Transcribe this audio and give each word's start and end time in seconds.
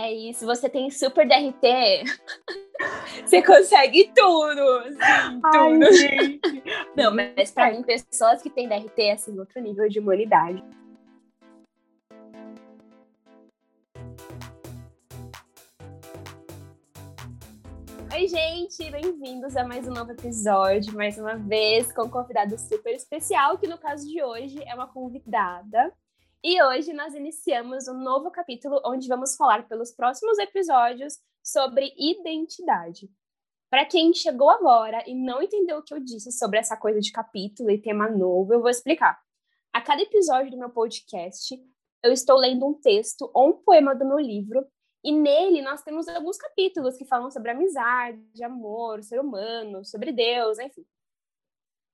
É 0.00 0.12
isso, 0.12 0.46
você 0.46 0.68
tem 0.68 0.88
super 0.92 1.26
DRT, 1.26 2.04
você 3.26 3.42
consegue 3.42 4.12
tudo, 4.14 4.60
assim, 4.78 5.40
tudo. 5.40 5.84
Ai, 5.84 5.92
gente. 5.92 6.62
Não, 6.96 7.12
mas 7.12 7.50
pra 7.50 7.72
mim, 7.72 7.82
pessoas 7.82 8.40
que 8.40 8.48
têm 8.48 8.68
DRT 8.68 9.02
é 9.02 9.12
assim, 9.14 9.36
outro 9.36 9.60
nível 9.60 9.88
de 9.88 9.98
humanidade. 9.98 10.62
Oi, 18.14 18.28
gente, 18.28 18.90
bem-vindos 18.92 19.56
a 19.56 19.64
mais 19.64 19.88
um 19.88 19.92
novo 19.92 20.12
episódio, 20.12 20.94
mais 20.94 21.18
uma 21.18 21.34
vez 21.34 21.92
com 21.92 22.02
um 22.04 22.08
convidado 22.08 22.56
super 22.56 22.94
especial, 22.94 23.58
que 23.58 23.66
no 23.66 23.76
caso 23.76 24.08
de 24.08 24.22
hoje 24.22 24.62
é 24.64 24.76
uma 24.76 24.86
convidada. 24.86 25.92
E 26.42 26.62
hoje 26.62 26.92
nós 26.92 27.14
iniciamos 27.14 27.88
um 27.88 27.98
novo 27.98 28.30
capítulo 28.30 28.80
onde 28.84 29.08
vamos 29.08 29.34
falar 29.34 29.66
pelos 29.66 29.90
próximos 29.90 30.38
episódios 30.38 31.18
sobre 31.42 31.92
identidade. 31.98 33.10
Para 33.68 33.84
quem 33.84 34.14
chegou 34.14 34.48
agora 34.48 35.02
e 35.04 35.16
não 35.16 35.42
entendeu 35.42 35.78
o 35.78 35.82
que 35.82 35.92
eu 35.92 35.98
disse 35.98 36.30
sobre 36.30 36.60
essa 36.60 36.76
coisa 36.76 37.00
de 37.00 37.10
capítulo 37.10 37.72
e 37.72 37.82
tema 37.82 38.08
novo, 38.08 38.54
eu 38.54 38.60
vou 38.60 38.70
explicar. 38.70 39.20
A 39.72 39.80
cada 39.80 40.00
episódio 40.00 40.52
do 40.52 40.58
meu 40.58 40.70
podcast, 40.70 41.60
eu 42.04 42.12
estou 42.12 42.36
lendo 42.36 42.64
um 42.68 42.74
texto 42.74 43.28
ou 43.34 43.48
um 43.48 43.52
poema 43.54 43.92
do 43.92 44.06
meu 44.06 44.20
livro 44.20 44.64
e 45.02 45.10
nele 45.10 45.60
nós 45.60 45.82
temos 45.82 46.06
alguns 46.06 46.38
capítulos 46.38 46.96
que 46.96 47.04
falam 47.04 47.32
sobre 47.32 47.50
amizade, 47.50 48.44
amor, 48.44 49.02
ser 49.02 49.20
humano, 49.20 49.84
sobre 49.84 50.12
Deus, 50.12 50.60
enfim. 50.60 50.86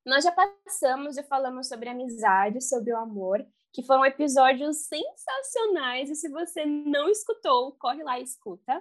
Nós 0.04 0.22
já 0.22 0.32
passamos 0.32 1.16
e 1.16 1.22
falamos 1.22 1.66
sobre 1.66 1.88
amizade, 1.88 2.60
sobre 2.60 2.92
o 2.92 2.98
amor, 2.98 3.44
que 3.74 3.82
foram 3.82 4.06
episódios 4.06 4.86
sensacionais. 4.86 6.08
E 6.08 6.14
se 6.14 6.28
você 6.28 6.64
não 6.64 7.08
escutou, 7.08 7.72
corre 7.72 8.04
lá 8.04 8.20
e 8.20 8.22
escuta. 8.22 8.80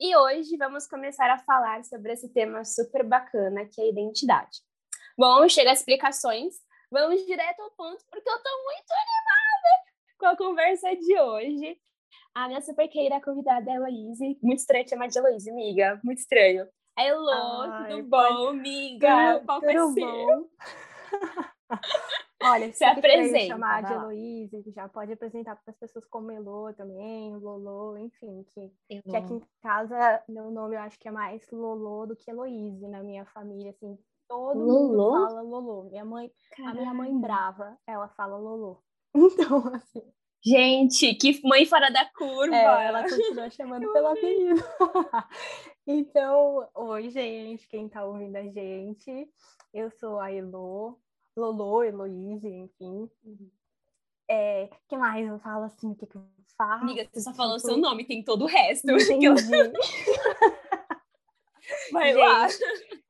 E 0.00 0.16
hoje 0.16 0.56
vamos 0.56 0.88
começar 0.88 1.30
a 1.30 1.38
falar 1.38 1.84
sobre 1.84 2.12
esse 2.12 2.28
tema 2.28 2.64
super 2.64 3.04
bacana, 3.04 3.64
que 3.66 3.80
é 3.80 3.84
a 3.84 3.88
identidade. 3.88 4.58
Bom, 5.16 5.48
chega 5.48 5.70
as 5.70 5.78
explicações. 5.78 6.54
Vamos 6.90 7.24
direto 7.24 7.60
ao 7.60 7.70
ponto, 7.70 8.04
porque 8.10 8.28
eu 8.28 8.36
estou 8.36 8.64
muito 8.64 8.92
animada 8.92 9.92
com 10.18 10.26
a 10.26 10.36
conversa 10.36 10.96
de 10.96 11.20
hoje. 11.20 11.80
A 12.34 12.48
minha 12.48 12.60
super 12.60 12.88
querida 12.88 13.20
convidada 13.20 13.70
é 13.70 13.74
a 13.74 13.76
Heloíse. 13.76 14.38
Muito 14.42 14.58
estranho 14.58 14.88
chamar 14.88 15.06
de 15.06 15.18
Heloíse, 15.18 15.50
amiga. 15.50 16.00
Muito 16.02 16.18
estranho. 16.18 16.66
É 16.98 17.08
Elô, 17.08 17.30
Ai, 17.30 17.92
tudo 17.92 18.08
bom, 18.08 18.48
amiga? 18.48 19.40
Tudo, 19.46 19.60
tudo 19.60 19.94
bom? 19.94 20.48
Olha, 22.44 22.72
Se 22.72 22.84
apresenta, 22.84 23.46
chamar 23.46 23.82
de. 23.82 23.92
Heloíse, 23.92 24.72
já 24.74 24.88
pode 24.88 25.12
apresentar 25.12 25.56
para 25.56 25.72
as 25.72 25.78
pessoas 25.78 26.04
como 26.06 26.30
Elô 26.30 26.72
também, 26.74 27.36
Lolô, 27.36 27.96
enfim, 27.96 28.44
que, 28.52 28.72
que 29.02 29.16
aqui 29.16 29.34
em 29.34 29.42
casa 29.62 30.22
meu 30.28 30.50
nome 30.50 30.76
eu 30.76 30.80
acho 30.80 30.98
que 30.98 31.08
é 31.08 31.12
mais 31.12 31.48
Lolô 31.50 32.06
do 32.06 32.16
que 32.16 32.30
Heloíse 32.30 32.86
na 32.88 33.02
minha 33.02 33.24
família, 33.26 33.70
assim, 33.70 33.98
todo 34.28 34.58
Lolô? 34.58 34.88
mundo 34.88 35.10
fala 35.12 35.42
Lolô. 35.42 35.82
Minha 35.84 36.04
mãe, 36.04 36.30
a 36.64 36.74
minha 36.74 36.94
mãe 36.94 37.08
Caralho. 37.08 37.20
brava, 37.20 37.78
ela 37.86 38.08
fala 38.08 38.36
Lolô. 38.36 38.82
Então, 39.14 39.58
assim, 39.74 40.02
Gente, 40.44 41.14
que 41.14 41.40
mãe 41.46 41.64
fora 41.64 41.88
da 41.88 42.04
curva. 42.16 42.56
É, 42.56 42.86
ela 42.86 43.02
continua 43.04 43.48
chamando 43.48 43.86
pelo 43.92 44.08
apelido. 44.08 44.60
então, 45.86 46.68
oi, 46.74 47.10
gente, 47.10 47.68
quem 47.68 47.88
tá 47.88 48.04
ouvindo 48.04 48.34
a 48.34 48.42
gente, 48.42 49.30
eu 49.72 49.88
sou 49.92 50.18
a 50.18 50.32
Elo, 50.32 50.98
Lolo, 51.36 51.82
Heloíse, 51.82 52.48
enfim. 52.48 53.10
É, 54.28 54.70
que 54.88 54.96
mais 54.96 55.26
eu 55.26 55.38
falo 55.40 55.64
assim, 55.64 55.90
o 55.90 55.94
que, 55.94 56.06
que 56.06 56.16
eu 56.16 56.24
faço? 56.56 56.82
Amiga, 56.84 57.08
você 57.12 57.20
só 57.20 57.34
falou 57.34 57.56
Tipo, 57.56 57.68
seu 57.68 57.76
nome, 57.76 58.04
tem 58.04 58.22
todo 58.22 58.44
o 58.44 58.48
resto. 58.48 58.90
Entendi. 58.92 59.26
Vai 61.92 62.12
lá. 62.14 62.48
Gente, 62.48 62.64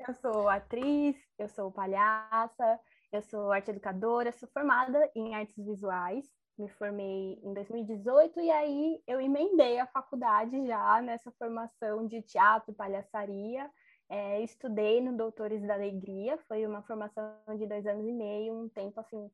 eu 0.08 0.14
sou 0.14 0.48
atriz, 0.48 1.16
eu 1.38 1.48
sou 1.48 1.70
palhaça, 1.70 2.80
eu 3.12 3.22
sou 3.22 3.52
arte 3.52 3.70
educadora, 3.70 4.32
sou 4.32 4.48
formada 4.52 5.10
em 5.14 5.34
artes 5.34 5.56
visuais. 5.56 6.26
Me 6.58 6.68
formei 6.68 7.40
em 7.42 7.54
2018 7.54 8.40
e 8.40 8.50
aí 8.50 9.02
eu 9.06 9.20
emendei 9.20 9.78
a 9.78 9.86
faculdade 9.86 10.66
já 10.66 11.00
nessa 11.00 11.30
formação 11.32 12.06
de 12.06 12.20
teatro 12.22 12.74
palhaçaria. 12.74 13.70
É, 14.14 14.42
estudei 14.42 15.00
no 15.00 15.16
Doutores 15.16 15.62
da 15.66 15.72
Alegria, 15.72 16.36
foi 16.46 16.66
uma 16.66 16.82
formação 16.82 17.34
de 17.56 17.66
dois 17.66 17.86
anos 17.86 18.06
e 18.06 18.12
meio, 18.12 18.52
um 18.52 18.68
tempo 18.68 19.00
assim 19.00 19.30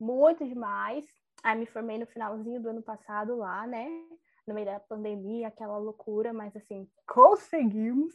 muito 0.00 0.42
demais. 0.48 1.04
Aí 1.44 1.58
me 1.58 1.66
formei 1.66 1.98
no 1.98 2.06
finalzinho 2.06 2.58
do 2.58 2.70
ano 2.70 2.82
passado 2.82 3.36
lá, 3.36 3.66
né? 3.66 3.86
No 4.46 4.54
meio 4.54 4.64
da 4.64 4.80
pandemia, 4.80 5.48
aquela 5.48 5.76
loucura, 5.76 6.32
mas 6.32 6.56
assim, 6.56 6.88
conseguimos. 7.06 8.14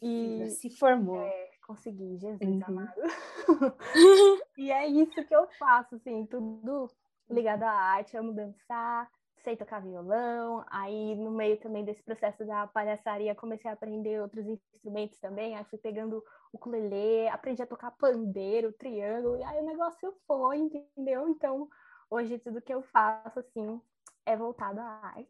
E 0.00 0.46
Se 0.50 0.70
formou. 0.70 1.18
é, 1.18 1.50
consegui, 1.66 2.16
Jesus 2.16 2.40
Uhum. 2.40 2.62
amado. 2.68 3.00
e 4.56 4.70
é 4.70 4.86
isso 4.86 5.24
que 5.24 5.34
eu 5.34 5.48
faço, 5.58 5.96
assim, 5.96 6.26
tudo 6.26 6.88
ligado 7.28 7.64
à 7.64 7.72
arte. 7.72 8.16
Amo 8.16 8.32
dançar, 8.32 9.10
sei 9.44 9.56
tocar 9.56 9.80
violão. 9.80 10.64
Aí, 10.70 11.14
no 11.14 11.30
meio 11.30 11.58
também 11.58 11.84
desse 11.84 12.02
processo 12.02 12.44
da 12.44 12.66
palhaçaria, 12.66 13.34
comecei 13.34 13.70
a 13.70 13.74
aprender 13.74 14.20
outros 14.20 14.46
instrumentos 14.46 15.18
também. 15.18 15.54
Aí, 15.54 15.64
fui 15.64 15.78
pegando 15.78 16.18
o 16.52 16.56
ukulele, 16.56 17.28
aprendi 17.28 17.62
a 17.62 17.66
tocar 17.66 17.92
pandeiro, 17.92 18.72
triângulo. 18.72 19.38
E 19.38 19.44
aí, 19.44 19.60
o 19.60 19.66
negócio 19.66 20.12
foi, 20.26 20.56
entendeu? 20.56 21.28
Então, 21.28 21.68
hoje, 22.10 22.38
tudo 22.38 22.62
que 22.62 22.74
eu 22.74 22.82
faço, 22.82 23.38
assim, 23.38 23.80
é 24.26 24.36
voltado 24.36 24.80
à 24.80 24.84
arte. 24.84 25.28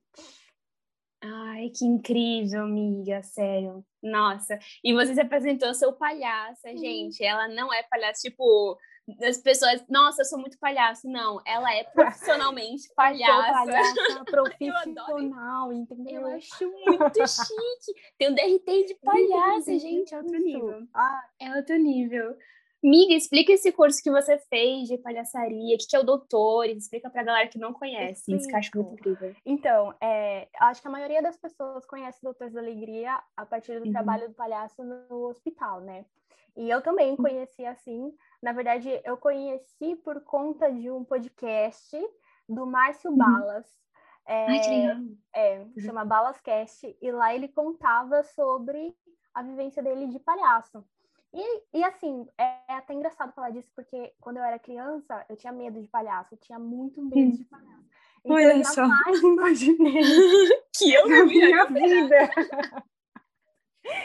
Ai, 1.21 1.71
que 1.71 1.85
incrível, 1.85 2.65
amiga, 2.65 3.23
sério. 3.23 3.85
Nossa. 4.03 4.59
E 4.85 4.93
você 4.93 5.15
se 5.15 5.21
apresentou 5.21 5.73
seu 5.73 5.93
palhaça, 5.93 6.69
gente. 6.77 7.25
Ela 7.25 7.49
não 7.49 7.73
é 7.73 7.83
palhaça, 7.83 8.21
tipo, 8.21 8.79
as 9.23 9.39
pessoas, 9.39 9.85
nossa, 9.89 10.23
eu 10.23 10.27
sou 10.27 10.39
muito 10.39 10.59
palhaço. 10.59 11.09
Não, 11.09 11.41
ela 11.47 11.73
é 11.75 11.85
profissionalmente 11.95 12.89
palhaça. 12.95 13.53
palhaça 13.53 14.25
profissional, 14.27 15.73
entendeu? 15.73 16.23
Eu 16.23 16.27
acho 16.37 16.71
muito 16.71 17.27
chique. 17.29 18.01
Tem 18.19 18.31
um 18.31 18.35
DRT 18.35 18.87
de 18.87 18.95
palhaça, 19.03 19.79
gente, 19.79 20.15
é 20.15 20.19
outro 20.19 20.39
nível. 20.39 20.87
Ah, 20.95 21.23
É 21.41 21.57
outro 21.57 21.77
nível. 21.77 22.37
Miga, 22.83 23.15
explica 23.15 23.51
esse 23.51 23.73
curso 23.73 24.03
que 24.03 24.11
você 24.11 24.37
fez 24.37 24.89
de 24.89 24.99
palhaçaria, 24.99 25.75
o 25.75 25.79
que 25.79 25.87
que 25.87 25.97
é 25.97 25.99
o 25.99 26.03
Doutores, 26.03 26.77
explica 26.85 27.09
pra 27.09 27.23
galera 27.23 27.49
que 27.49 27.59
não 27.59 27.73
conhece, 27.73 28.35
isso 28.35 28.47
que 28.47 28.53
eu 28.55 28.59
acho 28.59 28.71
muito 28.75 28.93
incrível. 28.93 29.35
Então, 29.47 29.95
é, 30.03 30.49
acho 30.61 30.83
que 30.83 30.89
a 30.89 30.91
maioria 30.91 31.23
das 31.23 31.35
pessoas 31.39 31.87
conhece 31.87 32.23
Doutores 32.23 32.53
da 32.53 32.61
Alegria 32.61 33.19
a 33.35 33.47
partir 33.47 33.79
do 33.81 33.87
Uhum. 33.87 33.93
trabalho 33.93 34.29
do 34.29 34.35
palhaço 34.35 34.85
no 34.85 35.29
hospital, 35.29 35.81
né? 35.81 36.05
E 36.55 36.69
eu 36.69 36.83
também 36.83 37.17
conheci 37.17 37.65
assim. 37.65 38.13
Na 38.44 38.53
verdade, 38.53 39.00
eu 39.05 39.16
conheci 39.16 39.97
por 40.05 40.21
conta 40.21 40.71
de 40.71 40.91
um 40.91 41.03
podcast 41.03 41.99
do 42.47 42.66
Márcio 42.66 43.10
Balas. 43.10 43.66
É, 44.27 44.47
Uhum. 44.47 44.50
Ai, 44.50 44.60
que 44.60 44.69
legal. 44.69 44.97
é, 45.34 45.66
chama 45.81 46.05
Balascast, 46.05 46.97
e 47.00 47.10
lá 47.10 47.34
ele 47.34 47.49
contava 47.49 48.22
sobre 48.22 48.94
a 49.32 49.43
vivência 49.43 49.82
dele 49.82 50.09
de 50.09 50.19
palhaço. 50.19 50.84
E, 51.32 51.62
e 51.72 51.82
assim, 51.84 52.27
é 52.38 52.75
até 52.75 52.93
engraçado 52.93 53.32
falar 53.32 53.49
disso, 53.49 53.72
porque 53.75 54.12
quando 54.21 54.37
eu 54.37 54.44
era 54.44 54.59
criança, 54.59 55.25
eu 55.31 55.37
tinha 55.37 55.53
medo 55.53 55.81
de 55.81 55.88
palhaço, 55.88 56.34
eu 56.34 56.38
tinha 56.38 56.59
muito 56.59 57.03
medo 57.03 57.38
de 57.38 57.44
palhaço. 57.44 57.88
Então, 58.22 58.37
Olha 58.37 58.59
eu 58.59 58.65
só. 58.65 58.75
jamais 58.75 59.21
imaginei 59.25 60.03
Que 60.76 60.93
eu 60.93 61.09
não 61.09 61.26
minha 61.26 61.65
vida. 61.65 62.31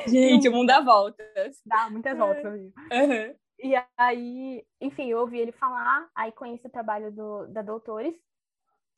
Gente, 0.08 0.48
o 0.48 0.52
mundo 0.54 0.68
dá 0.68 0.80
voltas. 0.80 1.62
Dá 1.66 1.90
muitas 1.90 2.18
voltas. 2.18 2.54
Uhum. 2.54 3.36
E 3.62 3.74
aí, 3.98 4.66
enfim, 4.80 5.10
eu 5.10 5.20
ouvi 5.20 5.40
ele 5.40 5.52
falar, 5.52 6.10
aí 6.16 6.32
conheci 6.32 6.66
o 6.68 6.72
trabalho 6.72 7.12
do, 7.12 7.48
da 7.48 7.62
Doutores, 7.62 8.16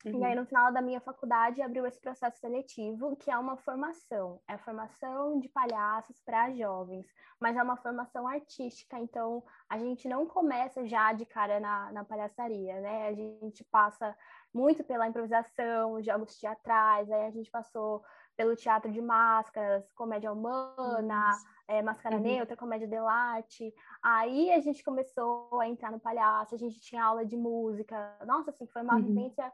E 0.04 0.24
aí, 0.24 0.34
no 0.34 0.44
final 0.46 0.72
da 0.72 0.82
minha 0.82 1.00
faculdade, 1.00 1.62
abriu 1.62 1.86
esse 1.86 2.00
processo 2.00 2.38
seletivo, 2.38 3.16
que 3.16 3.30
é 3.30 3.38
uma 3.38 3.56
formação. 3.56 4.40
É 4.48 4.54
a 4.54 4.58
formação 4.58 5.38
de 5.40 5.48
palhaços 5.48 6.20
para 6.24 6.52
jovens, 6.52 7.06
mas 7.40 7.56
é 7.56 7.62
uma 7.62 7.76
formação 7.76 8.26
artística, 8.28 8.98
então 8.98 9.42
a 9.70 9.78
gente 9.78 10.08
não 10.08 10.26
começa 10.26 10.86
já 10.86 11.12
de 11.12 11.24
cara 11.24 11.60
na, 11.60 11.92
na 11.92 12.04
palhaçaria, 12.04 12.80
né? 12.80 13.08
A 13.08 13.14
gente 13.14 13.64
passa 13.70 14.16
muito 14.52 14.84
pela 14.84 15.06
improvisação, 15.08 16.02
jogos 16.02 16.36
teatrais, 16.36 17.10
aí 17.10 17.26
a 17.26 17.30
gente 17.30 17.50
passou 17.50 18.02
pelo 18.36 18.56
teatro 18.56 18.90
de 18.92 19.00
máscaras, 19.00 19.90
comédia 19.94 20.32
humana, 20.32 21.40
é, 21.72 21.82
máscara 21.82 22.16
Uhum. 22.16 22.22
neutra, 22.22 22.56
comédia 22.56 22.86
dell'arte. 22.86 23.72
Aí 24.02 24.50
a 24.52 24.60
gente 24.60 24.84
começou 24.84 25.48
a 25.60 25.66
entrar 25.68 25.90
no 25.90 25.98
palhaço, 25.98 26.54
a 26.54 26.58
gente 26.58 26.80
tinha 26.80 27.02
aula 27.02 27.24
de 27.24 27.36
música. 27.36 28.16
Nossa, 28.26 28.50
assim, 28.50 28.66
foi 28.66 28.82
uma 28.82 28.96
Uhum. 28.96 29.06
vivência 29.06 29.50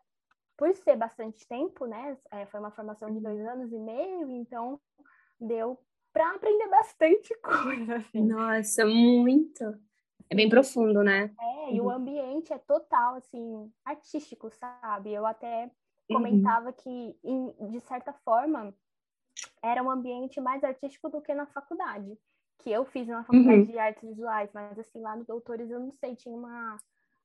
por 0.56 0.74
ser 0.74 0.96
bastante 0.96 1.46
tempo, 1.46 1.86
né? 1.86 2.18
É, 2.32 2.44
foi 2.46 2.58
uma 2.58 2.72
formação 2.72 3.12
de 3.12 3.20
dois 3.20 3.40
anos 3.46 3.72
e 3.72 3.78
meio, 3.78 4.28
então 4.30 4.80
deu 5.40 5.78
para 6.12 6.34
aprender 6.34 6.68
bastante 6.68 7.32
coisa. 7.42 7.96
Assim. 7.96 8.22
Nossa, 8.26 8.84
muito. 8.84 9.62
É 10.28 10.34
bem 10.34 10.48
profundo, 10.48 11.02
né? 11.04 11.30
É, 11.40 11.74
e 11.74 11.80
o 11.80 11.84
Uhum. 11.84 11.90
ambiente 11.92 12.52
é 12.52 12.58
total, 12.58 13.14
assim, 13.14 13.72
artístico, 13.84 14.50
sabe? 14.50 15.12
Eu 15.12 15.24
até 15.24 15.70
Uhum. 16.10 16.16
comentava 16.16 16.72
que, 16.72 17.16
em- 17.22 17.54
de 17.70 17.80
certa 17.82 18.12
forma, 18.12 18.74
era 19.62 19.82
um 19.82 19.90
ambiente 19.90 20.40
mais 20.40 20.62
artístico 20.64 21.08
do 21.08 21.20
que 21.20 21.34
na 21.34 21.46
faculdade, 21.46 22.18
que 22.58 22.70
eu 22.70 22.84
fiz 22.84 23.06
na 23.06 23.24
faculdade 23.24 23.60
uhum. 23.60 23.64
de 23.64 23.78
artes 23.78 24.08
visuais, 24.08 24.50
mas 24.52 24.78
assim, 24.78 25.00
lá 25.00 25.16
no 25.16 25.24
Doutores 25.24 25.70
eu 25.70 25.80
não 25.80 25.92
sei, 25.92 26.16
tinha 26.16 26.34
uma 26.34 26.76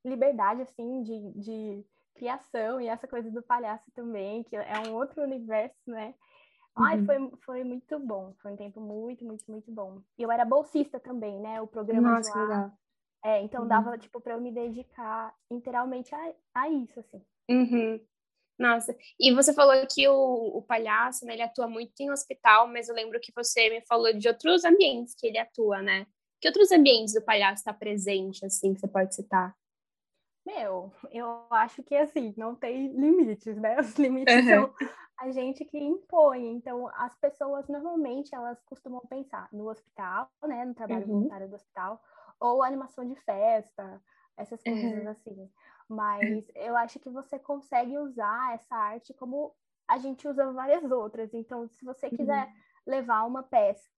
liberdade 0.06 0.62
assim 0.62 1.02
de, 1.04 1.32
de 1.40 1.86
criação 2.16 2.80
e 2.80 2.88
essa 2.88 3.08
coisa 3.08 3.32
do 3.32 3.42
palhaço 3.42 3.90
também, 3.96 4.44
que 4.44 4.56
é 4.56 4.80
um 4.88 4.94
outro 4.94 5.22
universo, 5.24 5.80
né? 5.88 6.14
Ai, 6.76 7.00
uhum. 7.00 7.06
foi, 7.06 7.32
foi 7.46 7.64
muito 7.64 8.00
bom, 8.00 8.34
foi 8.42 8.52
um 8.52 8.56
tempo 8.56 8.82
muito, 8.82 9.24
muito, 9.24 9.46
muito 9.50 9.72
bom. 9.72 10.02
E 10.18 10.24
eu 10.24 10.32
era 10.32 10.44
bolsista 10.44 11.00
também, 11.00 11.40
né? 11.40 11.62
O 11.62 11.68
programa 11.68 12.16
Nossa, 12.16 12.32
de 12.32 12.38
lá. 12.38 12.44
Legal. 12.44 12.72
É, 13.26 13.42
então 13.42 13.62
uhum. 13.62 13.68
dava, 13.68 13.98
tipo, 13.98 14.20
para 14.20 14.34
eu 14.34 14.42
me 14.42 14.52
dedicar 14.52 15.34
inteiramente 15.50 16.14
a, 16.14 16.34
a 16.56 16.70
isso, 16.70 17.00
assim. 17.00 17.24
Uhum. 17.50 18.00
Nossa, 18.58 18.96
e 19.20 19.34
você 19.34 19.54
falou 19.54 19.74
que 19.88 20.08
o, 20.08 20.58
o 20.58 20.62
palhaço, 20.62 21.26
né, 21.26 21.34
ele 21.34 21.42
atua 21.42 21.68
muito 21.68 22.00
em 22.00 22.12
hospital, 22.12 22.68
mas 22.68 22.88
eu 22.88 22.96
lembro 22.96 23.20
que 23.20 23.34
você 23.36 23.70
me 23.70 23.82
falou 23.82 24.14
de 24.14 24.28
outros 24.28 24.64
ambientes 24.64 25.16
que 25.16 25.28
ele 25.28 25.40
atua, 25.40 25.82
né? 25.82 26.06
Que 26.40 26.48
outros 26.48 26.72
ambientes 26.72 27.16
o 27.16 27.26
palhaço 27.26 27.62
está 27.62 27.74
presente, 27.74 28.46
assim, 28.46 28.74
que 28.74 28.80
você 28.80 28.88
pode 28.88 29.16
citar? 29.16 29.56
Meu, 30.46 30.92
eu 31.12 31.46
acho 31.50 31.82
que, 31.84 31.96
assim, 31.96 32.34
não 32.36 32.54
tem 32.54 32.88
limites, 32.94 33.56
né? 33.58 33.80
Os 33.80 33.96
limites 33.96 34.36
uhum. 34.36 34.44
são 34.44 34.74
a 35.18 35.32
gente 35.32 35.64
que 35.64 35.78
impõe. 35.78 36.48
Então, 36.48 36.90
as 36.96 37.16
pessoas, 37.16 37.68
normalmente, 37.68 38.36
elas 38.36 38.62
costumam 38.66 39.02
pensar 39.10 39.48
no 39.54 39.70
hospital, 39.70 40.30
né? 40.44 40.66
No 40.66 40.74
trabalho 40.74 41.08
uhum. 41.08 41.14
voluntário 41.14 41.48
do 41.48 41.56
hospital, 41.56 42.02
ou 42.40 42.62
animação 42.62 43.08
de 43.08 43.16
festa, 43.22 44.02
essas 44.38 44.62
coisas 44.62 45.04
uhum. 45.04 45.10
assim. 45.10 45.50
Mas 45.90 46.46
eu 46.56 46.76
acho 46.78 47.00
que 47.00 47.10
você 47.10 47.38
consegue 47.40 47.98
usar 47.98 48.54
essa 48.54 48.76
arte 48.76 49.14
como 49.14 49.54
a 49.88 49.98
gente 49.98 50.28
usa 50.28 50.52
várias 50.52 50.90
outras. 50.92 51.34
Então, 51.34 51.68
se 51.68 51.84
você 51.84 52.10
quiser 52.10 52.48
uhum. 52.48 52.54
levar 52.88 53.26
uma 53.26 53.44
peça, 53.44 53.90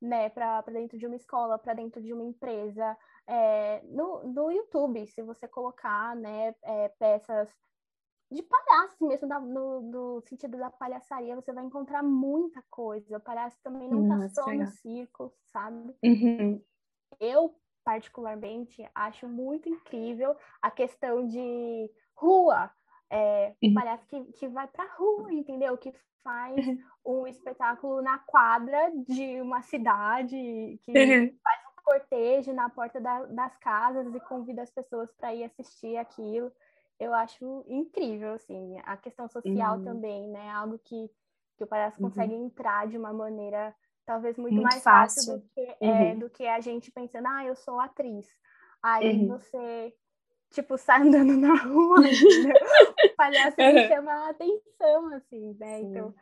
né, 0.00 0.28
para 0.28 0.60
dentro 0.62 0.98
de 0.98 1.06
uma 1.06 1.16
escola, 1.16 1.58
para 1.58 1.74
dentro 1.74 2.02
de 2.02 2.12
uma 2.12 2.24
empresa, 2.24 2.96
é, 3.26 3.82
no, 3.84 4.24
no 4.24 4.50
YouTube, 4.50 5.06
se 5.06 5.22
você 5.22 5.46
colocar, 5.46 6.16
né, 6.16 6.54
é, 6.62 6.88
peças 6.98 7.48
de 8.30 8.42
palhaço 8.42 9.06
mesmo, 9.06 9.26
no, 9.26 9.80
no, 9.80 10.20
sentido 10.22 10.58
da 10.58 10.70
palhaçaria, 10.70 11.34
você 11.34 11.52
vai 11.52 11.64
encontrar 11.64 12.02
muita 12.02 12.62
coisa. 12.70 13.16
O 13.16 13.20
palhaço 13.20 13.58
também 13.62 13.88
não 13.88 14.02
está 14.02 14.42
só 14.42 14.52
no 14.52 14.66
circo, 14.66 15.32
sabe? 15.46 15.96
Uhum. 16.04 16.62
Eu, 17.18 17.54
particularmente, 17.88 18.86
acho 18.94 19.26
muito 19.26 19.66
incrível 19.66 20.36
a 20.60 20.70
questão 20.70 21.26
de 21.26 21.90
rua. 22.14 22.70
É, 23.10 23.54
uhum. 23.62 23.72
palhaço 23.72 24.06
que, 24.06 24.22
que 24.32 24.46
vai 24.46 24.68
pra 24.68 24.84
rua, 24.98 25.32
entendeu? 25.32 25.74
Que 25.78 25.90
faz 26.22 26.54
um 27.02 27.26
espetáculo 27.26 28.02
na 28.02 28.18
quadra 28.18 28.92
de 29.08 29.40
uma 29.40 29.62
cidade, 29.62 30.36
que 30.84 30.90
uhum. 30.90 31.34
faz 31.42 31.60
um 31.64 31.82
cortejo 31.82 32.52
na 32.52 32.68
porta 32.68 33.00
da, 33.00 33.24
das 33.24 33.56
casas 33.56 34.14
e 34.14 34.20
convida 34.20 34.60
as 34.60 34.70
pessoas 34.70 35.10
para 35.12 35.34
ir 35.34 35.44
assistir 35.44 35.96
aquilo. 35.96 36.52
Eu 37.00 37.14
acho 37.14 37.64
incrível, 37.68 38.34
assim, 38.34 38.76
a 38.84 38.98
questão 38.98 39.26
social 39.30 39.78
uhum. 39.78 39.84
também, 39.84 40.28
né? 40.28 40.50
Algo 40.50 40.78
que, 40.78 41.10
que 41.56 41.64
o 41.64 41.66
palhaço 41.66 42.02
uhum. 42.02 42.10
consegue 42.10 42.34
entrar 42.34 42.86
de 42.86 42.98
uma 42.98 43.14
maneira 43.14 43.74
talvez 44.08 44.38
muito, 44.38 44.54
muito 44.54 44.64
mais 44.64 44.82
fácil, 44.82 45.34
fácil 45.34 45.38
do, 45.38 45.48
que, 45.50 45.60
é, 45.60 45.76
uhum. 45.82 45.96
é, 45.96 46.14
do 46.14 46.30
que 46.30 46.46
a 46.46 46.60
gente 46.60 46.90
pensando, 46.90 47.28
ah, 47.28 47.44
eu 47.44 47.54
sou 47.54 47.78
atriz. 47.78 48.26
Aí 48.82 49.18
uhum. 49.18 49.28
você, 49.28 49.94
tipo, 50.50 50.78
sai 50.80 51.02
andando 51.02 51.36
na 51.36 51.54
rua, 51.54 51.98
o 52.00 53.16
palhaço 53.16 53.60
uhum. 53.60 53.86
chama 53.86 54.10
a 54.10 54.30
atenção, 54.30 55.14
assim, 55.14 55.54
né? 55.60 55.76
Sim. 55.76 55.90
Então, 55.90 56.14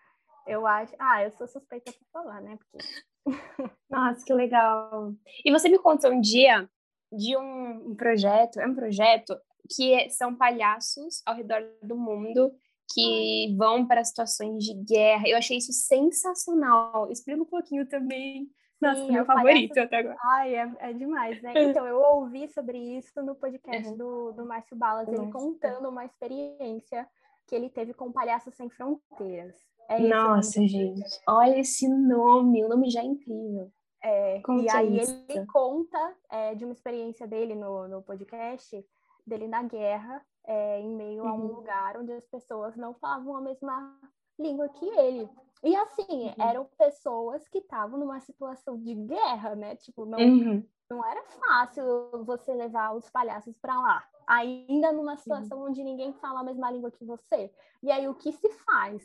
eu 0.49 0.67
acho... 0.67 0.97
Ah, 0.99 1.23
eu 1.23 1.31
sou 1.31 1.47
suspeita 1.47 1.93
para 1.93 2.23
falar, 2.23 2.41
né? 2.41 2.59
Porque... 2.59 2.87
Nossa, 3.89 4.25
que 4.25 4.35
legal. 4.35 5.13
E 5.45 5.53
você 5.53 5.69
me 5.69 5.79
contou 5.79 6.11
um 6.11 6.21
dia 6.21 6.69
de 7.13 7.37
um, 7.37 7.91
um 7.91 7.95
projeto, 7.95 8.59
é 8.59 8.67
um 8.67 8.75
projeto 8.75 9.39
que 9.71 10.11
são 10.11 10.35
palhaços 10.35 11.23
ao 11.25 11.37
redor 11.37 11.63
do 11.83 11.97
mundo 11.97 12.53
que 12.93 13.55
vão 13.57 13.87
para 13.87 14.05
situações 14.05 14.65
de 14.65 14.75
guerra. 14.75 15.25
Eu 15.27 15.37
achei 15.37 15.59
isso 15.59 15.73
sensacional. 15.73 17.11
Explica 17.11 17.43
um 17.43 17.47
pouquinho 17.47 17.87
também. 17.87 18.49
Nossa, 18.81 19.01
Sim, 19.01 19.13
meu 19.13 19.25
favorito 19.25 19.75
palhaço... 19.75 19.87
até 19.87 19.97
agora. 19.99 20.17
Ai, 20.23 20.55
é, 20.55 20.73
é 20.81 20.93
demais, 20.93 21.41
né? 21.43 21.53
Então, 21.81 21.87
eu 21.87 21.99
ouvi 21.99 22.49
sobre 22.49 22.79
isso 22.79 23.23
no 23.23 23.35
podcast 23.35 23.89
uhum. 23.89 23.97
do, 23.97 24.33
do 24.33 24.47
Márcio 24.47 24.77
Balas, 24.77 25.09
Nossa. 25.09 25.23
ele 25.23 25.33
contando 25.33 25.89
uma 25.89 26.05
experiência 26.05 27.09
que 27.47 27.55
ele 27.55 27.71
teve 27.71 27.95
com 27.95 28.13
Palhaços 28.13 28.55
Sem 28.55 28.69
Fronteiras. 28.69 29.55
É 29.89 30.01
Nossa, 30.01 30.61
gente, 30.67 31.01
olha 31.29 31.61
esse 31.61 31.89
nome, 31.89 32.65
o 32.65 32.69
nome 32.69 32.91
já 32.91 33.01
é 33.01 33.05
incrível. 33.05 33.71
É, 34.03 34.41
e 34.41 34.71
aí 34.71 35.01
isso? 35.01 35.25
ele 35.29 35.47
conta 35.47 36.17
é, 36.31 36.55
de 36.55 36.65
uma 36.65 36.73
experiência 36.73 37.27
dele 37.27 37.55
no, 37.55 37.89
no 37.89 38.03
podcast, 38.03 38.85
dele 39.27 39.49
na 39.49 39.63
guerra, 39.63 40.25
é, 40.47 40.81
em 40.81 40.95
meio 40.95 41.25
uhum. 41.25 41.29
a 41.29 41.33
um 41.33 41.41
uhum. 41.41 41.55
lugar 41.57 41.97
onde 41.97 42.13
as 42.13 42.27
pessoas 42.27 42.77
não 42.77 42.95
falavam 42.95 43.37
a 43.37 43.41
mesma 43.41 43.99
língua 44.39 44.69
que 44.69 44.87
ele. 44.87 45.29
E 45.63 45.75
assim, 45.75 46.29
uhum. 46.29 46.35
eram 46.39 46.65
pessoas 46.79 47.49
que 47.49 47.59
estavam 47.59 47.99
numa 47.99 48.21
situação 48.21 48.79
de 48.79 48.95
guerra, 48.95 49.55
né? 49.55 49.75
Tipo, 49.77 50.05
não, 50.05 50.19
uhum. 50.19 50.65
não 50.89 51.05
era 51.05 51.23
fácil 51.25 51.85
você 52.25 52.55
levar 52.55 52.95
os 52.95 53.09
palhaços 53.11 53.57
para 53.59 53.75
lá. 53.75 54.05
Ainda 54.27 54.93
numa 54.93 55.17
situação 55.17 55.63
onde 55.63 55.83
ninguém 55.83 56.13
fala 56.15 56.41
a 56.41 56.45
mesma 56.45 56.71
língua 56.71 56.91
que 56.91 57.05
você. 57.05 57.53
E 57.83 57.91
aí, 57.91 58.09
o 58.09 58.15
que 58.15 58.33
se 58.33 58.49
faz? 58.51 59.05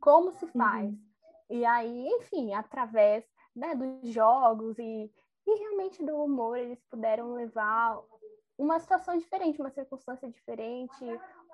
Como 0.00 0.32
se 0.32 0.46
faz? 0.46 0.90
Uhum. 0.90 0.98
E 1.50 1.64
aí, 1.64 2.08
enfim, 2.08 2.54
através 2.54 3.24
né, 3.54 3.74
dos 3.74 4.08
jogos 4.08 4.78
e, 4.78 5.12
e 5.46 5.58
realmente 5.58 6.04
do 6.04 6.16
humor, 6.22 6.56
eles 6.56 6.80
puderam 6.88 7.32
levar 7.32 8.00
uma 8.60 8.78
situação 8.78 9.16
diferente, 9.16 9.60
uma 9.60 9.70
circunstância 9.70 10.28
diferente, 10.28 11.04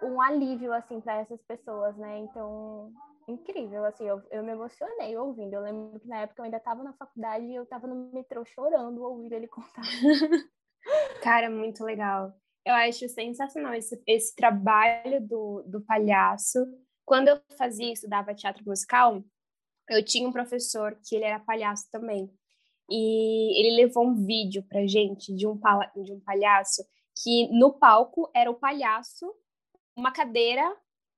um 0.03 0.21
alívio 0.21 0.73
assim 0.73 1.01
para 1.01 1.21
essas 1.21 1.41
pessoas, 1.43 1.97
né? 1.97 2.19
Então, 2.19 2.93
incrível, 3.29 3.85
assim, 3.85 4.05
eu, 4.05 4.21
eu 4.31 4.43
me 4.43 4.51
emocionei 4.51 5.17
ouvindo. 5.17 5.55
Eu 5.55 5.63
lembro 5.63 6.01
que 6.01 6.09
na 6.09 6.23
época 6.23 6.41
eu 6.41 6.45
ainda 6.45 6.57
estava 6.57 6.83
na 6.83 6.93
faculdade 6.95 7.47
e 7.47 7.55
eu 7.55 7.63
estava 7.63 7.87
no 7.87 8.13
metrô 8.13 8.45
chorando 8.45 9.03
ouvindo 9.05 9.33
ele 9.33 9.47
contar. 9.47 9.83
Cara, 11.23 11.49
muito 11.49 11.85
legal. 11.85 12.35
Eu 12.65 12.75
acho 12.75 13.09
sensacional 13.09 13.75
esse, 13.75 14.03
esse 14.05 14.35
trabalho 14.35 15.25
do, 15.25 15.63
do 15.65 15.81
palhaço. 15.83 16.59
Quando 17.05 17.29
eu 17.29 17.41
fazia, 17.57 17.93
estudava 17.93 18.35
teatro 18.35 18.65
musical, 18.67 19.23
eu 19.89 20.05
tinha 20.05 20.29
um 20.29 20.33
professor 20.33 20.99
que 21.05 21.15
ele 21.15 21.25
era 21.25 21.39
palhaço 21.39 21.89
também. 21.93 22.29
E 22.91 23.61
ele 23.61 23.77
levou 23.85 24.05
um 24.05 24.27
vídeo 24.27 24.65
pra 24.69 24.87
gente 24.87 25.33
de 25.35 25.47
um, 25.47 25.59
de 26.03 26.13
um 26.13 26.21
palhaço 26.21 26.85
que 27.23 27.49
no 27.49 27.73
palco 27.73 28.31
era 28.35 28.51
o 28.51 28.55
palhaço, 28.55 29.33
uma 29.97 30.13
cadeira 30.13 30.77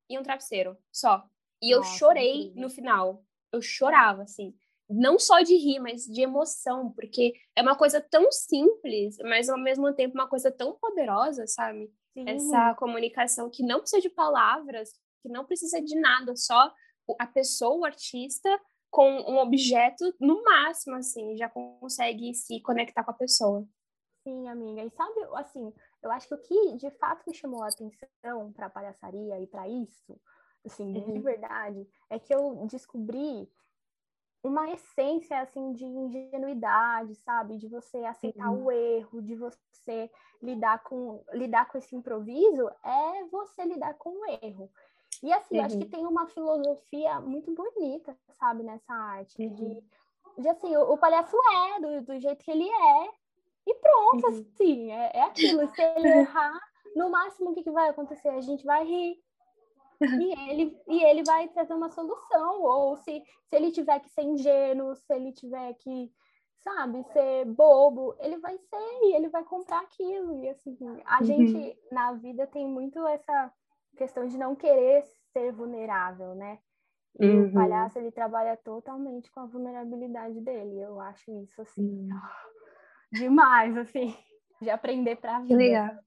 e 0.09 0.19
um 0.19 0.23
travesseiro, 0.23 0.77
só. 0.93 1.25
E 1.61 1.75
Nossa, 1.75 1.91
eu 1.91 1.99
chorei 1.99 2.53
no 2.55 2.71
final. 2.71 3.25
Eu 3.53 3.61
chorava, 3.61 4.23
assim. 4.23 4.55
Não 4.89 5.19
só 5.19 5.41
de 5.41 5.55
rir, 5.57 5.81
mas 5.81 6.05
de 6.05 6.23
emoção, 6.23 6.91
porque 6.93 7.35
é 7.55 7.61
uma 7.61 7.77
coisa 7.77 8.01
tão 8.01 8.31
simples, 8.33 9.19
mas 9.19 9.49
ao 9.49 9.59
mesmo 9.59 9.93
tempo 9.93 10.15
uma 10.15 10.29
coisa 10.29 10.51
tão 10.51 10.75
poderosa, 10.79 11.47
sabe? 11.47 11.93
Sim. 12.15 12.25
Essa 12.27 12.75
comunicação 12.75 13.51
que 13.51 13.63
não 13.63 13.81
precisa 13.81 14.01
de 14.01 14.09
palavras, 14.09 14.91
que 15.23 15.29
não 15.29 15.45
precisa 15.45 15.81
de 15.81 15.99
nada, 15.99 16.35
só 16.37 16.73
a 17.19 17.27
pessoa, 17.27 17.77
o 17.77 17.85
artista, 17.85 18.49
com 18.91 19.11
um 19.11 19.39
objeto, 19.39 20.15
no 20.19 20.43
máximo, 20.43 20.97
assim, 20.97 21.37
já 21.37 21.49
consegue 21.49 22.33
se 22.35 22.61
conectar 22.61 23.05
com 23.05 23.11
a 23.11 23.15
pessoa. 23.15 23.67
Sim, 24.27 24.49
amiga. 24.49 24.85
E 24.85 24.91
sabe, 24.91 25.21
assim, 25.35 25.73
eu 26.03 26.11
acho 26.11 26.29
que 26.29 26.35
o 26.35 26.39
que 26.39 26.77
de 26.77 26.91
fato 26.93 27.25
me 27.27 27.35
chamou 27.35 27.63
a 27.63 27.69
atenção 27.69 28.53
para 28.53 28.67
a 28.67 28.71
palhaçaria 28.71 29.41
e 29.41 29.47
para 29.47 29.69
isso, 29.69 30.19
assim, 30.65 30.97
uhum. 30.97 31.13
de 31.13 31.21
verdade, 31.21 31.89
é 32.09 32.19
que 32.19 32.35
eu 32.35 32.67
descobri 32.71 33.51
uma 34.43 34.71
essência 34.71 35.41
assim 35.41 35.73
de 35.73 35.85
ingenuidade, 35.85 37.15
sabe, 37.17 37.57
de 37.57 37.67
você 37.67 37.99
aceitar 38.05 38.51
uhum. 38.51 38.65
o 38.65 38.73
erro, 38.73 39.21
de 39.21 39.35
você 39.35 40.11
lidar 40.41 40.83
com 40.85 41.25
lidar 41.33 41.67
com 41.67 41.79
esse 41.79 41.97
improviso, 41.97 42.71
é 42.85 43.25
você 43.25 43.65
lidar 43.65 43.95
com 43.95 44.11
o 44.11 44.27
erro. 44.43 44.71
E 45.23 45.33
assim, 45.33 45.57
uhum. 45.57 45.61
eu 45.61 45.67
acho 45.67 45.79
que 45.79 45.85
uhum. 45.85 45.91
tem 45.91 46.07
uma 46.07 46.27
filosofia 46.29 47.21
muito 47.21 47.53
bonita, 47.53 48.17
sabe, 48.39 48.63
nessa 48.63 48.93
arte 48.93 49.37
de, 49.37 49.65
uhum. 49.65 49.83
de 50.39 50.49
assim, 50.49 50.77
o, 50.77 50.93
o 50.93 50.99
palhaço 50.99 51.37
é 51.37 51.81
do, 51.81 52.03
do 52.03 52.21
jeito 52.21 52.45
que 52.45 52.51
ele 52.51 52.69
é, 52.69 53.11
e 53.67 53.75
pronto, 53.75 54.27
uhum. 54.27 54.31
assim, 54.31 54.93
é, 54.93 55.11
é 55.15 55.23
aquilo. 55.23 55.67
Se 55.69 55.83
ele 55.83 56.09
errar, 56.09 56.59
no 56.97 57.11
máximo 57.11 57.51
o 57.51 57.55
que, 57.55 57.63
que 57.63 57.71
vai 57.71 57.89
acontecer? 57.89 58.29
A 58.29 58.41
gente 58.41 58.65
vai 58.65 58.85
rir. 58.85 59.17
E 60.01 60.51
ele, 60.51 60.81
e 60.87 61.03
ele 61.03 61.25
vai 61.25 61.49
trazer 61.49 61.75
uma 61.75 61.91
solução. 61.91 62.63
Ou 62.63 62.97
se, 62.97 63.23
se 63.49 63.57
ele 63.57 63.73
tiver 63.73 64.01
que 64.01 64.09
ser 64.11 64.23
ingênuo, 64.23 64.95
se 64.95 65.13
ele 65.13 65.33
tiver 65.33 65.75
que, 65.75 66.11
sabe, 66.61 67.03
ser 67.13 67.45
bobo, 67.47 68.15
ele 68.21 68.39
vai 68.39 68.57
ser 68.57 68.99
e 69.03 69.15
ele 69.17 69.29
vai 69.29 69.45
comprar 69.45 69.81
aquilo. 69.81 70.43
E 70.45 70.49
assim, 70.49 70.77
a 71.05 71.19
uhum. 71.19 71.25
gente 71.25 71.79
na 71.91 72.13
vida 72.13 72.47
tem 72.47 72.67
muito 72.67 73.05
essa 73.07 73.53
questão 73.97 74.27
de 74.27 74.39
não 74.39 74.55
querer 74.55 75.05
ser 75.33 75.53
vulnerável, 75.53 76.35
né? 76.35 76.59
E 77.19 77.27
uhum. 77.27 77.49
o 77.49 77.53
palhaço, 77.53 77.99
ele 77.99 78.13
trabalha 78.13 78.57
totalmente 78.57 79.31
com 79.33 79.41
a 79.41 79.47
vulnerabilidade 79.47 80.41
dele. 80.41 80.79
Eu 80.81 81.01
acho 81.01 81.33
isso, 81.43 81.61
assim, 81.61 81.83
uhum. 81.83 82.09
Demais, 83.13 83.77
assim, 83.77 84.15
de 84.61 84.71
aprender 84.71 85.17
pra 85.17 85.41
vida. 85.41 85.49
Que 85.49 85.55
legal. 85.57 85.99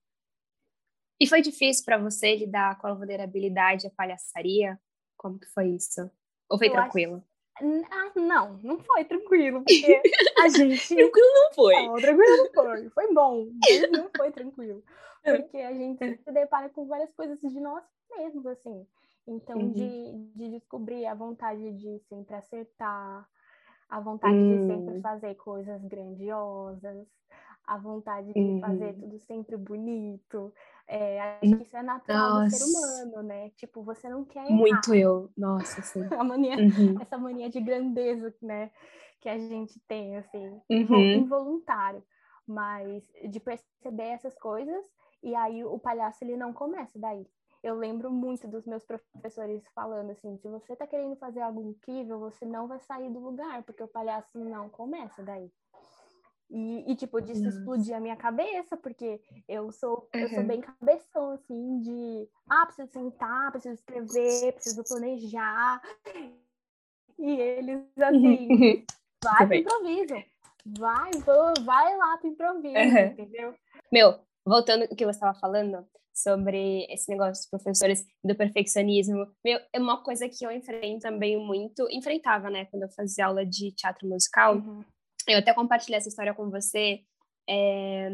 E 1.20 1.28
foi 1.28 1.42
difícil 1.42 1.86
para 1.86 1.98
você 1.98 2.36
lidar 2.36 2.80
com 2.80 2.88
a 2.88 2.94
vulnerabilidade, 2.94 3.86
a 3.86 3.92
palhaçaria? 3.92 4.80
Como 5.16 5.40
que 5.40 5.48
foi 5.48 5.70
isso? 5.70 6.10
Ou 6.50 6.58
foi 6.58 6.68
eu 6.68 6.72
tranquilo? 6.72 7.18
Acho... 7.18 7.32
Ah, 7.92 8.12
não, 8.16 8.58
não 8.64 8.80
foi 8.80 9.06
tranquilo, 9.06 9.62
porque 9.68 10.02
a 10.40 10.50
gente. 10.50 10.96
tranquilo 10.96 11.28
não 11.34 11.54
foi. 11.54 11.76
Não, 11.76 11.96
tranquilo 11.96 12.38
não 12.38 12.52
foi. 12.52 12.90
Foi 12.90 13.14
bom, 13.14 13.48
mas 13.62 13.92
não 13.92 14.10
foi 14.16 14.32
tranquilo. 14.32 14.84
Porque 15.24 15.58
a 15.58 15.72
gente 15.72 16.18
se 16.18 16.32
depara 16.32 16.68
com 16.70 16.88
várias 16.88 17.14
coisas 17.14 17.40
de 17.40 17.60
nós 17.60 17.84
mesmos, 18.10 18.44
assim. 18.48 18.88
Então, 19.28 19.56
uhum. 19.56 19.72
de, 19.72 20.32
de 20.34 20.50
descobrir 20.50 21.06
a 21.06 21.14
vontade 21.14 21.72
de 21.74 22.00
sempre 22.10 22.36
acertar, 22.36 23.30
a 23.92 24.00
vontade 24.00 24.34
uhum. 24.34 24.58
de 24.58 24.68
sempre 24.68 24.98
hum. 24.98 25.02
fazer 25.02 25.36
coisas 25.36 25.84
grandiosas, 25.84 27.06
a 27.68 27.78
vontade 27.78 28.34
de 28.34 28.40
uhum. 28.40 28.62
fazer 28.62 28.94
tudo 28.94 29.20
sempre 29.20 29.58
bonito. 29.58 30.54
É, 30.88 31.22
acho 31.22 31.58
que 31.58 31.64
isso 31.64 31.76
é 31.76 31.84
natural 31.84 32.42
Nossa. 32.42 32.46
do 32.46 32.52
ser 32.52 32.78
humano, 32.78 33.28
né? 33.28 33.50
Tipo, 33.52 33.84
você 33.84 34.10
não 34.10 34.24
quer 34.24 34.46
errar. 34.46 34.56
Muito 34.56 34.94
eu. 34.96 35.30
Nossa, 35.38 35.82
sim. 35.82 36.02
a 36.18 36.24
mania, 36.24 36.56
uhum. 36.56 37.02
Essa 37.02 37.18
mania 37.18 37.50
de 37.50 37.60
grandeza, 37.60 38.34
né? 38.42 38.72
Que 39.20 39.28
a 39.28 39.38
gente 39.38 39.78
tem, 39.88 40.16
assim, 40.18 40.60
uhum. 40.70 41.12
involuntário. 41.12 42.02
Mas 42.48 43.04
de 43.30 43.40
perceber 43.40 44.04
essas 44.04 44.34
coisas, 44.36 44.86
e 45.22 45.36
aí 45.36 45.64
o 45.64 45.78
palhaço, 45.78 46.24
ele 46.24 46.38
não 46.38 46.54
começa 46.54 46.98
daí. 46.98 47.28
Eu 47.64 47.76
lembro 47.76 48.12
muito 48.12 48.48
dos 48.48 48.66
meus 48.66 48.84
professores 48.84 49.64
falando 49.76 50.12
assim, 50.12 50.36
se 50.38 50.48
você 50.48 50.76
tá 50.76 50.88
querendo 50.88 51.16
fazer 51.16 51.42
algo 51.42 51.62
incrível, 51.62 52.20
você 52.20 52.44
não 52.46 52.68
vai 52.68 52.80
sair 52.80 53.10
do 53.12 53.20
lugar, 53.20 53.62
porque 53.64 53.84
o 53.84 53.88
palhaço 53.88 54.40
não 54.40 54.68
começa 54.68 55.22
daí. 55.22 55.52
E, 56.50 56.92
e, 56.92 56.96
tipo, 56.96 57.22
disso 57.22 57.44
Nossa. 57.44 57.58
explodir 57.58 57.96
a 57.96 58.00
minha 58.00 58.18
cabeça, 58.18 58.76
porque 58.76 59.22
eu 59.48 59.72
sou, 59.72 60.10
uhum. 60.14 60.22
eu 60.22 60.30
sou 60.30 60.44
bem 60.44 60.60
cabeção, 60.60 61.32
assim, 61.32 61.80
de 61.80 62.30
ah, 62.50 62.66
preciso 62.66 62.92
sentar, 62.92 63.52
preciso 63.52 63.76
escrever, 63.76 64.52
preciso 64.54 64.84
planejar. 64.84 65.82
E 67.18 67.40
eles, 67.40 67.86
assim, 68.00 68.84
vai 69.24 69.48
pro 69.48 69.56
improviso. 69.56 70.16
Vai, 70.78 71.12
vai 71.64 71.98
lá 71.98 72.18
pro 72.18 72.28
improviso, 72.28 72.76
uhum. 72.76 73.06
entendeu? 73.06 73.56
Meu, 73.92 74.20
voltando 74.46 74.84
ao 74.84 74.96
que 74.96 75.06
você 75.06 75.12
estava 75.12 75.38
falando 75.38 75.86
sobre 76.14 76.86
esse 76.90 77.10
negócio 77.10 77.34
dos 77.34 77.50
professores 77.50 78.06
do 78.24 78.36
perfeccionismo, 78.36 79.28
meu, 79.44 79.60
é 79.74 79.80
uma 79.80 80.04
coisa 80.04 80.28
que 80.28 80.46
eu 80.46 80.52
enfrento 80.52 81.02
também 81.02 81.38
muito, 81.38 81.88
enfrentava, 81.90 82.50
né, 82.50 82.66
quando 82.66 82.84
eu 82.84 82.90
fazia 82.90 83.28
aula 83.28 83.46
de 83.46 83.72
teatro 83.72 84.08
musical. 84.08 84.56
Uhum 84.56 84.84
eu 85.28 85.40
até 85.40 85.54
compartilhei 85.54 85.98
essa 85.98 86.10
história 86.10 86.34
com 86.34 86.50
você, 86.50 87.02
é, 87.50 88.10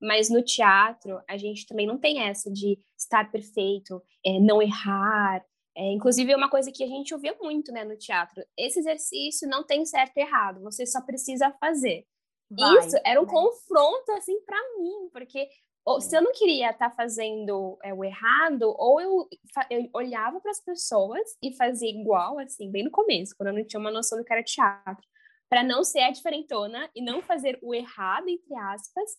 mas 0.00 0.30
no 0.30 0.42
teatro 0.42 1.20
a 1.28 1.36
gente 1.36 1.66
também 1.66 1.86
não 1.86 1.98
tem 1.98 2.22
essa 2.22 2.50
de 2.50 2.78
estar 2.96 3.30
perfeito, 3.30 4.02
é, 4.24 4.38
não 4.40 4.62
errar. 4.62 5.44
É, 5.76 5.92
inclusive, 5.92 6.32
é 6.32 6.36
uma 6.36 6.50
coisa 6.50 6.72
que 6.72 6.82
a 6.82 6.88
gente 6.88 7.14
ouvia 7.14 7.36
muito 7.40 7.70
né, 7.70 7.84
no 7.84 7.96
teatro. 7.96 8.42
Esse 8.56 8.80
exercício 8.80 9.48
não 9.48 9.64
tem 9.64 9.84
certo 9.84 10.16
e 10.16 10.20
errado, 10.20 10.60
você 10.60 10.84
só 10.84 11.00
precisa 11.00 11.52
fazer. 11.60 12.04
Vai, 12.50 12.78
Isso 12.78 12.96
era 13.04 13.20
um 13.20 13.26
né? 13.26 13.30
confronto, 13.30 14.12
assim, 14.12 14.40
para 14.42 14.58
mim, 14.78 15.08
porque 15.12 15.48
ou, 15.84 16.02
se 16.02 16.14
eu 16.14 16.20
não 16.20 16.32
queria 16.32 16.70
estar 16.70 16.90
tá 16.90 16.94
fazendo 16.94 17.78
é, 17.82 17.94
o 17.94 18.04
errado, 18.04 18.74
ou 18.76 19.00
eu, 19.00 19.28
eu 19.70 19.88
olhava 19.94 20.38
para 20.38 20.50
as 20.50 20.60
pessoas 20.60 21.22
e 21.42 21.56
fazia 21.56 21.88
igual, 21.88 22.38
assim, 22.38 22.70
bem 22.70 22.84
no 22.84 22.90
começo, 22.90 23.34
quando 23.34 23.48
eu 23.48 23.54
não 23.54 23.66
tinha 23.66 23.80
uma 23.80 23.90
noção 23.90 24.18
do 24.18 24.24
que 24.24 24.32
era 24.32 24.42
teatro 24.42 25.06
para 25.48 25.64
não 25.64 25.82
ser 25.82 26.00
a 26.00 26.10
diferentona 26.10 26.90
e 26.94 27.02
não 27.02 27.22
fazer 27.22 27.58
o 27.62 27.74
errado, 27.74 28.28
entre 28.28 28.54
aspas. 28.54 29.16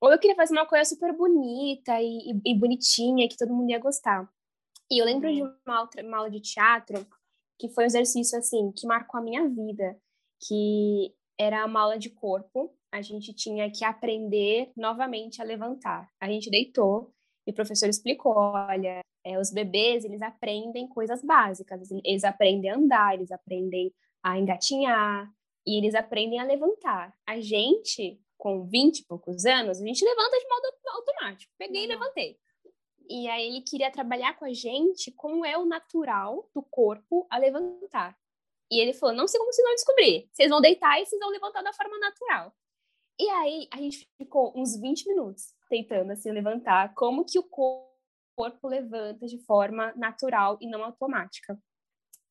Ou 0.00 0.12
eu 0.12 0.18
queria 0.18 0.36
fazer 0.36 0.52
uma 0.52 0.66
coisa 0.66 0.84
super 0.84 1.12
bonita 1.12 2.00
e, 2.00 2.30
e, 2.30 2.52
e 2.52 2.58
bonitinha, 2.58 3.28
que 3.28 3.36
todo 3.36 3.52
mundo 3.52 3.70
ia 3.70 3.80
gostar. 3.80 4.28
E 4.88 5.00
eu 5.00 5.04
lembro 5.04 5.32
de 5.32 5.42
uhum. 5.42 5.52
uma, 5.66 5.80
outra, 5.80 6.06
uma 6.06 6.18
aula 6.18 6.30
de 6.30 6.40
teatro 6.40 7.04
que 7.58 7.68
foi 7.70 7.84
um 7.84 7.86
exercício, 7.86 8.38
assim, 8.38 8.70
que 8.72 8.86
marcou 8.86 9.18
a 9.18 9.22
minha 9.22 9.48
vida, 9.48 9.96
que 10.46 11.12
era 11.38 11.64
uma 11.66 11.80
aula 11.82 11.98
de 11.98 12.10
corpo, 12.10 12.74
a 12.92 13.02
gente 13.02 13.32
tinha 13.32 13.70
que 13.70 13.84
aprender 13.84 14.70
novamente 14.76 15.42
a 15.42 15.44
levantar. 15.44 16.08
A 16.20 16.28
gente 16.28 16.50
deitou 16.50 17.12
e 17.46 17.50
o 17.50 17.54
professor 17.54 17.88
explicou, 17.88 18.32
olha, 18.36 19.00
é, 19.24 19.38
os 19.38 19.50
bebês, 19.50 20.04
eles 20.04 20.22
aprendem 20.22 20.88
coisas 20.88 21.22
básicas, 21.22 21.90
eles 22.04 22.24
aprendem 22.24 22.70
a 22.70 22.76
andar, 22.76 23.14
eles 23.14 23.32
aprendem 23.32 23.92
a 24.22 24.38
engatinhar, 24.38 25.30
e 25.66 25.78
eles 25.78 25.94
aprendem 25.94 26.38
a 26.38 26.44
levantar. 26.44 27.14
A 27.26 27.40
gente, 27.40 28.20
com 28.36 28.64
20 28.66 28.98
e 28.98 29.06
poucos 29.06 29.44
anos, 29.46 29.80
a 29.80 29.86
gente 29.86 30.04
levanta 30.04 30.38
de 30.38 30.48
modo 30.48 30.74
automático. 30.88 31.52
Peguei 31.58 31.84
e 31.84 31.88
levantei. 31.88 32.36
E 33.08 33.28
aí 33.28 33.48
ele 33.48 33.60
queria 33.62 33.90
trabalhar 33.90 34.34
com 34.38 34.44
a 34.44 34.52
gente 34.52 35.10
como 35.12 35.44
é 35.44 35.58
o 35.58 35.66
natural 35.66 36.48
do 36.54 36.62
corpo 36.62 37.26
a 37.30 37.38
levantar. 37.38 38.16
E 38.70 38.80
ele 38.80 38.92
falou: 38.92 39.14
não 39.14 39.26
sei 39.26 39.38
como 39.38 39.52
vocês 39.52 39.66
vão 39.66 39.74
descobrir. 39.74 40.28
Vocês 40.32 40.48
vão 40.48 40.60
deitar 40.60 41.00
e 41.00 41.06
vocês 41.06 41.20
vão 41.20 41.30
levantar 41.30 41.62
da 41.62 41.72
forma 41.72 41.98
natural. 41.98 42.52
E 43.18 43.28
aí 43.28 43.68
a 43.72 43.76
gente 43.76 44.08
ficou 44.18 44.52
uns 44.56 44.76
20 44.80 45.08
minutos 45.08 45.54
tentando 45.68 46.10
assim 46.10 46.30
levantar 46.32 46.94
como 46.94 47.24
que 47.24 47.38
o 47.38 47.44
corpo 47.44 48.68
levanta 48.68 49.26
de 49.26 49.38
forma 49.44 49.92
natural 49.94 50.58
e 50.60 50.68
não 50.68 50.82
automática. 50.84 51.58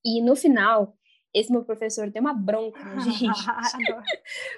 E 0.05 0.21
no 0.21 0.35
final, 0.35 0.97
esse 1.33 1.51
meu 1.51 1.63
professor 1.63 2.09
deu 2.09 2.21
uma 2.21 2.33
bronca 2.33 2.83
na 2.83 2.99
gente. 3.09 3.39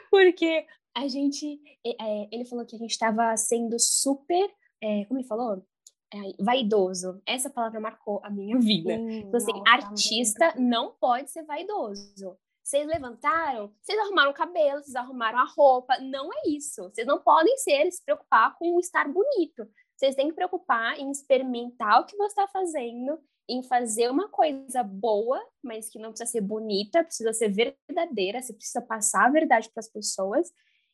porque 0.09 0.65
a 0.95 1.07
gente. 1.07 1.61
É, 1.85 2.35
ele 2.35 2.45
falou 2.45 2.65
que 2.65 2.75
a 2.75 2.79
gente 2.79 2.91
estava 2.91 3.35
sendo 3.37 3.77
super. 3.79 4.49
É, 4.81 5.05
como 5.05 5.19
ele 5.19 5.27
falou? 5.27 5.65
É, 6.13 6.43
vaidoso. 6.43 7.21
Essa 7.25 7.49
palavra 7.49 7.79
marcou 7.79 8.21
a 8.23 8.29
minha 8.29 8.57
vida. 8.59 8.95
Sim, 8.95 9.19
então, 9.19 9.37
assim, 9.37 9.51
nossa, 9.51 9.69
artista 9.69 10.53
não 10.57 10.93
pode 10.99 11.31
ser 11.31 11.43
vaidoso. 11.43 12.37
Vocês 12.63 12.87
levantaram, 12.87 13.71
vocês 13.79 13.99
arrumaram 13.99 14.31
o 14.31 14.33
cabelo, 14.33 14.81
vocês 14.81 14.95
arrumaram 14.95 15.37
a 15.37 15.45
roupa. 15.45 15.99
Não 15.99 16.31
é 16.33 16.49
isso. 16.49 16.83
Vocês 16.89 17.05
não 17.05 17.19
podem 17.19 17.55
ser, 17.57 17.91
se 17.91 18.03
preocupar 18.03 18.57
com 18.57 18.79
estar 18.79 19.07
bonito. 19.07 19.67
Vocês 19.95 20.15
têm 20.15 20.29
que 20.29 20.35
preocupar 20.35 20.99
em 20.99 21.11
experimentar 21.11 22.01
o 22.01 22.05
que 22.05 22.17
você 22.17 22.29
está 22.29 22.47
fazendo 22.47 23.19
em 23.47 23.61
fazer 23.61 24.09
uma 24.09 24.27
coisa 24.29 24.83
boa, 24.83 25.39
mas 25.63 25.89
que 25.89 25.99
não 25.99 26.09
precisa 26.09 26.31
ser 26.31 26.41
bonita, 26.41 27.03
precisa 27.03 27.31
ser 27.33 27.49
verdadeira, 27.49 28.41
você 28.41 28.53
precisa 28.53 28.81
passar 28.81 29.25
a 29.25 29.31
verdade 29.31 29.69
para 29.69 29.81
as 29.81 29.89
pessoas. 29.89 30.51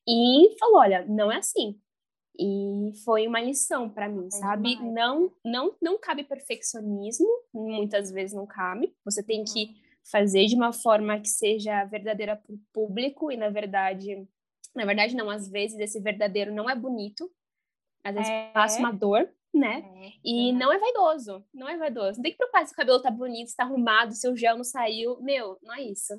E 0.08 0.56
falou, 0.60 0.80
olha, 0.80 1.06
não 1.06 1.32
é 1.32 1.38
assim. 1.38 1.80
E 2.40 2.92
foi 3.04 3.28
uma 3.28 3.42
lição 3.42 3.90
para 3.90 4.08
mim, 4.08 4.28
é 4.28 4.32
sabe? 4.32 4.76
Não, 4.78 5.32
não, 5.44 5.76
não 5.82 6.00
cabe 6.00 6.24
perfeccionismo, 6.24 7.28
muitas 7.54 8.12
vezes 8.12 8.36
não 8.36 8.48
cabe. 8.48 8.96
Você 9.06 9.22
tem 9.22 9.44
que 9.44 9.76
fazer 10.10 10.46
de 10.46 10.56
uma 10.56 10.74
forma 10.74 11.20
que 11.20 11.28
seja 11.28 11.84
verdadeira 11.86 12.36
para 12.36 12.54
o 12.54 12.60
público 12.74 13.32
e 13.32 13.38
na 13.38 13.50
verdade, 13.50 14.28
na 14.76 14.86
verdade 14.86 15.16
não, 15.16 15.30
às 15.30 15.48
vezes 15.50 15.80
esse 15.80 16.00
verdadeiro 16.00 16.54
não 16.54 16.70
é 16.70 16.76
bonito. 16.76 17.30
Às 18.04 18.16
vezes 18.16 18.32
é. 18.32 18.52
passa 18.52 18.80
uma 18.80 18.92
dor, 18.92 19.30
né? 19.54 19.84
É, 19.96 20.12
e 20.24 20.54
não 20.54 20.72
é 20.74 20.80
vaidoso, 20.80 21.46
não 21.54 21.70
é 21.70 21.78
vaidoso. 21.78 22.18
Não 22.18 22.24
tem 22.24 22.32
que 22.32 22.38
preocupar 22.38 22.66
se 22.66 22.74
o 22.74 22.76
cabelo 22.76 23.02
tá 23.02 23.12
bonito, 23.12 23.50
se 23.50 23.56
tá 23.56 23.64
arrumado, 23.64 24.14
se 24.14 24.28
o 24.28 24.36
gel 24.36 24.56
não 24.56 24.64
saiu. 24.64 25.22
Meu, 25.22 25.60
não 25.62 25.76
é 25.76 25.82
isso. 25.84 26.14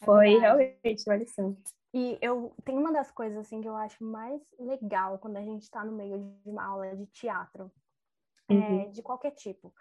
É 0.00 0.04
Foi 0.04 0.38
realmente 0.38 1.04
uma 1.06 1.16
lição. 1.16 1.56
E 1.92 2.18
eu 2.20 2.54
tem 2.64 2.76
uma 2.76 2.92
das 2.92 3.10
coisas 3.10 3.38
assim 3.38 3.60
que 3.60 3.68
eu 3.68 3.76
acho 3.76 4.04
mais 4.04 4.42
legal 4.58 5.18
quando 5.18 5.38
a 5.38 5.42
gente 5.42 5.62
está 5.62 5.84
no 5.84 5.92
meio 5.92 6.18
de 6.18 6.50
uma 6.50 6.64
aula 6.64 6.94
de 6.94 7.06
teatro, 7.06 7.72
uhum. 8.50 8.80
é, 8.82 8.88
de 8.88 9.02
qualquer 9.02 9.30
tipo, 9.30 9.72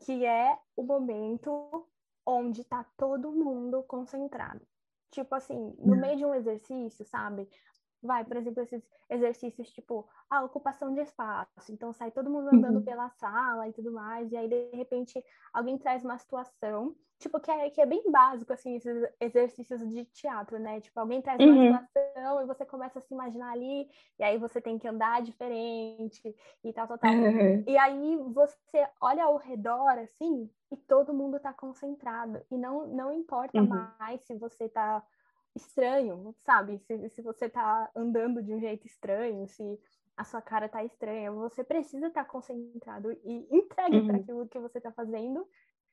que 0.00 0.26
é 0.26 0.58
o 0.76 0.82
momento 0.82 1.86
onde 2.26 2.64
tá 2.64 2.84
todo 2.96 3.32
mundo 3.32 3.82
concentrado. 3.84 4.60
Tipo 5.10 5.34
assim, 5.34 5.74
no 5.78 5.94
uhum. 5.94 6.00
meio 6.00 6.16
de 6.16 6.24
um 6.24 6.34
exercício, 6.34 7.04
sabe? 7.04 7.48
Vai, 8.02 8.24
por 8.24 8.36
exemplo, 8.36 8.62
esses 8.62 8.82
exercícios 9.08 9.70
tipo 9.70 10.08
a 10.28 10.42
ocupação 10.42 10.92
de 10.92 11.00
espaço. 11.00 11.70
Então 11.70 11.92
sai 11.92 12.10
todo 12.10 12.30
mundo 12.30 12.48
andando 12.48 12.76
uhum. 12.76 12.84
pela 12.84 13.08
sala 13.10 13.68
e 13.68 13.72
tudo 13.72 13.92
mais, 13.92 14.30
e 14.32 14.36
aí 14.36 14.48
de 14.48 14.70
repente 14.76 15.22
alguém 15.52 15.78
traz 15.78 16.04
uma 16.04 16.18
situação, 16.18 16.94
tipo, 17.18 17.38
que 17.38 17.50
é, 17.50 17.70
que 17.70 17.80
é 17.80 17.86
bem 17.86 18.10
básico, 18.10 18.52
assim, 18.52 18.74
esses 18.74 19.08
exercícios 19.20 19.80
de 19.88 20.04
teatro, 20.06 20.58
né? 20.58 20.80
Tipo, 20.80 20.98
alguém 20.98 21.22
traz 21.22 21.38
uma 21.40 21.54
uhum. 21.54 21.78
situação 21.78 22.42
e 22.42 22.46
você 22.46 22.64
começa 22.64 22.98
a 22.98 23.02
se 23.02 23.14
imaginar 23.14 23.52
ali, 23.52 23.88
e 24.18 24.24
aí 24.24 24.38
você 24.38 24.60
tem 24.60 24.78
que 24.78 24.88
andar 24.88 25.22
diferente 25.22 26.34
e 26.64 26.72
tal, 26.72 26.88
tal, 26.88 26.98
tal. 26.98 27.12
Uhum. 27.12 27.64
E 27.66 27.78
aí 27.78 28.16
você 28.32 28.88
olha 29.00 29.24
ao 29.24 29.36
redor, 29.36 29.98
assim, 29.98 30.50
e 30.70 30.76
todo 30.76 31.14
mundo 31.14 31.38
tá 31.38 31.52
concentrado. 31.52 32.40
E 32.50 32.56
não, 32.56 32.86
não 32.86 33.12
importa 33.12 33.60
uhum. 33.60 33.68
mais 33.98 34.22
se 34.22 34.34
você 34.34 34.68
tá 34.68 35.02
estranho, 35.54 36.34
sabe? 36.44 36.78
Se, 36.78 37.08
se 37.10 37.22
você 37.22 37.48
tá 37.48 37.90
andando 37.94 38.42
de 38.42 38.54
um 38.54 38.60
jeito 38.60 38.86
estranho, 38.86 39.46
se 39.46 39.78
a 40.16 40.24
sua 40.24 40.42
cara 40.42 40.68
tá 40.68 40.84
estranha, 40.84 41.32
você 41.32 41.64
precisa 41.64 42.08
estar 42.08 42.24
tá 42.24 42.28
concentrado 42.28 43.12
e 43.24 43.48
entregue 43.50 43.98
uhum. 43.98 44.06
para 44.06 44.16
aquilo 44.18 44.48
que 44.48 44.58
você 44.58 44.80
tá 44.80 44.92
fazendo, 44.92 45.46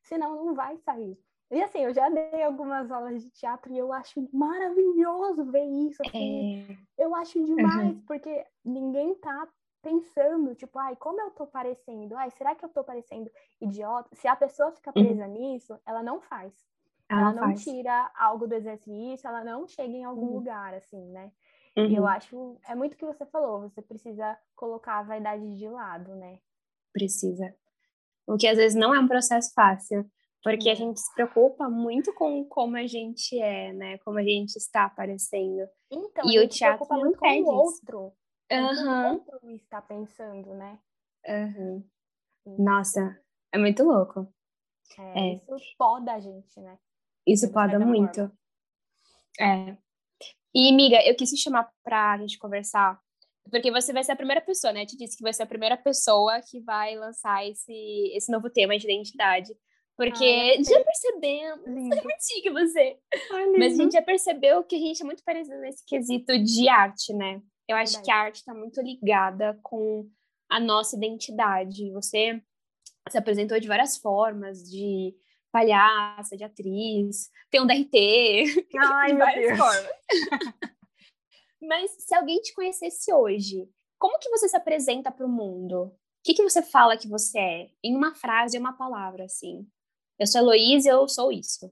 senão 0.04 0.46
não 0.46 0.54
vai 0.54 0.78
sair. 0.78 1.18
E 1.52 1.62
assim, 1.64 1.80
eu 1.80 1.94
já 1.94 2.08
dei 2.10 2.44
algumas 2.44 2.92
aulas 2.92 3.24
de 3.24 3.30
teatro 3.32 3.74
e 3.74 3.78
eu 3.78 3.92
acho 3.92 4.28
maravilhoso 4.32 5.46
ver 5.46 5.66
isso. 5.66 6.02
Assim, 6.06 6.62
é... 6.70 7.04
Eu 7.04 7.16
acho 7.16 7.44
demais, 7.44 7.96
uhum. 7.96 8.04
porque 8.06 8.46
ninguém 8.64 9.16
tá 9.16 9.48
pensando, 9.82 10.54
tipo, 10.54 10.78
ai, 10.78 10.96
como 10.96 11.20
eu 11.22 11.32
tô 11.32 11.48
parecendo? 11.48 12.16
Ai, 12.16 12.30
será 12.32 12.54
que 12.54 12.64
eu 12.64 12.70
tô 12.70 12.84
parecendo 12.84 13.32
idiota? 13.60 14.10
Se 14.14 14.28
a 14.28 14.36
pessoa 14.36 14.72
fica 14.74 14.92
uhum. 14.96 15.04
presa 15.04 15.26
uhum. 15.26 15.34
nisso, 15.34 15.80
ela 15.88 16.04
não 16.04 16.22
faz. 16.22 16.54
Ela, 17.10 17.22
ela 17.22 17.34
não 17.34 17.44
faz. 17.44 17.64
tira 17.64 18.12
algo 18.16 18.48
do 18.48 18.54
exercício, 18.54 19.28
ela 19.28 19.44
não 19.44 19.68
chega 19.68 19.92
em 19.92 20.04
algum 20.04 20.28
uhum. 20.28 20.36
lugar, 20.36 20.74
assim, 20.76 21.04
né? 21.10 21.32
Uhum. 21.76 21.96
Eu 21.96 22.08
acho, 22.08 22.58
é 22.68 22.76
muito 22.76 22.94
o 22.94 22.98
que 22.98 23.06
você 23.06 23.26
falou, 23.26 23.62
você 23.62 23.82
precisa 23.82 24.38
colocar 24.56 25.00
a 25.00 25.04
vaidade 25.04 25.58
de 25.58 25.68
lado, 25.68 26.16
né? 26.16 26.40
Precisa. 26.94 27.56
O 28.28 28.38
que 28.38 28.48
às 28.48 28.58
vezes 28.58 28.78
não 28.78 28.94
é 28.94 29.00
um 29.00 29.08
processo 29.08 29.52
fácil, 29.54 30.06
porque 30.44 30.70
a 30.70 30.76
gente 30.76 31.00
se 31.00 31.14
preocupa 31.16 31.68
muito 31.68 32.14
com 32.14 32.46
como 32.46 32.78
a 32.78 32.86
gente 32.86 33.40
é, 33.40 33.74
né? 33.74 33.98
Como 34.00 34.20
a 34.20 34.24
gente 34.24 34.56
está 34.56 34.86
aparecendo. 34.86 35.68
Então, 35.92 36.30
e 36.30 36.40
o 36.40 36.48
teatro 36.48 36.86
se 36.86 36.94
muito 36.94 37.18
com 37.18 37.42
o 37.42 37.46
outro. 37.46 38.14
Uhum. 38.52 39.04
O 39.04 39.14
outro 39.14 39.52
está 39.52 39.82
pensando, 39.82 40.54
né? 40.54 40.80
Uhum. 41.28 41.84
Nossa, 42.58 43.20
é 43.52 43.58
muito 43.58 43.84
louco. 43.84 44.32
É, 44.98 45.32
é. 45.32 45.34
Isso 45.34 45.76
poda 45.78 46.14
a 46.14 46.20
gente, 46.20 46.60
né? 46.60 46.78
Isso 47.32 47.52
poda 47.52 47.80
muito. 47.80 48.32
É. 49.40 49.78
E, 50.54 50.72
amiga, 50.72 50.98
eu 51.06 51.16
quis 51.16 51.30
te 51.30 51.38
chamar 51.38 51.70
pra 51.84 52.18
gente 52.18 52.38
conversar, 52.40 53.00
porque 53.52 53.72
você 53.72 53.94
vai 53.94 54.04
ser 54.04 54.14
a 54.14 54.16
primeira 54.16 54.42
pessoa, 54.42 54.74
né? 54.74 54.84
Eu 54.84 54.88
te 54.88 54.98
disse 54.98 55.16
que 55.16 55.24
vai 55.24 55.34
ser 55.34 55.44
a 55.44 55.48
primeira 55.48 55.78
pessoa 55.78 56.42
que 56.42 56.60
vai 56.62 56.96
lançar 56.96 57.48
esse, 57.48 58.12
esse 58.16 58.32
novo 58.32 58.50
tema 58.50 58.78
de 58.78 58.86
identidade. 58.86 59.50
Porque 59.96 60.24
Ai, 60.24 60.64
já 60.64 60.84
percebemos. 60.84 61.92
É 61.92 62.42
que 62.42 62.50
você. 62.50 62.98
Mas 63.58 63.74
a 63.74 63.84
gente 63.84 63.92
já 63.92 64.02
percebeu 64.02 64.64
que 64.64 64.76
a 64.76 64.80
gente 64.80 65.02
é 65.02 65.06
muito 65.06 65.24
parecido 65.24 65.58
nesse 65.60 65.86
quesito 65.86 66.42
de 66.42 66.70
arte, 66.70 67.14
né? 67.14 67.42
Eu 67.68 67.76
acho 67.76 67.94
Verdade. 67.94 68.06
que 68.06 68.12
a 68.12 68.16
arte 68.16 68.36
está 68.38 68.54
muito 68.54 68.82
ligada 68.82 69.60
com 69.62 70.10
a 70.50 70.60
nossa 70.60 70.96
identidade. 70.96 71.92
Você 71.92 72.42
se 73.10 73.18
apresentou 73.18 73.60
de 73.60 73.68
várias 73.68 73.98
formas, 73.98 74.64
de 74.64 75.14
palhaça, 75.52 76.38
de 76.38 76.44
atriz, 76.44 77.30
tem 77.50 77.62
um 77.62 77.68
DRT, 77.68 78.68
Ai, 78.78 79.12
de 79.12 79.18
várias 79.18 79.58
formas. 79.58 79.92
Mas 81.62 81.92
se 81.92 82.16
alguém 82.16 82.42
te 82.42 82.54
conhecesse 82.54 83.14
hoje, 83.14 83.70
como 83.98 84.20
que 84.20 84.30
você 84.30 84.48
se 84.48 84.56
apresenta 84.56 85.12
para 85.12 85.26
o 85.26 85.30
mundo? 85.30 85.84
O 85.84 85.94
que, 86.24 86.34
que 86.34 86.44
você 86.44 86.62
fala 86.62 86.98
que 86.98 87.08
você 87.08 87.40
é? 87.40 87.72
Em 87.84 87.96
uma 87.96 88.16
frase, 88.16 88.58
uma 88.58 88.74
palavra, 88.74 89.26
assim. 89.26 89.68
Eu 90.18 90.28
sou 90.28 90.42
Heloísa, 90.42 90.90
eu 90.90 91.08
sou 91.08 91.32
isso. 91.32 91.72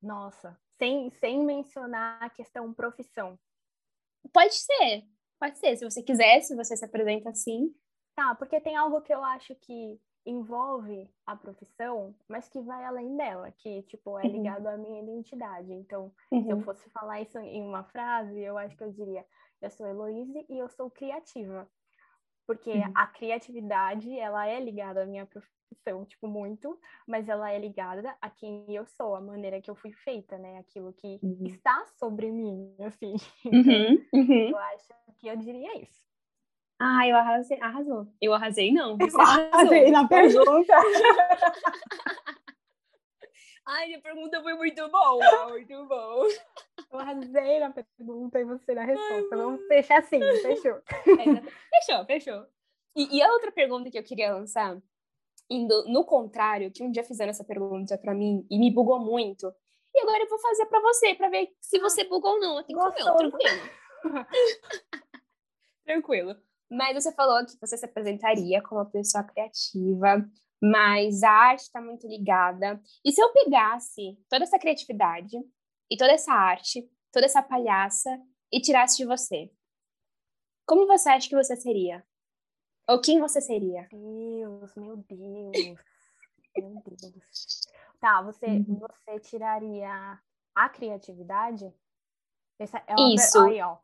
Nossa, 0.00 0.58
sem, 0.78 1.10
sem 1.10 1.44
mencionar 1.44 2.22
a 2.22 2.30
questão 2.30 2.72
profissão. 2.72 3.38
Pode 4.32 4.54
ser, 4.54 5.04
pode 5.38 5.58
ser. 5.58 5.76
Se 5.76 5.84
você 5.84 6.02
quiser, 6.02 6.40
se 6.42 6.54
você 6.54 6.76
se 6.76 6.84
apresenta 6.84 7.30
assim. 7.30 7.74
Tá, 8.14 8.34
porque 8.34 8.60
tem 8.60 8.76
algo 8.76 9.00
que 9.00 9.14
eu 9.14 9.22
acho 9.22 9.54
que 9.56 10.00
envolve 10.26 11.08
a 11.26 11.36
profissão, 11.36 12.14
mas 12.28 12.48
que 12.48 12.60
vai 12.60 12.84
além 12.84 13.16
dela, 13.16 13.50
que, 13.50 13.82
tipo, 13.82 14.18
é 14.18 14.24
uhum. 14.24 14.32
ligado 14.32 14.66
uhum. 14.66 14.74
à 14.74 14.76
minha 14.76 15.02
identidade. 15.02 15.72
Então, 15.72 16.12
uhum. 16.30 16.42
se 16.42 16.50
eu 16.50 16.56
uhum. 16.56 16.62
fosse 16.62 16.90
falar 16.90 17.20
isso 17.20 17.38
em 17.38 17.62
uma 17.62 17.84
frase, 17.84 18.38
eu 18.40 18.58
acho 18.58 18.76
que 18.76 18.84
eu 18.84 18.92
diria, 18.92 19.24
eu 19.60 19.70
sou 19.70 19.86
Heloíse 19.86 20.46
e 20.48 20.58
eu 20.58 20.68
sou 20.68 20.90
criativa. 20.90 21.68
Porque 22.46 22.70
uhum. 22.70 22.92
a 22.94 23.06
criatividade, 23.06 24.18
ela 24.18 24.46
é 24.46 24.58
ligada 24.58 25.02
à 25.02 25.06
minha 25.06 25.26
profissão, 25.26 26.04
tipo, 26.06 26.26
muito, 26.26 26.78
mas 27.06 27.28
ela 27.28 27.50
é 27.52 27.58
ligada 27.58 28.16
a 28.20 28.30
quem 28.30 28.64
eu 28.68 28.86
sou, 28.86 29.14
a 29.14 29.20
maneira 29.20 29.60
que 29.60 29.70
eu 29.70 29.74
fui 29.74 29.92
feita, 29.92 30.38
né? 30.38 30.58
Aquilo 30.58 30.92
que 30.92 31.18
uhum. 31.22 31.44
está 31.44 31.86
sobre 31.98 32.30
mim, 32.30 32.74
assim. 32.80 33.14
Então, 33.44 34.36
eu 34.50 34.58
acho 34.58 34.88
que 35.18 35.28
eu 35.28 35.36
diria 35.36 35.78
isso. 35.78 36.07
Ah, 36.78 37.08
eu 37.08 37.16
arrasei. 37.16 37.60
Arrasou. 37.60 38.06
Eu 38.20 38.32
arrasei, 38.32 38.72
não. 38.72 38.96
Você 38.96 39.16
eu 39.16 39.20
arrasei 39.20 39.90
na 39.90 40.06
pergunta. 40.06 40.74
Ai, 43.70 43.92
a 43.92 44.00
pergunta 44.00 44.40
foi 44.42 44.54
muito 44.54 44.88
boa, 44.88 45.48
muito 45.50 45.86
bom. 45.86 46.22
Eu 46.90 46.98
arrasei 46.98 47.60
na 47.60 47.70
pergunta 47.70 48.40
e 48.40 48.44
você 48.44 48.74
na 48.74 48.82
resposta. 48.82 49.28
Ai, 49.34 49.38
Vamos 49.38 49.66
fechar 49.66 49.98
assim, 49.98 50.20
fechou. 50.40 50.76
É, 50.76 51.42
fechou, 51.76 52.04
fechou. 52.06 52.46
E, 52.96 53.18
e, 53.18 53.22
a 53.22 53.30
outra 53.30 53.52
pergunta 53.52 53.90
que 53.90 53.98
eu 53.98 54.02
queria 54.02 54.32
lançar, 54.32 54.80
indo 55.50 55.84
no 55.86 56.02
contrário, 56.02 56.70
que 56.72 56.82
um 56.82 56.90
dia 56.90 57.04
fizeram 57.04 57.28
essa 57.28 57.44
pergunta 57.44 57.98
para 57.98 58.14
mim 58.14 58.46
e 58.50 58.58
me 58.58 58.70
bugou 58.72 58.98
muito. 58.98 59.52
E 59.94 60.00
agora 60.00 60.22
eu 60.22 60.28
vou 60.28 60.38
fazer 60.38 60.64
para 60.64 60.80
você, 60.80 61.14
para 61.14 61.28
ver 61.28 61.54
se 61.60 61.78
você 61.78 62.04
bugou 62.04 62.32
ou 62.32 62.40
não. 62.40 62.56
Eu 62.56 62.64
tenho 62.64 62.78
que 62.78 63.02
comer, 63.02 63.30
tranquilo. 63.30 64.26
tranquilo. 65.84 66.47
Mas 66.70 67.02
você 67.02 67.12
falou 67.12 67.44
que 67.46 67.58
você 67.60 67.76
se 67.76 67.84
apresentaria 67.86 68.62
como 68.62 68.80
uma 68.80 68.90
pessoa 68.90 69.24
criativa, 69.24 70.28
mas 70.62 71.22
a 71.22 71.30
arte 71.30 71.62
está 71.62 71.80
muito 71.80 72.06
ligada. 72.06 72.80
E 73.04 73.10
se 73.10 73.22
eu 73.22 73.32
pegasse 73.32 74.18
toda 74.28 74.44
essa 74.44 74.58
criatividade 74.58 75.36
e 75.90 75.96
toda 75.96 76.12
essa 76.12 76.32
arte, 76.32 76.86
toda 77.10 77.24
essa 77.24 77.42
palhaça 77.42 78.10
e 78.52 78.60
tirasse 78.60 78.98
de 78.98 79.06
você, 79.06 79.50
como 80.66 80.86
você 80.86 81.08
acha 81.08 81.28
que 81.28 81.36
você 81.36 81.56
seria? 81.56 82.04
Ou 82.86 83.00
quem 83.00 83.20
você 83.20 83.40
seria? 83.40 83.88
Deus, 83.90 84.74
meu 84.76 84.96
Deus. 84.96 85.78
meu 86.56 86.82
Deus. 86.84 87.60
Tá, 87.98 88.22
você, 88.22 88.46
uhum. 88.46 88.78
você 88.78 89.20
tiraria 89.20 90.20
a 90.54 90.68
criatividade? 90.68 91.72
Essa 92.58 92.82
é 92.86 92.94
uma 92.94 93.14
Isso. 93.14 93.40
Aí, 93.40 93.62
ó 93.62 93.78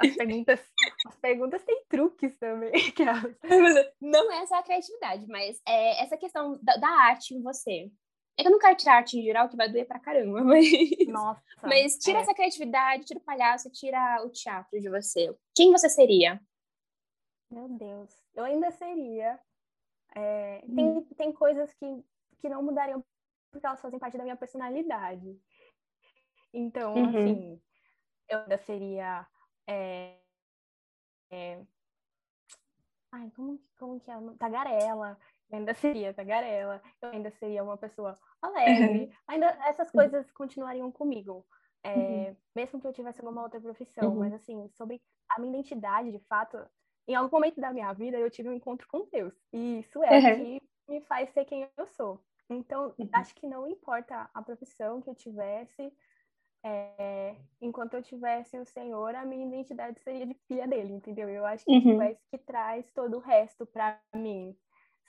as 0.00 0.16
perguntas, 0.16 0.60
as 1.06 1.16
perguntas 1.16 1.62
têm 1.64 1.84
truques 1.88 2.36
também. 2.38 2.72
Não 4.00 4.32
é 4.32 4.46
só 4.46 4.56
a 4.56 4.62
criatividade, 4.62 5.26
mas 5.28 5.60
é 5.66 6.02
essa 6.02 6.16
questão 6.16 6.58
da, 6.62 6.76
da, 6.76 6.88
arte 6.88 7.34
em 7.34 7.42
você. 7.42 7.90
É 8.36 8.42
que 8.42 8.48
eu 8.48 8.52
não 8.52 8.58
quero 8.58 8.76
tirar 8.76 8.96
arte 8.96 9.16
em 9.16 9.22
geral, 9.22 9.48
que 9.48 9.56
vai 9.56 9.70
doer 9.70 9.86
pra 9.86 10.00
caramba, 10.00 10.42
mas. 10.44 10.66
Nossa. 11.06 11.42
Mas 11.62 11.96
tira 11.98 12.18
é. 12.18 12.22
essa 12.22 12.34
criatividade, 12.34 13.04
tira 13.04 13.20
o 13.20 13.22
palhaço, 13.22 13.70
tira 13.70 14.24
o 14.24 14.30
teatro 14.30 14.80
de 14.80 14.90
você. 14.90 15.32
Quem 15.54 15.70
você 15.70 15.88
seria? 15.88 16.40
Meu 17.50 17.68
Deus. 17.68 18.10
Eu 18.34 18.44
ainda 18.44 18.70
seria. 18.72 19.38
É, 20.16 20.62
hum. 20.68 20.74
tem, 20.74 21.04
tem 21.16 21.32
coisas 21.32 21.72
que, 21.74 22.04
que 22.40 22.48
não 22.48 22.62
mudariam 22.62 23.04
porque 23.54 23.66
elas 23.66 23.80
fazem 23.80 24.00
parte 24.00 24.18
da 24.18 24.24
minha 24.24 24.36
personalidade. 24.36 25.40
Então, 26.52 26.94
uhum. 26.94 27.08
assim, 27.08 27.62
eu 28.28 28.38
ainda 28.40 28.58
seria 28.58 29.26
é, 29.66 30.18
é, 31.30 31.60
ai, 33.12 33.30
como, 33.34 33.60
como 33.78 34.00
que 34.00 34.10
é? 34.10 34.14
Tagarela, 34.38 35.18
eu 35.50 35.58
ainda 35.58 35.74
seria 35.74 36.12
tagarela, 36.12 36.82
eu 37.00 37.10
ainda 37.10 37.30
seria 37.32 37.62
uma 37.62 37.76
pessoa 37.76 38.14
alegre, 38.42 39.12
ainda 39.26 39.46
essas 39.66 39.90
coisas 39.90 40.30
continuariam 40.32 40.90
comigo. 40.90 41.46
É, 41.82 41.94
uhum. 41.94 42.36
Mesmo 42.56 42.80
que 42.80 42.86
eu 42.86 42.92
tivesse 42.92 43.20
alguma 43.20 43.42
outra 43.42 43.60
profissão, 43.60 44.10
uhum. 44.10 44.20
mas 44.20 44.32
assim, 44.32 44.68
sobre 44.70 45.02
a 45.28 45.40
minha 45.40 45.52
identidade, 45.52 46.10
de 46.10 46.18
fato, 46.20 46.58
em 47.06 47.14
algum 47.14 47.36
momento 47.36 47.60
da 47.60 47.72
minha 47.72 47.92
vida 47.92 48.16
eu 48.18 48.30
tive 48.30 48.48
um 48.48 48.54
encontro 48.54 48.88
com 48.88 49.06
Deus. 49.12 49.34
E 49.52 49.80
isso 49.80 50.02
é 50.02 50.18
uhum. 50.18 50.44
que 50.44 50.62
me 50.88 51.00
faz 51.02 51.30
ser 51.30 51.44
quem 51.44 51.68
eu 51.76 51.86
sou. 51.88 52.20
Então, 52.48 52.94
uhum. 52.98 53.08
acho 53.12 53.34
que 53.34 53.46
não 53.46 53.68
importa 53.68 54.28
a 54.32 54.42
profissão 54.42 55.00
que 55.02 55.10
eu 55.10 55.14
tivesse, 55.14 55.92
é, 56.64 57.36
enquanto 57.60 57.94
eu 57.94 58.02
tivesse 58.02 58.58
o 58.58 58.64
Senhor, 58.64 59.14
a 59.14 59.24
minha 59.26 59.46
identidade 59.46 60.00
seria 60.00 60.26
de 60.26 60.34
filha 60.48 60.66
dele, 60.66 60.94
entendeu? 60.94 61.28
Eu 61.28 61.44
acho 61.44 61.62
que 61.64 61.70
uhum. 61.70 62.00
é 62.00 62.12
isso 62.12 62.22
que 62.30 62.38
traz 62.38 62.90
todo 62.92 63.18
o 63.18 63.20
resto 63.20 63.66
para 63.66 64.00
mim, 64.14 64.56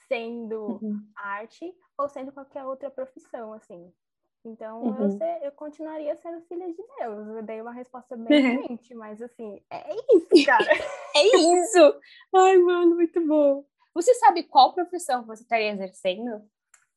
sendo 0.06 0.78
uhum. 0.82 1.00
arte 1.16 1.74
ou 1.96 2.08
sendo 2.10 2.30
qualquer 2.30 2.64
outra 2.64 2.90
profissão, 2.90 3.54
assim. 3.54 3.90
Então, 4.44 4.82
uhum. 4.82 5.02
eu, 5.02 5.10
ser, 5.12 5.38
eu 5.42 5.52
continuaria 5.52 6.14
sendo 6.16 6.42
filha 6.42 6.68
de 6.68 6.82
Deus. 6.98 7.26
Eu 7.28 7.42
dei 7.42 7.60
uma 7.60 7.72
resposta 7.72 8.14
bem 8.28 8.66
quente, 8.66 8.94
mas 8.94 9.22
assim, 9.22 9.58
é 9.70 9.96
isso, 10.14 10.28
cara. 10.44 10.70
é 11.16 11.36
isso! 11.36 12.00
Ai, 12.34 12.58
mano, 12.58 12.96
muito 12.96 13.26
bom. 13.26 13.64
Você 13.94 14.12
sabe 14.14 14.42
qual 14.42 14.74
profissão 14.74 15.24
você 15.24 15.42
estaria 15.42 15.72
exercendo? 15.72 16.46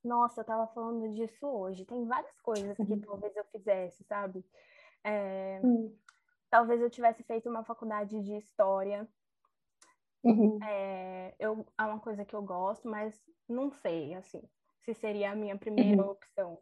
Nossa, 0.03 0.41
eu 0.41 0.45
tava 0.45 0.67
falando 0.67 1.13
disso 1.13 1.45
hoje. 1.45 1.85
Tem 1.85 2.05
várias 2.05 2.39
coisas 2.41 2.75
que 2.77 2.83
uhum. 2.83 3.01
talvez 3.01 3.35
eu 3.35 3.43
fizesse, 3.45 4.03
sabe? 4.05 4.45
É, 5.03 5.59
uhum. 5.63 5.95
Talvez 6.49 6.81
eu 6.81 6.89
tivesse 6.89 7.23
feito 7.23 7.49
uma 7.49 7.63
faculdade 7.63 8.21
de 8.21 8.35
história. 8.35 9.07
Uhum. 10.23 10.59
É, 10.63 11.33
eu, 11.39 11.65
é 11.77 11.83
uma 11.83 11.99
coisa 11.99 12.25
que 12.25 12.35
eu 12.35 12.41
gosto, 12.41 12.87
mas 12.89 13.19
não 13.47 13.71
sei, 13.71 14.13
assim, 14.15 14.41
se 14.83 14.93
seria 14.93 15.31
a 15.31 15.35
minha 15.35 15.57
primeira 15.57 16.03
uhum. 16.03 16.11
opção. 16.11 16.59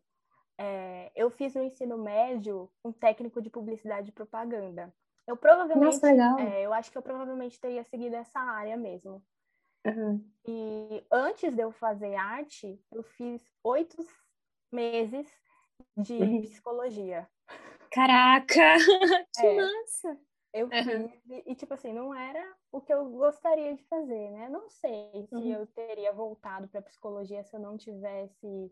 É, 0.57 1.11
eu 1.15 1.29
fiz 1.29 1.53
no 1.53 1.63
ensino 1.63 1.97
médio 1.97 2.69
um 2.83 2.91
técnico 2.91 3.41
de 3.41 3.49
publicidade 3.49 4.09
e 4.09 4.13
propaganda. 4.13 4.93
Eu 5.27 5.37
provavelmente, 5.37 6.01
Nossa, 6.01 6.41
é, 6.41 6.65
eu 6.65 6.73
acho 6.73 6.91
que 6.91 6.97
eu 6.97 7.01
provavelmente 7.01 7.59
teria 7.59 7.83
seguido 7.83 8.15
essa 8.15 8.39
área 8.39 8.77
mesmo. 8.77 9.21
Uhum. 9.87 10.23
E 10.47 11.03
antes 11.11 11.53
de 11.53 11.61
eu 11.61 11.71
fazer 11.71 12.15
arte, 12.15 12.79
eu 12.91 13.03
fiz 13.03 13.41
oito, 13.63 13.97
meses 14.71 15.27
de 15.95 16.13
uhum. 16.13 16.41
psicologia. 16.41 17.27
Caraca! 17.91 18.77
que 19.35 19.45
é, 19.45 19.55
massa! 19.55 20.19
Eu 20.53 20.67
uhum. 20.67 21.09
fiz, 21.09 21.43
e, 21.45 21.55
tipo 21.55 21.73
assim, 21.73 21.93
não 21.93 22.13
era 22.13 22.43
o 22.71 22.81
que 22.81 22.93
eu 22.93 23.05
gostaria 23.09 23.75
de 23.75 23.83
fazer, 23.83 24.31
né? 24.31 24.49
Não 24.49 24.69
sei 24.69 25.27
se 25.27 25.35
uhum. 25.35 25.53
eu 25.53 25.67
teria 25.67 26.11
voltado 26.11 26.67
para 26.67 26.81
psicologia 26.81 27.43
se 27.43 27.55
eu 27.55 27.59
não 27.59 27.77
tivesse 27.77 28.71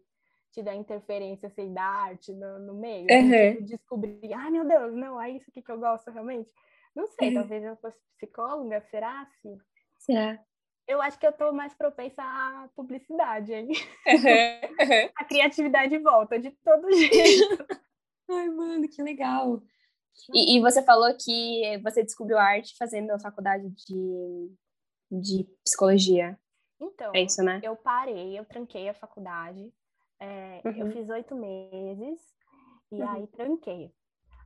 tido 0.52 0.70
a 0.70 0.76
interferência 0.76 1.48
assim, 1.48 1.74
da 1.74 1.84
arte 1.84 2.34
no, 2.34 2.60
no 2.60 2.74
meio. 2.74 3.08
Uhum. 3.12 3.54
Tipo, 3.56 3.64
descobrir, 3.64 4.34
ai 4.34 4.50
meu 4.50 4.66
Deus, 4.66 4.94
não, 4.94 5.22
é 5.22 5.30
isso 5.32 5.52
que 5.52 5.64
eu 5.70 5.80
gosto 5.80 6.10
realmente. 6.12 6.50
Não 6.96 7.08
sei, 7.08 7.34
talvez 7.34 7.62
eu 7.62 7.76
fosse 7.76 8.00
psicóloga, 8.16 8.82
será? 8.90 9.26
-se? 9.26 9.58
Será? 10.00 10.42
Eu 10.88 11.02
acho 11.02 11.18
que 11.20 11.26
eu 11.26 11.34
tô 11.34 11.52
mais 11.52 11.74
propensa 11.74 12.22
à 12.22 12.70
publicidade, 12.76 13.54
hein? 13.54 13.70
a 15.18 15.26
criatividade 15.26 15.98
volta 15.98 16.40
de 16.40 16.52
todo 16.52 16.92
jeito. 16.92 17.66
Ai, 18.30 18.50
mano, 18.50 18.88
que 18.88 19.02
legal. 19.02 19.62
E, 20.34 20.56
e, 20.56 20.62
você 20.62 20.84
falou 20.84 21.14
que 21.18 21.78
você 21.84 22.04
descobriu 22.04 22.38
arte 22.38 22.76
fazendo 22.78 23.12
a 23.12 23.20
faculdade 23.20 23.70
de, 23.70 24.56
de 25.12 25.44
psicologia. 25.64 26.40
Então, 26.80 27.12
é 27.14 27.22
isso, 27.22 27.44
né? 27.44 27.60
eu 27.64 27.76
parei, 27.76 28.38
eu 28.38 28.46
tranquei 28.46 28.88
a 28.90 28.94
faculdade. 28.94 29.74
É, 30.20 30.62
uhum. 30.64 30.78
Eu 30.78 30.92
fiz 30.92 31.10
oito 31.10 31.36
meses 31.36 32.22
e 32.92 33.02
uhum. 33.02 33.10
aí 33.10 33.28
tranquei. 33.28 33.92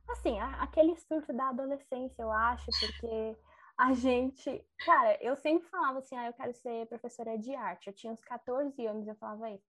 Assim, 0.08 0.38
a, 0.38 0.62
aquele 0.62 0.96
surto 0.96 1.32
da 1.32 1.48
adolescência, 1.48 2.22
eu 2.22 2.32
acho, 2.32 2.66
porque 2.66 3.36
a 3.80 3.94
gente. 3.94 4.62
Cara, 4.84 5.16
eu 5.22 5.34
sempre 5.34 5.66
falava 5.70 6.00
assim, 6.00 6.14
ah, 6.14 6.26
eu 6.26 6.34
quero 6.34 6.52
ser 6.52 6.86
professora 6.86 7.38
de 7.38 7.54
arte. 7.54 7.86
Eu 7.86 7.94
tinha 7.94 8.12
uns 8.12 8.20
14 8.20 8.86
anos, 8.86 9.08
eu 9.08 9.14
falava 9.14 9.50
isso. 9.50 9.66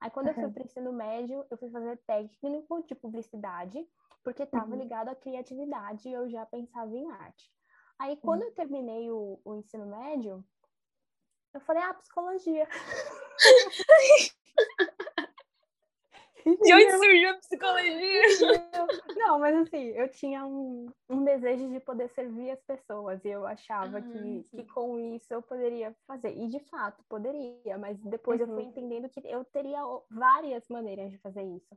Aí 0.00 0.10
quando 0.10 0.26
uhum. 0.26 0.32
eu 0.32 0.42
fui 0.42 0.50
para 0.50 0.62
o 0.62 0.66
ensino 0.66 0.92
médio, 0.92 1.46
eu 1.48 1.56
fui 1.56 1.70
fazer 1.70 1.96
técnico 1.98 2.82
de 2.82 2.96
publicidade, 2.96 3.88
porque 4.24 4.42
estava 4.42 4.72
uhum. 4.72 4.78
ligado 4.78 5.08
à 5.08 5.14
criatividade 5.14 6.08
e 6.08 6.12
eu 6.12 6.28
já 6.28 6.44
pensava 6.44 6.96
em 6.96 7.08
arte. 7.12 7.48
Aí 7.96 8.16
quando 8.16 8.40
uhum. 8.40 8.48
eu 8.48 8.54
terminei 8.54 9.08
o, 9.12 9.40
o 9.44 9.54
ensino 9.54 9.86
médio, 9.86 10.44
eu 11.54 11.60
falei, 11.60 11.84
ah, 11.84 11.94
psicologia. 11.94 12.68
De 16.44 16.74
onde 16.74 16.92
surgiu 16.92 17.30
a 17.30 17.34
psicologia? 17.34 18.22
Não, 19.16 19.38
mas 19.38 19.56
assim, 19.56 19.88
eu 19.90 20.08
tinha 20.10 20.44
um, 20.44 20.86
um 21.08 21.24
desejo 21.24 21.70
de 21.70 21.80
poder 21.80 22.10
servir 22.10 22.50
as 22.50 22.60
pessoas 22.62 23.24
e 23.24 23.28
eu 23.28 23.46
achava 23.46 23.98
ah, 23.98 24.02
que, 24.02 24.44
que 24.50 24.64
com 24.64 24.98
isso 25.14 25.32
eu 25.32 25.40
poderia 25.40 25.96
fazer. 26.06 26.36
E 26.36 26.46
de 26.48 26.60
fato, 26.60 27.02
poderia, 27.08 27.78
mas 27.78 27.98
depois 28.00 28.40
uhum. 28.40 28.46
eu 28.46 28.54
fui 28.54 28.62
uhum. 28.64 28.68
entendendo 28.70 29.08
que 29.08 29.20
eu 29.24 29.42
teria 29.46 29.80
várias 30.10 30.68
maneiras 30.68 31.10
de 31.10 31.18
fazer 31.18 31.42
isso. 31.42 31.74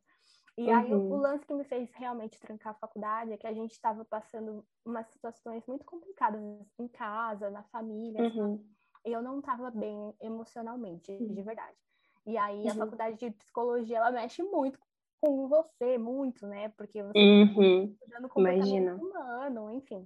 E 0.57 0.63
uhum. 0.63 0.75
aí 0.75 0.93
o, 0.93 0.97
o, 0.97 1.13
uhum. 1.13 1.17
lance 1.17 1.45
que 1.45 1.53
me 1.53 1.63
fez 1.63 1.89
realmente 1.93 2.39
trancar 2.39 2.73
a 2.73 2.79
faculdade 2.79 3.31
é 3.31 3.37
que 3.37 3.47
a 3.47 3.53
gente 3.53 3.71
estava 3.71 4.03
passando 4.03 4.65
umas 4.83 5.07
situações 5.07 5.65
muito 5.65 5.85
complicadas 5.85 6.41
em 6.77 6.87
casa, 6.89 7.49
na 7.49 7.63
família, 7.63 8.21
uhum. 8.21 8.65
e 9.05 9.13
eu 9.13 9.21
não 9.21 9.39
estava 9.39 9.71
bem 9.71 10.13
emocionalmente, 10.19 11.15
de 11.15 11.23
uhum. 11.23 11.43
verdade. 11.43 11.77
E 12.27 12.37
aí 12.37 12.63
uhum. 12.63 12.71
a 12.71 12.75
faculdade 12.75 13.17
de 13.17 13.31
psicologia, 13.31 13.97
ela 13.97 14.11
mexe 14.11 14.43
muito 14.43 14.77
com 15.21 15.47
você, 15.47 15.97
muito, 15.97 16.45
né? 16.45 16.69
Porque 16.69 17.01
você 17.01 17.17
uhum. 17.17 17.83
está 17.83 18.03
estudando 18.03 18.29
comportamento 18.29 18.67
Imagina. 18.67 18.95
humano, 18.95 19.71
enfim. 19.71 20.05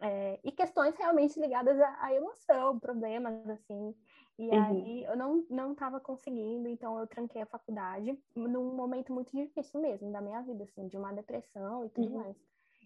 É, 0.00 0.40
e 0.42 0.50
questões 0.50 0.96
realmente 0.96 1.38
ligadas 1.38 1.78
à, 1.78 2.06
à, 2.06 2.14
emoção, 2.14 2.80
problemas, 2.80 3.46
assim. 3.50 3.94
E 4.38 4.48
uhum. 4.48 4.62
aí 4.64 5.04
eu 5.04 5.14
não, 5.14 5.44
não 5.50 5.74
tava 5.74 6.00
conseguindo, 6.00 6.66
então 6.66 6.98
eu 6.98 7.06
tranquei 7.06 7.42
a 7.42 7.46
faculdade 7.46 8.18
num 8.34 8.74
momento 8.74 9.12
muito 9.12 9.30
difícil 9.36 9.78
mesmo 9.78 10.10
da 10.10 10.22
minha 10.22 10.40
vida, 10.40 10.64
assim, 10.64 10.88
de 10.88 10.96
uma 10.96 11.12
depressão 11.12 11.84
e 11.84 11.90
tudo 11.90 12.08
uhum. 12.08 12.22
mais. 12.22 12.36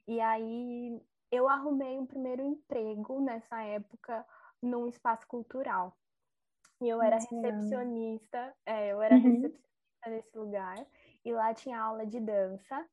E 0.09 0.21
aí 0.21 1.01
eu 1.31 1.49
arrumei 1.49 1.97
um 1.97 2.07
primeiro 2.07 2.43
emprego 2.43 3.21
nessa 3.21 3.63
época 3.63 4.27
num 4.61 4.89
espaço 4.89 5.25
cultural. 5.29 5.97
E 6.81 6.89
eu 6.89 7.01
era 7.01 7.17
recepcionista, 7.17 8.55
é, 8.67 8.93
eu 8.93 9.01
era 9.01 9.15
uhum. 9.15 9.23
recepcionista 9.23 10.09
nesse 10.09 10.39
lugar, 10.39 10.87
e 11.25 11.33
lá 11.33 11.55
tinha 11.55 11.81
aula 11.81 12.07
de 12.07 12.21
dança 12.21 12.85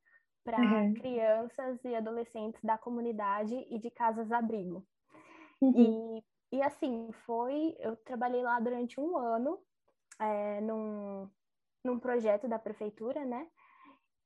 para 0.44 0.58
uhum. 0.58 0.94
crianças 0.94 1.84
e 1.84 1.94
adolescentes 1.94 2.62
da 2.62 2.78
comunidade 2.78 3.54
e 3.70 3.78
de 3.78 3.90
casas-abrigo. 3.90 4.84
Uhum. 5.60 6.20
E, 6.50 6.56
e 6.56 6.62
assim, 6.62 7.10
foi. 7.24 7.76
Eu 7.78 7.96
trabalhei 7.96 8.42
lá 8.42 8.58
durante 8.58 8.98
um 9.00 9.16
ano, 9.16 9.58
é, 10.18 10.60
num, 10.60 11.30
num 11.84 11.98
projeto 11.98 12.48
da 12.48 12.58
prefeitura, 12.58 13.24
né? 13.24 13.46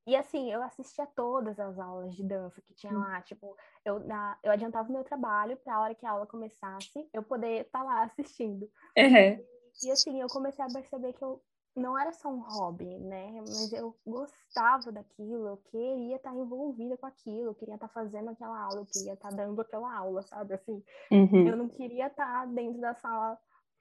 E 0.07 0.14
assim, 0.14 0.53
eu 0.53 0.62
assistia 0.62 1.05
todas 1.16 1.59
as 1.59 1.79
aulas 1.79 2.14
de 2.14 2.23
dança 2.23 2.62
que 2.62 2.75
tinha 2.75 2.92
lá, 2.92 3.21
tipo, 3.23 3.57
eu, 3.85 3.99
na, 4.01 4.38
eu 4.42 4.53
adiantava 4.53 4.88
o 4.88 4.92
meu 4.92 5.03
trabalho 5.03 5.57
para 5.57 5.75
a 5.75 5.81
hora 5.81 5.95
que 5.97 6.07
a 6.07 6.11
aula 6.12 6.27
começasse, 6.27 7.09
eu 7.12 7.25
poder 7.25 7.62
estar 7.62 7.81
tá 7.81 7.85
lá 7.85 8.05
assistindo. 8.05 8.71
Uhum. 8.97 9.45
E 9.83 9.90
assim, 9.90 10.21
eu 10.21 10.29
comecei 10.29 10.64
a 10.64 10.69
perceber 10.69 11.12
que 11.12 11.25
eu 11.25 11.42
não 11.75 11.99
era 11.99 12.12
só 12.12 12.29
um 12.29 12.40
hobby, 12.40 12.99
né? 13.01 13.33
Mas 13.40 13.73
eu 13.73 13.95
gostava 14.07 14.90
daquilo, 14.90 15.49
eu 15.49 15.57
queria 15.71 16.16
estar 16.16 16.35
envolvida 16.35 16.97
com 16.97 17.07
aquilo, 17.07 17.51
eu 17.51 17.55
queria 17.55 17.75
estar 17.75 17.88
fazendo 17.88 18.31
aquela 18.31 18.59
aula, 18.59 18.81
eu 18.81 18.87
queria 18.87 19.12
estar 19.12 19.31
dando 19.31 19.61
aquela 19.61 19.95
aula, 19.95 20.23
sabe? 20.23 20.55
Assim, 20.55 20.83
uhum. 21.11 21.49
eu 21.49 21.57
não 21.57 21.69
queria 21.69 22.07
estar 22.07 22.47
dentro 22.47 22.81
da 22.81 22.95
sala 22.95 23.37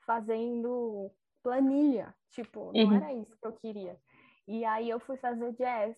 fazendo 0.06 1.10
planilha, 1.42 2.14
tipo, 2.32 2.72
não 2.74 2.86
uhum. 2.86 2.96
era 2.96 3.14
isso 3.14 3.38
que 3.38 3.48
eu 3.48 3.54
queria. 3.54 3.98
E 4.48 4.64
aí 4.66 4.90
eu 4.90 5.00
fui 5.00 5.18
fazer 5.18 5.54
jazz. 5.54 5.96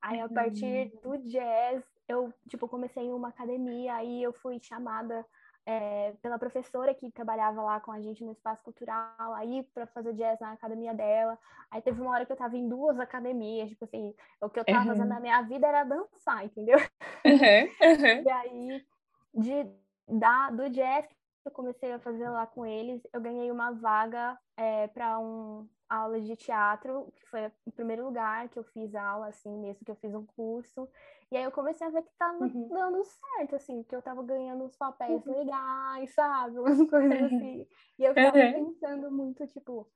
Aí 0.00 0.20
a 0.20 0.28
partir 0.28 0.92
uhum. 1.04 1.18
do 1.18 1.18
jazz, 1.28 1.84
eu, 2.08 2.32
tipo, 2.48 2.68
comecei 2.68 3.04
em 3.04 3.12
uma 3.12 3.28
academia, 3.28 3.94
aí 3.94 4.22
eu 4.22 4.32
fui 4.32 4.58
chamada 4.60 5.24
é, 5.66 6.14
pela 6.22 6.38
professora 6.38 6.94
que 6.94 7.10
trabalhava 7.10 7.60
lá 7.62 7.78
com 7.78 7.92
a 7.92 8.00
gente 8.00 8.24
no 8.24 8.32
espaço 8.32 8.62
cultural, 8.62 9.34
aí 9.34 9.62
para 9.74 9.86
fazer 9.88 10.14
jazz 10.14 10.40
na 10.40 10.52
academia 10.52 10.94
dela. 10.94 11.38
Aí 11.70 11.82
teve 11.82 12.00
uma 12.00 12.10
hora 12.10 12.24
que 12.24 12.32
eu 12.32 12.36
tava 12.36 12.56
em 12.56 12.66
duas 12.66 12.98
academias, 12.98 13.68
tipo 13.68 13.84
assim, 13.84 14.14
o 14.40 14.48
que 14.48 14.58
eu 14.58 14.64
tava 14.64 14.80
uhum. 14.80 14.86
fazendo 14.86 15.08
na 15.08 15.20
minha 15.20 15.42
vida 15.42 15.66
era 15.66 15.84
dançar, 15.84 16.42
entendeu? 16.42 16.78
Uhum. 17.24 17.32
Uhum. 17.34 18.24
E 18.24 18.30
aí, 18.30 18.86
de, 19.34 19.66
da, 20.08 20.50
do 20.50 20.70
jazz 20.70 21.06
que 21.06 21.14
eu 21.48 21.52
comecei 21.52 21.92
a 21.92 21.98
fazer 21.98 22.30
lá 22.30 22.46
com 22.46 22.64
eles, 22.64 23.06
eu 23.12 23.20
ganhei 23.20 23.50
uma 23.50 23.70
vaga 23.72 24.38
é, 24.56 24.86
para 24.88 25.18
um 25.18 25.68
aula 25.88 26.20
de 26.20 26.36
teatro, 26.36 27.12
que 27.14 27.26
foi 27.28 27.46
o 27.66 27.72
primeiro 27.72 28.04
lugar 28.04 28.48
que 28.48 28.58
eu 28.58 28.64
fiz 28.64 28.94
aula, 28.94 29.28
assim, 29.28 29.56
mesmo 29.58 29.84
que 29.84 29.90
eu 29.90 29.96
fiz 29.96 30.14
um 30.14 30.26
curso. 30.26 30.88
E 31.30 31.36
aí 31.36 31.44
eu 31.44 31.50
comecei 31.50 31.86
a 31.86 31.90
ver 31.90 32.02
que 32.02 32.12
tava 32.18 32.44
uhum. 32.44 32.68
dando 32.68 33.02
certo, 33.04 33.56
assim, 33.56 33.82
que 33.82 33.94
eu 33.94 34.02
tava 34.02 34.22
ganhando 34.22 34.64
uns 34.64 34.76
papéis 34.76 35.24
uhum. 35.26 35.38
legais, 35.38 36.14
sabe? 36.14 36.58
Umas 36.60 36.78
coisas 36.88 37.20
uhum. 37.20 37.26
assim. 37.26 37.66
E 37.98 38.04
eu 38.04 38.14
tava 38.14 38.38
uhum. 38.38 38.72
pensando 38.74 39.10
muito, 39.10 39.46
tipo, 39.46 39.88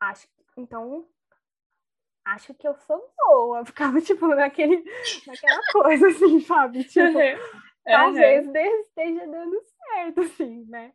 acho 0.00 0.28
então 0.56 1.06
acho 2.24 2.54
que 2.54 2.66
eu 2.66 2.74
sou 2.74 3.12
boa. 3.16 3.64
Ficava, 3.64 4.00
tipo, 4.02 4.26
naquele, 4.28 4.84
naquela 5.26 5.60
coisa, 5.72 6.08
assim, 6.08 6.40
sabe? 6.40 6.84
Tipo, 6.84 7.18
talvez 7.84 8.46
esteja 8.46 9.26
dando 9.26 9.60
certo, 9.62 10.20
assim, 10.20 10.64
né? 10.68 10.92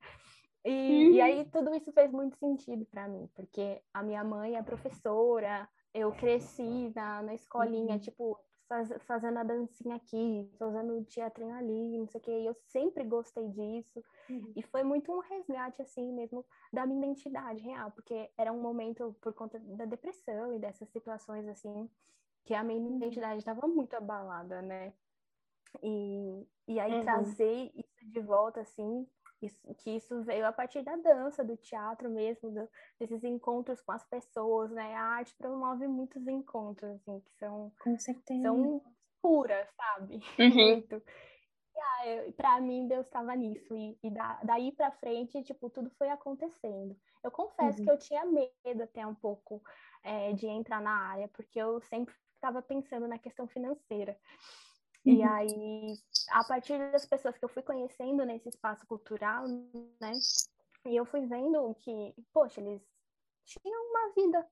E, 0.66 0.70
uhum. 0.72 1.14
e 1.14 1.22
aí 1.22 1.46
tudo 1.46 1.76
isso 1.76 1.92
fez 1.92 2.12
muito 2.12 2.36
sentido 2.38 2.86
para 2.88 3.08
mim, 3.08 3.30
porque 3.36 3.82
a 3.94 4.02
minha 4.02 4.24
mãe 4.24 4.56
é 4.56 4.64
professora, 4.64 5.70
eu 5.94 6.12
cresci 6.12 6.92
na, 6.96 7.22
na 7.22 7.36
escolinha, 7.36 7.94
uhum. 7.94 8.00
tipo, 8.00 8.40
faz, 8.68 8.92
fazendo 9.06 9.38
a 9.40 9.44
dancinha 9.44 9.96
aqui, 9.96 10.50
fazendo 10.58 10.98
o 10.98 11.06
teatrinho 11.06 11.54
ali, 11.56 11.98
não 11.98 12.08
sei 12.08 12.20
o 12.20 12.24
que. 12.24 12.32
E 12.32 12.46
eu 12.46 12.56
sempre 12.68 13.04
gostei 13.04 13.48
disso. 13.50 14.04
Uhum. 14.30 14.54
E 14.56 14.64
foi 14.64 14.84
muito 14.84 15.12
um 15.12 15.20
resgate, 15.20 15.82
assim, 15.82 16.12
mesmo, 16.12 16.44
da 16.74 16.86
minha 16.86 17.06
identidade 17.06 17.62
real, 17.62 17.92
porque 17.92 18.30
era 18.38 18.52
um 18.52 18.60
momento 18.60 19.16
por 19.22 19.34
conta 19.34 19.60
da 19.60 19.86
depressão 19.86 20.54
e 20.54 20.60
dessas 20.60 20.90
situações, 20.90 21.48
assim, 21.48 21.90
que 22.44 22.54
a 22.54 22.64
minha 22.64 22.80
uhum. 22.80 22.98
identidade 22.98 23.38
estava 23.38 23.68
muito 23.68 23.96
abalada, 23.96 24.62
né? 24.62 24.94
E, 25.84 26.48
e 26.68 26.80
aí 26.80 26.94
uhum. 26.94 27.02
trazer 27.04 27.72
isso 27.76 28.12
de 28.12 28.20
volta, 28.22 28.62
assim, 28.62 29.08
isso, 29.46 29.76
que 29.76 29.92
isso 29.92 30.22
veio 30.24 30.46
a 30.46 30.52
partir 30.52 30.82
da 30.84 30.96
dança, 30.96 31.44
do 31.44 31.56
teatro 31.58 32.10
mesmo, 32.10 32.52
do, 32.52 32.70
desses 33.00 33.24
encontros 33.24 33.82
com 33.82 33.92
as 33.92 34.04
pessoas, 34.06 34.72
né? 34.72 34.96
A 34.96 35.04
arte 35.04 35.36
promove 35.38 35.88
muitos 35.88 36.28
encontros, 36.28 36.92
assim, 36.92 37.20
que 37.20 37.32
são, 37.34 37.72
com 37.80 37.98
certeza. 37.98 38.42
são 38.42 38.82
puras, 39.22 39.68
sabe? 39.76 40.20
Uhum. 40.40 40.50
Muito. 40.72 41.02
E 41.76 41.80
ah, 41.80 42.32
para 42.38 42.62
mim, 42.62 42.88
Deus 42.88 43.06
estava 43.06 43.36
nisso. 43.36 43.76
E, 43.76 43.98
e 44.04 44.10
da, 44.10 44.40
daí 44.44 44.72
para 44.72 44.92
frente, 44.92 45.44
tipo, 45.44 45.70
tudo 45.70 45.90
foi 45.92 46.10
acontecendo. 46.10 46.96
Eu 47.24 47.32
confesso 47.32 47.80
uhum. 47.80 47.86
que 47.86 47.92
eu 47.92 47.98
tinha 47.98 48.26
medo 48.26 48.84
até 48.84 49.06
um 49.06 49.16
pouco 49.16 49.62
é, 50.04 50.32
de 50.34 50.48
entrar 50.48 50.82
na 50.82 50.96
área, 51.10 51.28
porque 51.30 51.60
eu 51.60 51.82
sempre 51.82 52.14
estava 52.36 52.62
pensando 52.62 53.08
na 53.08 53.18
questão 53.18 53.48
financeira. 53.48 54.18
E 55.06 55.18
uhum. 55.18 55.30
aí, 55.32 55.94
a 56.32 56.44
partir 56.44 56.78
das 56.92 57.06
pessoas 57.06 57.38
que 57.38 57.46
eu 57.46 57.50
fui 57.50 57.62
conhecendo 57.62 58.26
nesse 58.26 58.50
espaço 58.50 58.86
cultural, 58.88 59.48
né? 59.48 60.14
E 60.86 60.96
eu 60.96 61.06
fui 61.06 61.26
vendo 61.26 61.76
que, 61.76 62.14
poxa, 62.34 62.60
eles 62.62 62.82
tinham 63.46 63.90
uma 63.92 64.14
vida 64.14 64.48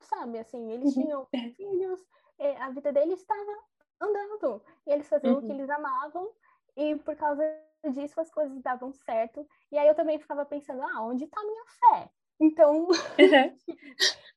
sabe? 0.00 0.38
Assim, 0.38 0.70
eles 0.70 0.96
uhum. 0.96 1.02
tinham 1.02 1.28
filhos, 1.56 2.00
é, 2.38 2.56
a 2.56 2.70
vida 2.70 2.92
deles 2.92 3.20
estava 3.20 3.58
andando. 4.00 4.62
E 4.86 4.92
eles 4.92 5.08
faziam 5.08 5.34
uhum. 5.34 5.38
o 5.38 5.42
que 5.42 5.48
uhum. 5.48 5.58
eles 5.58 5.70
amavam, 5.70 6.30
e 6.76 6.96
por 6.96 7.16
causa 7.16 7.42
disso 7.92 8.20
as 8.20 8.30
coisas 8.30 8.60
davam 8.62 8.92
certo. 8.92 9.46
E 9.70 9.78
aí 9.78 9.88
eu 9.88 9.94
também 9.94 10.18
ficava 10.18 10.44
pensando, 10.44 10.82
ah, 10.82 11.02
onde 11.02 11.24
está 11.24 11.40
a 11.40 11.44
minha 11.44 11.64
fé? 11.64 12.10
Então, 12.40 12.86
uhum. 13.18 13.58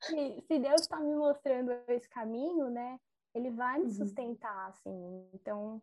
se, 0.01 0.41
se, 0.47 0.59
Deus 0.59 0.81
está 0.81 0.99
me 0.99 1.15
mostrando 1.15 1.71
esse 1.87 2.09
caminho, 2.09 2.69
né, 2.69 2.99
Ele 3.33 3.49
vai 3.51 3.79
me 3.79 3.85
uhum. 3.85 3.91
sustentar, 3.91 4.69
assim. 4.69 5.29
Então, 5.33 5.81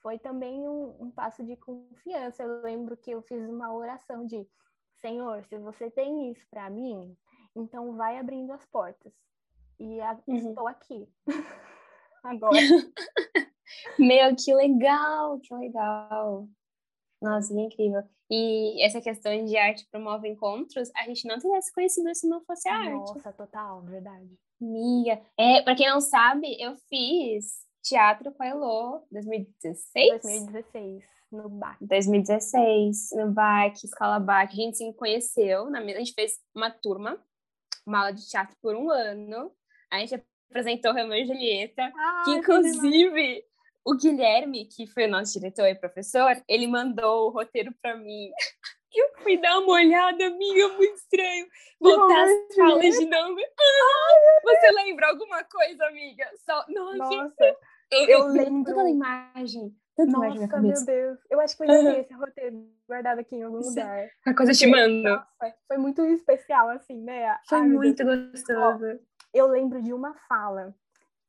foi 0.00 0.18
também 0.18 0.68
um, 0.68 0.94
um, 1.00 1.10
passo 1.10 1.42
de 1.44 1.56
confiança. 1.56 2.42
Eu 2.42 2.60
lembro 2.62 2.96
que 2.96 3.10
eu 3.10 3.22
fiz 3.22 3.48
uma 3.48 3.72
oração 3.74 4.26
de 4.26 4.46
Senhor, 5.00 5.44
se 5.44 5.58
você 5.58 5.90
tem 5.90 6.30
isso 6.30 6.46
para 6.50 6.70
mim, 6.70 7.16
então 7.54 7.94
vai 7.94 8.18
abrindo 8.18 8.52
as 8.52 8.64
portas. 8.66 9.12
E 9.78 10.00
a, 10.00 10.18
uhum. 10.26 10.50
estou 10.50 10.66
aqui. 10.66 11.08
Agora. 12.22 12.56
Meu, 13.98 14.34
que 14.36 14.54
legal, 14.54 15.38
que 15.40 15.54
legal. 15.54 16.48
Nossa, 17.20 17.52
que 17.52 17.60
incrível. 17.60 18.02
E 18.30 18.82
essa 18.82 19.00
questão 19.00 19.44
de 19.44 19.56
arte 19.56 19.86
promove 19.90 20.28
encontros, 20.28 20.90
a 20.96 21.04
gente 21.04 21.26
não 21.28 21.38
teria 21.38 21.60
se 21.60 21.72
conhecido 21.72 22.14
se 22.14 22.26
não 22.26 22.42
fosse 22.44 22.68
a 22.68 22.76
arte. 22.76 22.92
Nossa, 22.92 23.32
total, 23.32 23.82
verdade. 23.82 24.38
Amiga, 24.60 25.20
é, 25.38 25.62
pra 25.62 25.74
quem 25.74 25.88
não 25.88 26.00
sabe, 26.00 26.60
eu 26.60 26.74
fiz 26.88 27.64
teatro 27.82 28.32
com 28.32 28.42
a 28.42 28.48
Elô 28.48 29.06
2016? 29.10 30.22
2016, 30.22 31.04
no 31.30 31.48
BAC. 31.48 31.76
2016, 31.80 33.10
no 33.12 33.30
BAC, 33.32 33.84
Escola 33.84 34.18
BAC. 34.18 34.52
A 34.52 34.56
gente 34.56 34.76
se 34.78 34.92
conheceu, 34.94 35.68
na, 35.70 35.80
a 35.80 35.98
gente 35.98 36.14
fez 36.14 36.38
uma 36.54 36.70
turma, 36.70 37.20
uma 37.86 37.98
aula 37.98 38.12
de 38.12 38.26
teatro 38.28 38.56
por 38.62 38.74
um 38.74 38.90
ano. 38.90 39.52
A 39.90 39.98
gente 39.98 40.22
apresentou 40.50 40.92
Romeu 40.92 41.18
e 41.18 41.26
Julieta, 41.26 41.92
ah, 41.94 42.22
que 42.24 42.30
inclusive 42.32 43.12
que 43.12 43.44
o 43.84 43.94
Guilherme, 43.94 44.64
que 44.64 44.86
foi 44.86 45.06
o 45.06 45.10
nosso 45.10 45.34
diretor 45.34 45.66
e 45.66 45.74
professor, 45.74 46.42
ele 46.48 46.66
mandou 46.66 47.26
o 47.26 47.30
roteiro 47.30 47.72
para 47.82 47.96
mim. 47.96 48.30
Eu 48.94 49.10
fui 49.22 49.36
dar 49.38 49.58
uma 49.58 49.72
olhada, 49.72 50.26
amiga, 50.26 50.68
muito 50.76 50.94
estranho. 50.94 51.46
Voltar 51.80 52.24
as 52.24 52.54
falas 52.54 52.98
de 52.98 53.06
novo. 53.06 53.40
Ah, 53.40 54.40
você 54.44 54.70
lembra 54.70 55.08
alguma 55.08 55.42
coisa, 55.44 55.86
amiga? 55.86 56.30
Só... 56.44 56.64
Nossa, 56.68 56.96
Nossa 56.96 57.56
eu, 57.90 58.08
eu 58.08 58.26
lembro. 58.28 58.72
Toda 58.72 58.86
a 58.86 58.90
imagem. 58.90 59.74
Tanta 59.96 60.10
Nossa, 60.10 60.26
imagem 60.26 60.40
na 60.40 60.48
cabeça. 60.48 60.84
meu 60.84 60.94
Deus. 60.94 61.18
Eu 61.30 61.40
acho 61.40 61.56
que 61.56 61.62
eu 61.62 61.70
ainda 61.70 61.90
tenho 61.90 62.00
esse 62.00 62.14
roteiro 62.14 62.68
guardado 62.88 63.18
aqui 63.20 63.36
em 63.36 63.42
algum 63.42 63.58
lugar. 63.58 64.08
A 64.26 64.34
coisa 64.34 64.52
te 64.52 64.66
manda. 64.66 65.10
Nossa, 65.10 65.56
foi 65.68 65.78
muito 65.78 66.04
especial, 66.06 66.68
assim, 66.70 67.00
né? 67.00 67.38
Foi 67.48 67.58
Ai, 67.58 67.68
muito 67.68 68.04
gostoso. 68.04 68.98
Eu 69.32 69.46
lembro 69.46 69.80
de 69.82 69.92
uma 69.92 70.14
fala 70.28 70.74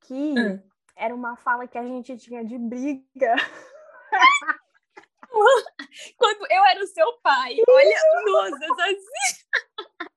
que 0.01 0.13
hum. 0.13 0.59
era 0.95 1.13
uma 1.13 1.35
fala 1.35 1.67
que 1.67 1.77
a 1.77 1.83
gente 1.83 2.17
tinha 2.17 2.43
de 2.43 2.57
briga. 2.57 3.35
Quando 6.17 6.51
eu 6.51 6.65
era 6.65 6.83
o 6.83 6.87
seu 6.87 7.13
pai, 7.21 7.57
olha, 7.67 7.95
nossa, 8.25 8.65
assim. 8.65 9.45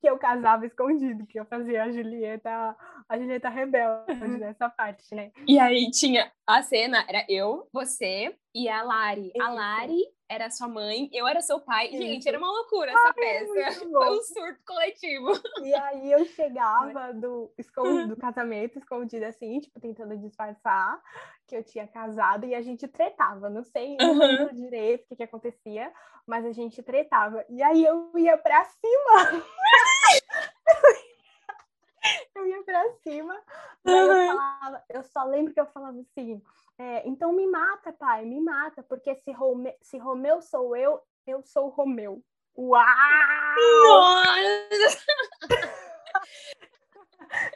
que 0.00 0.08
eu 0.08 0.18
casava 0.18 0.64
escondido, 0.64 1.26
que 1.26 1.38
eu 1.38 1.44
fazia 1.46 1.82
a 1.82 1.90
Julieta, 1.90 2.76
a 3.08 3.18
Julieta 3.18 3.48
rebelde 3.48 4.38
nessa 4.38 4.68
parte, 4.68 5.14
né? 5.14 5.32
E 5.46 5.58
aí 5.58 5.90
tinha 5.90 6.30
a 6.46 6.62
cena, 6.62 7.04
era 7.08 7.24
eu, 7.28 7.68
você 7.72 8.36
e 8.54 8.68
a 8.68 8.82
Lari. 8.82 9.32
Isso. 9.34 9.42
A 9.42 9.50
Lari 9.50 10.15
era 10.28 10.50
sua 10.50 10.68
mãe, 10.68 11.08
eu 11.12 11.26
era 11.26 11.40
seu 11.40 11.60
pai. 11.60 11.88
Isso. 11.88 12.02
Gente, 12.02 12.28
era 12.28 12.38
uma 12.38 12.50
loucura 12.50 12.90
essa 12.90 13.08
Ai, 13.08 13.14
peça. 13.14 13.80
Foi 13.90 14.18
um 14.18 14.22
surto 14.22 14.60
coletivo. 14.66 15.32
E 15.62 15.72
aí 15.74 16.12
eu 16.12 16.24
chegava 16.24 17.12
do, 17.12 17.52
escondido, 17.56 18.08
do 18.08 18.16
casamento 18.16 18.78
escondida 18.78 19.28
assim, 19.28 19.60
tipo, 19.60 19.80
tentando 19.80 20.16
disfarçar 20.16 21.00
que 21.46 21.56
eu 21.56 21.62
tinha 21.62 21.86
casado 21.86 22.44
e 22.44 22.54
a 22.54 22.62
gente 22.62 22.88
tretava. 22.88 23.48
Não 23.48 23.62
sei, 23.62 23.96
não 23.96 24.18
lembro 24.18 24.54
direito 24.54 25.04
o 25.04 25.08
que, 25.08 25.16
que 25.16 25.22
acontecia, 25.22 25.92
mas 26.26 26.44
a 26.44 26.52
gente 26.52 26.82
tretava. 26.82 27.44
E 27.48 27.62
aí 27.62 27.84
eu 27.84 28.10
ia 28.16 28.36
pra 28.36 28.64
cima. 28.64 29.44
eu 32.34 32.46
ia 32.46 32.62
pra 32.64 32.92
cima. 33.02 33.42
eu, 33.84 34.26
falava, 34.26 34.84
eu 34.88 35.02
só 35.04 35.24
lembro 35.24 35.54
que 35.54 35.60
eu 35.60 35.66
falava 35.66 36.00
assim: 36.00 36.42
é, 36.78 37.08
então 37.08 37.32
me 37.32 37.46
mata, 37.46 37.92
pai, 37.92 38.24
me 38.24 38.40
mata, 38.40 38.82
porque 38.82 39.14
se, 39.16 39.32
Rome, 39.32 39.74
se 39.82 39.98
Romeu 39.98 40.42
sou 40.42 40.76
eu, 40.76 41.00
eu 41.26 41.42
sou 41.42 41.68
Romeu. 41.68 42.22
Uau! 42.56 42.84
Nossa! 43.84 44.98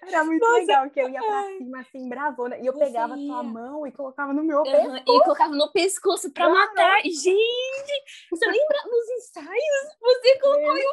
Era 0.02 0.24
muito 0.24 0.42
Nossa. 0.42 0.58
legal 0.58 0.90
que 0.90 1.00
eu 1.00 1.08
ia 1.08 1.20
pra 1.20 1.42
cima, 1.56 1.80
assim, 1.80 2.08
bravona. 2.08 2.58
E 2.58 2.66
eu 2.66 2.72
Você 2.72 2.86
pegava 2.86 3.16
ia. 3.16 3.26
tua 3.26 3.42
mão 3.42 3.86
e 3.86 3.92
colocava 3.92 4.32
no 4.32 4.42
meu 4.42 4.58
uhum. 4.58 4.64
pescoço. 4.64 5.02
E 5.06 5.22
colocava 5.22 5.54
no 5.54 5.72
pescoço 5.72 6.32
pra 6.32 6.48
matar. 6.48 7.02
Gente, 7.02 8.04
você 8.30 8.46
lembra 8.46 8.78
nos 8.84 9.08
ensaios? 9.10 9.96
Você 10.00 10.38
colocou 10.40 10.76
eu 10.76 10.90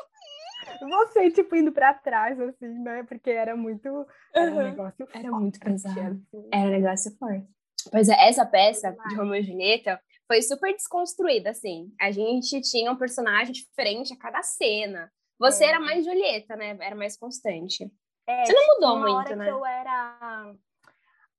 você, 0.81 1.31
tipo, 1.31 1.55
indo 1.55 1.71
pra 1.71 1.93
trás, 1.93 2.39
assim, 2.39 2.67
né? 2.79 3.03
Porque 3.03 3.29
era 3.29 3.55
muito. 3.55 4.05
Era 4.33 4.51
um 4.51 4.55
negócio 4.55 5.05
forte. 5.05 5.17
Era 5.17 5.31
muito 5.31 5.59
pesado. 5.59 5.99
Assim. 5.99 6.49
Era 6.51 6.67
um 6.67 6.71
negócio 6.71 7.17
forte. 7.17 7.56
Pois 7.91 8.09
é, 8.09 8.27
essa 8.27 8.45
peça 8.45 8.95
de 9.07 9.15
Romeu 9.15 9.39
e 9.39 9.43
Julieta 9.43 9.99
foi 10.27 10.41
super 10.41 10.73
desconstruída, 10.73 11.51
assim. 11.51 11.91
A 11.99 12.11
gente 12.11 12.61
tinha 12.61 12.91
um 12.91 12.97
personagem 12.97 13.53
diferente 13.53 14.13
a 14.13 14.17
cada 14.17 14.43
cena. 14.43 15.11
Você 15.39 15.65
é. 15.65 15.69
era 15.69 15.79
mais 15.79 16.03
Julieta, 16.03 16.55
né? 16.55 16.77
Era 16.81 16.95
mais 16.95 17.17
constante. 17.17 17.89
É, 18.27 18.45
Você 18.45 18.53
não 18.53 18.75
mudou 18.75 18.99
muito, 18.99 19.15
hora 19.15 19.35
né? 19.35 19.45
Que 19.45 19.51
eu 19.51 19.65
era 19.65 20.53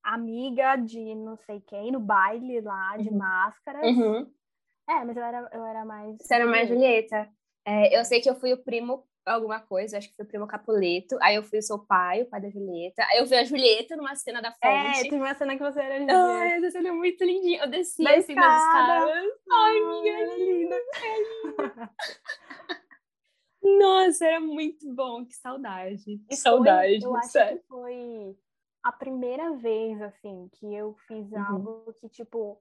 amiga 0.03 0.75
de 0.77 1.13
não 1.15 1.37
sei 1.37 1.61
quem, 1.61 1.91
no 1.91 1.99
baile 1.99 2.61
lá, 2.61 2.97
de 2.97 3.09
uhum. 3.09 3.17
máscaras. 3.17 3.85
Uhum. 3.85 4.31
É, 4.89 5.05
mas 5.05 5.15
eu 5.15 5.23
era, 5.23 5.49
eu 5.53 5.65
era 5.65 5.85
mais. 5.85 6.17
Você 6.17 6.33
era 6.33 6.47
mais 6.47 6.67
Julieta. 6.67 7.29
É, 7.65 7.97
eu 7.97 8.03
sei 8.03 8.19
que 8.21 8.29
eu 8.29 8.39
fui 8.39 8.53
o 8.53 8.63
primo 8.63 9.07
alguma 9.25 9.59
coisa, 9.59 9.97
acho 9.97 10.09
que 10.09 10.15
foi 10.15 10.25
o 10.25 10.27
primo 10.27 10.47
Capuleto. 10.47 11.17
Aí 11.21 11.35
eu 11.35 11.43
fui 11.43 11.59
o 11.59 11.63
seu 11.63 11.79
pai, 11.79 12.23
o 12.23 12.25
pai 12.25 12.41
da 12.41 12.49
Julieta. 12.49 13.03
Aí 13.05 13.19
eu 13.19 13.25
vi 13.25 13.35
a 13.35 13.43
Julieta 13.43 13.95
numa 13.95 14.15
cena 14.15 14.41
da 14.41 14.49
é, 14.49 14.51
fonte. 14.51 14.99
É, 14.99 15.03
teve 15.03 15.15
uma 15.15 15.35
cena 15.35 15.57
que 15.57 15.63
você 15.63 15.79
era 15.79 15.99
Julieta. 15.99 16.15
Ai, 16.15 16.51
essa 16.53 16.71
cena 16.71 16.89
é 16.89 16.91
muito 16.91 17.23
lindinha. 17.23 17.63
Eu 17.63 17.69
desci 17.69 18.03
da 18.03 18.11
assim 18.11 18.33
escada. 18.33 18.47
das 18.47 18.63
escadas. 18.63 19.33
Ai, 19.51 19.77
amiga, 19.77 20.09
é 20.09 20.37
linda. 20.37 20.75
É 20.75 21.17
linda. 21.19 21.91
Nossa, 23.61 24.25
era 24.25 24.39
muito 24.39 24.93
bom, 24.93 25.25
que 25.25 25.35
saudade. 25.35 26.17
Que 26.27 26.35
saudade. 26.35 27.03
eu 27.03 27.15
acho 27.15 27.29
sério. 27.29 27.59
que 27.59 27.67
foi 27.67 28.35
a 28.83 28.91
primeira 28.91 29.53
vez, 29.55 30.01
assim, 30.01 30.49
que 30.53 30.73
eu 30.73 30.95
fiz 31.07 31.31
uhum. 31.31 31.45
algo 31.45 31.93
que, 31.99 32.09
tipo, 32.09 32.59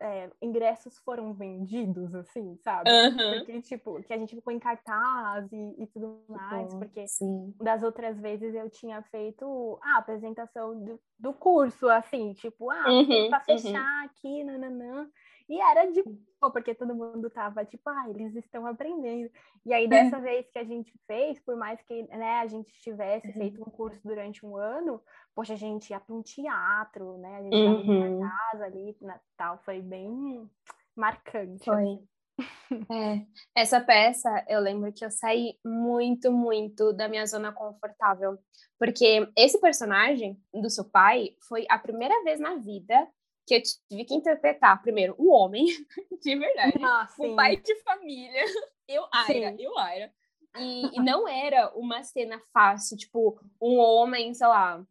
é, 0.00 0.30
ingressos 0.40 0.98
foram 0.98 1.32
vendidos, 1.32 2.14
assim, 2.14 2.56
sabe? 2.62 2.90
Uhum. 2.90 3.38
Porque, 3.38 3.62
tipo, 3.62 4.02
que 4.02 4.12
a 4.12 4.18
gente 4.18 4.34
ficou 4.34 4.52
em 4.52 4.58
cartaz 4.58 5.50
e, 5.52 5.82
e 5.82 5.86
tudo 5.86 6.22
mais, 6.28 6.72
uhum, 6.72 6.80
porque 6.80 7.06
sim. 7.06 7.54
das 7.60 7.82
outras 7.82 8.18
vezes 8.18 8.54
eu 8.54 8.68
tinha 8.70 9.02
feito 9.02 9.78
a 9.82 9.98
apresentação 9.98 10.78
do, 10.78 11.00
do 11.18 11.32
curso, 11.32 11.88
assim, 11.88 12.32
tipo, 12.34 12.70
ah, 12.70 12.86
uhum, 12.88 13.28
pra 13.28 13.38
uhum. 13.38 13.44
fechar 13.44 14.04
aqui, 14.04 14.44
nananã. 14.44 15.08
E 15.48 15.60
era 15.60 15.90
de 15.90 16.02
boa, 16.02 16.52
porque 16.52 16.74
todo 16.74 16.94
mundo 16.94 17.28
tava 17.28 17.64
tipo, 17.64 17.88
ah, 17.90 18.08
eles 18.08 18.34
estão 18.34 18.66
aprendendo. 18.66 19.30
E 19.64 19.72
aí, 19.74 19.86
dessa 19.86 20.18
vez 20.18 20.48
que 20.50 20.58
a 20.58 20.64
gente 20.64 20.92
fez, 21.06 21.38
por 21.40 21.56
mais 21.56 21.80
que 21.82 22.02
né, 22.04 22.38
a 22.38 22.46
gente 22.46 22.72
tivesse 22.80 23.28
uhum. 23.28 23.34
feito 23.34 23.62
um 23.62 23.70
curso 23.70 24.00
durante 24.02 24.44
um 24.44 24.56
ano, 24.56 25.02
poxa, 25.34 25.52
a 25.52 25.56
gente 25.56 25.90
ia 25.90 26.00
para 26.00 26.14
um 26.14 26.22
teatro, 26.22 27.18
né? 27.18 27.36
A 27.36 27.42
gente 27.42 27.56
uhum. 27.56 28.20
na 28.20 28.30
casa 28.30 28.64
ali, 28.64 28.96
Natal, 29.00 29.60
foi 29.64 29.82
bem 29.82 30.50
marcante. 30.96 31.64
Foi. 31.64 31.82
Assim. 31.82 32.08
É, 32.90 33.24
essa 33.54 33.80
peça 33.80 34.44
eu 34.48 34.58
lembro 34.58 34.92
que 34.92 35.04
eu 35.04 35.10
saí 35.10 35.56
muito, 35.64 36.32
muito 36.32 36.92
da 36.92 37.08
minha 37.08 37.24
zona 37.24 37.52
confortável, 37.52 38.36
porque 38.76 39.30
esse 39.36 39.60
personagem 39.60 40.36
do 40.52 40.68
seu 40.68 40.84
pai 40.84 41.36
foi 41.48 41.64
a 41.70 41.78
primeira 41.78 42.24
vez 42.24 42.40
na 42.40 42.56
vida 42.56 43.08
que 43.46 43.54
eu 43.54 43.62
tive 43.62 44.04
que 44.04 44.14
interpretar, 44.14 44.80
primeiro, 44.82 45.14
um 45.18 45.30
homem, 45.30 45.66
de 46.22 46.36
verdade, 46.36 46.82
ah, 46.82 47.08
um 47.20 47.36
pai 47.36 47.56
de 47.56 47.74
família, 47.82 48.44
eu, 48.88 49.06
Aira, 49.12 49.56
sim. 49.56 49.62
eu, 49.62 49.78
Aira. 49.78 50.12
E, 50.56 50.98
e 50.98 51.02
não 51.02 51.26
era 51.26 51.72
uma 51.76 52.02
cena 52.04 52.40
fácil, 52.52 52.96
tipo, 52.96 53.40
um 53.60 53.76
homem, 53.76 54.32
sei 54.34 54.46
lá, 54.46 54.84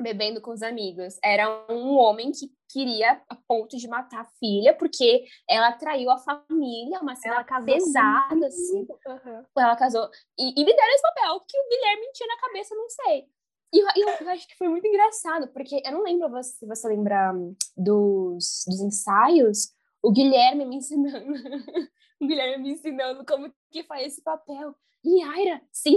bebendo 0.00 0.40
com 0.40 0.50
os 0.50 0.62
amigos. 0.62 1.18
Era 1.22 1.64
um 1.70 1.96
homem 1.96 2.32
que 2.32 2.52
queria 2.70 3.20
a 3.28 3.34
ponto 3.34 3.76
de 3.76 3.88
matar 3.88 4.20
a 4.20 4.30
filha, 4.38 4.74
porque 4.74 5.24
ela 5.48 5.72
traiu 5.72 6.10
a 6.10 6.18
família, 6.18 7.00
uma 7.00 7.16
cena 7.16 7.44
pesada, 7.64 8.46
assim. 8.46 8.86
Uhum. 9.06 9.44
Ela 9.56 9.76
casou. 9.76 10.08
E, 10.38 10.60
e 10.60 10.64
me 10.64 10.74
deram 10.74 10.92
esse 10.92 11.02
papel, 11.02 11.40
que 11.48 11.58
o 11.58 11.68
Guilherme 11.68 12.12
tinha 12.12 12.26
na 12.26 12.40
cabeça, 12.40 12.74
não 12.74 12.88
sei. 12.88 13.26
E 13.72 13.78
eu, 13.78 14.08
eu, 14.20 14.28
acho 14.30 14.48
que 14.48 14.56
foi 14.56 14.68
muito 14.68 14.86
engraçado, 14.86 15.48
porque 15.52 15.80
eu 15.84 15.92
não 15.92 16.02
lembro 16.02 16.42
se 16.42 16.66
você 16.66 16.88
lembra 16.88 17.32
hum, 17.32 17.54
dos, 17.76 18.64
dos 18.66 18.80
ensaios, 18.80 19.72
o 20.02 20.10
Guilherme 20.10 20.64
me 20.64 20.76
ensinando, 20.76 21.32
o 22.20 22.26
Guilherme 22.26 22.64
me 22.64 22.72
ensinando 22.72 23.24
como 23.24 23.52
que 23.70 23.84
faz 23.84 24.06
esse 24.06 24.22
papel. 24.22 24.74
E 25.04 25.22
Aira, 25.22 25.62
sim, 25.72 25.96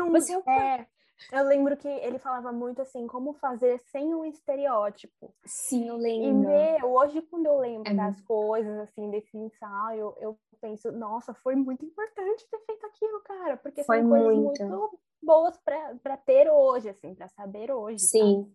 um, 0.00 0.10
você 0.10 0.32
é, 0.32 0.38
o... 0.38 0.50
é, 0.50 0.86
Eu 1.32 1.44
lembro 1.44 1.76
que 1.76 1.88
ele 1.88 2.18
falava 2.18 2.52
muito 2.52 2.82
assim, 2.82 3.06
como 3.06 3.32
fazer 3.34 3.78
sem 3.80 4.14
um 4.14 4.24
estereótipo. 4.24 5.34
Sim, 5.46 5.88
eu 5.88 5.96
E 5.96 6.00
lembro. 6.00 6.48
meu, 6.48 6.92
hoje 6.92 7.20
quando 7.22 7.46
eu 7.46 7.58
lembro 7.58 7.90
É 7.90 7.94
das 7.94 8.20
coisas, 8.22 8.78
assim, 8.78 9.10
desse 9.10 9.36
ensaio, 9.36 10.14
eu 10.20 10.38
penso, 10.60 10.90
nossa, 10.92 11.34
foi 11.34 11.54
muito 11.54 11.84
importante 11.84 12.46
ter 12.50 12.58
feito 12.66 12.86
aquilo, 12.86 13.20
cara, 13.22 13.56
porque 13.56 13.84
Foi 13.84 13.98
são 13.98 14.08
coisas 14.08 14.34
muito. 14.34 14.62
muito 14.64 15.00
boas 15.22 15.56
para 15.58 16.16
ter 16.16 16.50
hoje, 16.50 16.88
assim, 16.88 17.14
para 17.14 17.28
saber 17.28 17.70
hoje. 17.70 17.98
sabe? 18.00 18.18
Sim. 18.18 18.54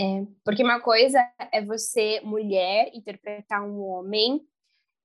É, 0.00 0.26
porque 0.44 0.62
uma 0.64 0.80
coisa 0.80 1.18
é 1.52 1.62
você, 1.64 2.20
mulher, 2.22 2.90
interpretar 2.94 3.62
um 3.62 3.80
homem 3.82 4.46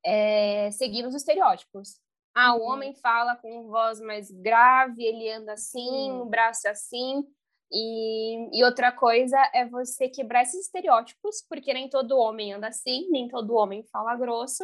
é, 0.06 0.72
seguindo 0.72 1.08
os 1.08 1.16
estereótipos. 1.16 2.00
Ah, 2.36 2.54
o 2.56 2.60
Uhum. 2.60 2.72
homem 2.72 2.94
fala 2.96 3.36
com 3.38 3.64
voz 3.68 4.00
mais 4.02 4.30
grave, 4.30 5.04
ele 5.04 5.32
anda 5.32 5.54
assim, 5.54 5.80
Sim. 5.90 6.12
o 6.22 6.26
braço 6.26 6.68
assim. 6.68 7.24
E, 7.72 8.60
e 8.60 8.64
outra 8.64 8.92
coisa 8.92 9.38
é 9.54 9.66
você 9.66 10.08
quebrar 10.10 10.44
esses 10.44 10.66
estereótipos, 10.66 11.42
porque 11.50 11.74
nem 11.74 11.90
todo 11.90 12.18
homem 12.18 12.54
anda 12.54 12.68
assim, 12.68 13.08
nem 13.10 13.28
todo 13.28 13.56
homem 13.56 13.84
fala 13.92 14.16
grosso. 14.16 14.64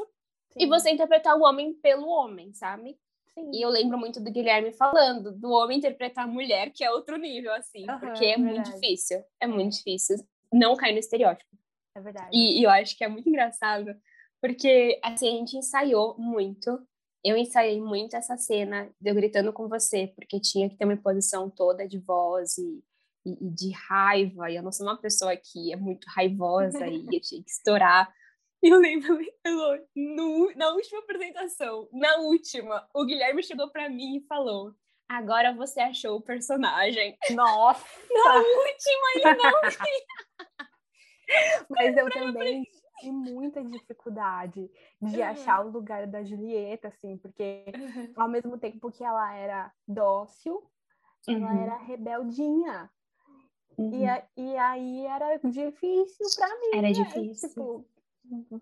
E 0.58 0.64
Sim, 0.64 0.68
você 0.68 0.92
interpretar 0.92 1.36
o 1.38 1.44
homem 1.44 1.74
pelo 1.76 2.08
homem, 2.08 2.54
sabe? 2.54 2.98
sim. 3.34 3.50
E 3.54 3.62
eu 3.62 3.70
lembro 3.70 3.98
muito 3.98 4.20
do 4.22 4.30
Guilherme 4.32 4.74
falando 4.74 5.32
do 5.32 5.50
homem 5.50 5.78
interpretar 5.78 6.26
a 6.26 6.28
mulher, 6.28 6.72
que 6.72 6.84
é 6.84 6.92
outro 6.92 7.18
nível, 7.18 7.54
assim, 7.54 7.88
Aham, 7.88 8.00
porque 8.00 8.26
é 8.26 8.38
muito 8.38 8.70
difícil. 8.70 9.24
É 9.40 9.48
muito 9.48 9.78
difícil 9.78 10.18
não 10.52 10.76
cair 10.76 10.92
no 10.92 11.00
estereótipo. 11.00 11.50
É 11.96 12.02
verdade. 12.02 12.30
E, 12.34 12.60
e 12.60 12.64
eu 12.64 12.70
acho 12.70 12.98
que 12.98 13.04
é 13.04 13.08
muito 13.08 13.28
engraçado, 13.30 13.96
porque 14.42 15.00
assim, 15.02 15.28
a 15.28 15.38
gente 15.40 15.58
ensaiou 15.58 16.16
muito. 16.20 16.86
Eu 17.24 17.38
ensaiei 17.38 17.80
muito 17.80 18.16
essa 18.16 18.38
cena 18.38 18.90
de 19.00 19.10
eu 19.10 19.16
gritando 19.16 19.54
com 19.54 19.68
você, 19.68 20.08
porque 20.16 20.40
tinha 20.40 20.70
que 20.70 20.76
ter 20.76 20.86
uma 20.86 20.98
posição 20.98 21.50
toda 21.50 21.88
de 21.88 22.00
voz 22.00 22.58
e, 22.58 22.84
e, 23.26 23.48
e 23.48 23.50
de 23.50 23.72
raiva. 23.72 24.50
E 24.50 24.56
eu 24.56 24.64
não 24.64 24.72
sou 24.72 24.88
uma 24.88 25.00
pessoa 25.00 25.36
que 25.36 25.72
é 25.72 25.76
muito 25.76 26.06
raivosa 26.08 26.88
e 26.88 27.06
eu 27.12 27.22
tinha 27.22 27.44
que 27.44 27.52
estourar. 27.52 28.12
E 28.64 28.70
eu 28.70 28.80
lembro, 28.80 29.20
no, 29.96 30.52
na 30.56 30.70
última 30.70 31.00
apresentação, 31.00 31.88
na 31.92 32.18
última, 32.18 32.88
o 32.94 33.06
Guilherme 33.06 33.44
chegou 33.44 33.70
pra 33.72 33.90
mim 33.90 34.18
e 34.18 34.26
falou: 34.28 34.74
Agora 35.10 35.54
você 35.54 35.82
achou 35.82 36.18
o 36.18 36.22
personagem. 36.22 37.18
Nossa! 37.32 37.84
Na 38.10 38.36
última, 38.36 39.12
ele 39.16 39.34
não 39.36 39.52
Mas 41.70 41.98
eu 41.98 42.10
também 42.10 42.66
tive 43.02 43.12
muita 43.12 43.64
dificuldade 43.64 44.70
de 45.02 45.22
Uhum. 45.22 45.24
achar 45.24 45.66
o 45.66 45.70
lugar 45.72 46.08
da 46.08 46.24
Julieta, 46.24 46.88
assim, 46.90 47.18
porque 47.18 47.66
ao 48.16 48.28
mesmo 48.30 48.58
tempo 48.58 48.92
que 48.92 49.04
ela 49.04 49.34
era 49.36 49.72
dócil, 49.88 50.64
ela 51.28 51.54
Uhum, 51.54 51.62
era 51.64 51.78
rebeldinha. 51.78 52.90
E, 53.78 53.82
uhum. 53.82 54.08
a- 54.10 54.24
e 54.38 54.58
aí 54.58 55.06
era 55.06 55.38
difícil 55.38 56.28
pra 56.36 56.48
mim, 56.60 56.78
Era 56.78 56.88
né? 56.88 56.94
difícil. 56.94 57.50
Tipo, 57.50 57.86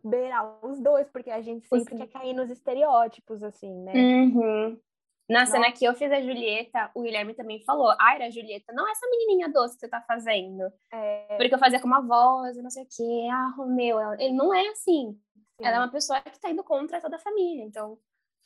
beirar 0.04 0.66
os 0.66 0.80
dois, 0.80 1.10
porque 1.10 1.30
a 1.30 1.42
gente 1.42 1.68
sempre 1.68 1.96
Sim. 1.96 1.98
quer 1.98 2.08
cair 2.08 2.34
nos 2.34 2.50
estereótipos, 2.50 3.44
assim, 3.44 3.74
né? 3.84 3.94
Uhum. 3.96 4.80
Na 5.30 5.46
cena 5.46 5.60
Nossa. 5.68 5.72
que 5.78 5.86
eu 5.86 5.94
fiz 5.94 6.12
a 6.12 6.20
Julieta, 6.22 6.90
o 6.96 7.04
Guilherme 7.04 7.34
também 7.36 7.64
falou: 7.64 7.94
Ai, 8.00 8.22
a 8.24 8.30
Julieta, 8.32 8.74
não 8.74 8.88
é 8.88 8.92
essa 8.92 9.08
menininha 9.10 9.48
doce 9.50 9.76
que 9.76 9.82
você 9.82 9.88
tá 9.88 10.02
fazendo. 10.02 10.64
É, 10.92 11.38
Porque 11.38 11.54
eu 11.54 11.60
fazia 11.60 11.80
com 11.80 11.88
uma 11.88 12.02
voz 12.02 12.58
não 12.58 12.70
sei 12.72 12.84
o 12.84 12.88
quê. 12.88 13.28
Ah, 13.32 13.54
Romeu, 13.56 14.00
ela- 14.00 14.16
ele 14.22 14.34
não 14.34 14.54
é 14.54 14.68
assim. 14.70 15.12
sim. 15.14 15.20
Ela 15.66 15.76
é 15.76 15.80
uma 15.80 15.92
pessoa 15.92 16.20
que 16.22 16.40
tá 16.40 16.50
indo 16.50 16.64
contra 16.64 17.00
toda 17.00 17.18
a 17.18 17.20
família. 17.20 17.64
Então, 17.64 17.98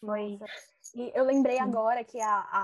foi. 0.01 0.37
E 0.95 1.11
eu 1.15 1.23
lembrei 1.23 1.57
agora 1.57 2.03
que 2.03 2.19
a, 2.19 2.39
a, 2.51 2.63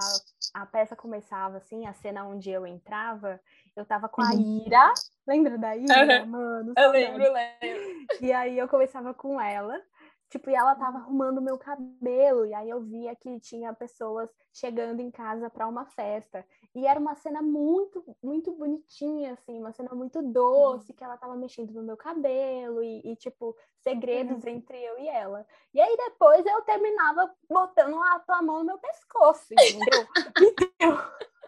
a 0.62 0.66
peça 0.66 0.96
começava 0.96 1.58
assim, 1.58 1.88
a 1.88 1.94
cena 1.94 2.26
onde 2.26 2.52
eu 2.52 2.68
entrava, 2.68 3.40
eu 3.76 3.86
tava 3.86 4.10
com 4.10 4.22
a 4.22 4.32
Uhum. 4.34 4.64
Ira. 4.68 4.94
Lembra 5.26 5.58
da 5.58 5.76
Ira? 5.78 5.94
Aham. 6.20 6.26
Mano, 6.26 6.74
Eu 6.78 6.92
lembro, 6.92 7.24
lembro. 7.32 8.08
E 8.22 8.34
aí 8.34 8.58
eu 8.60 8.68
começava 8.68 9.14
com 9.14 9.40
ela, 9.40 9.82
tipo, 10.30 10.50
e 10.50 10.56
ela 10.56 10.76
tava 10.76 11.00
arrumando 11.00 11.40
o 11.40 11.42
meu 11.42 11.58
cabelo, 11.58 12.46
e 12.46 12.54
aí 12.54 12.70
eu 12.70 12.82
via 12.82 13.16
que 13.16 13.40
tinha 13.40 13.74
pessoas 13.74 14.30
chegando 14.54 15.00
em 15.00 15.10
casa 15.10 15.50
para 15.50 15.68
uma 15.68 15.86
festa. 15.86 16.46
E 16.76 16.86
era 16.86 17.00
uma 17.00 17.16
cena 17.16 17.42
muito, 17.42 18.04
muito 18.22 18.52
bonitinha, 18.52 19.34
assim, 19.34 19.60
uma 19.60 19.72
cena 19.72 19.90
muito 19.94 20.22
doce, 20.22 20.94
que 20.94 21.04
ela 21.04 21.18
tava 21.18 21.36
mexendo 21.36 21.72
no 21.72 21.84
meu 21.84 21.98
cabelo, 21.98 22.84
e, 22.84 23.02
e, 23.04 23.16
tipo, 23.16 23.56
segredos 23.80 24.46
entre 24.46 24.78
eu 24.78 25.00
e 25.00 25.08
ela. 25.08 25.46
E 25.74 25.82
aí 25.82 25.98
depois 25.98 26.46
eu 26.46 26.62
terminava 26.62 27.34
botando 27.50 28.00
a 28.00 28.20
tua 28.20 28.42
mão 28.42 28.60
no 28.60 28.66
meu 28.66 28.78
pescoço, 28.78 29.54
entendeu? 29.54 30.08
então, 30.38 30.98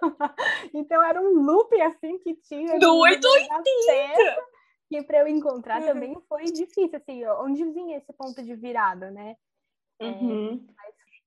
então 0.74 1.04
era 1.04 1.22
um 1.22 1.44
loop, 1.44 1.80
assim, 1.82 2.18
que 2.20 2.34
tinha. 2.36 2.80
Do 2.80 3.02
meio 3.04 3.20
da 3.20 3.30
880. 3.30 4.44
Que 4.92 5.02
para 5.04 5.20
eu 5.20 5.28
encontrar 5.30 5.80
Uhum. 5.80 5.88
também 5.88 6.22
foi 6.28 6.44
difícil, 6.44 6.98
assim, 6.98 7.26
onde 7.26 7.64
vinha 7.72 7.96
esse 7.98 8.12
ponto 8.12 8.44
de 8.44 8.54
virada, 8.56 9.10
né? 9.10 9.38
Uhum. 10.02 10.68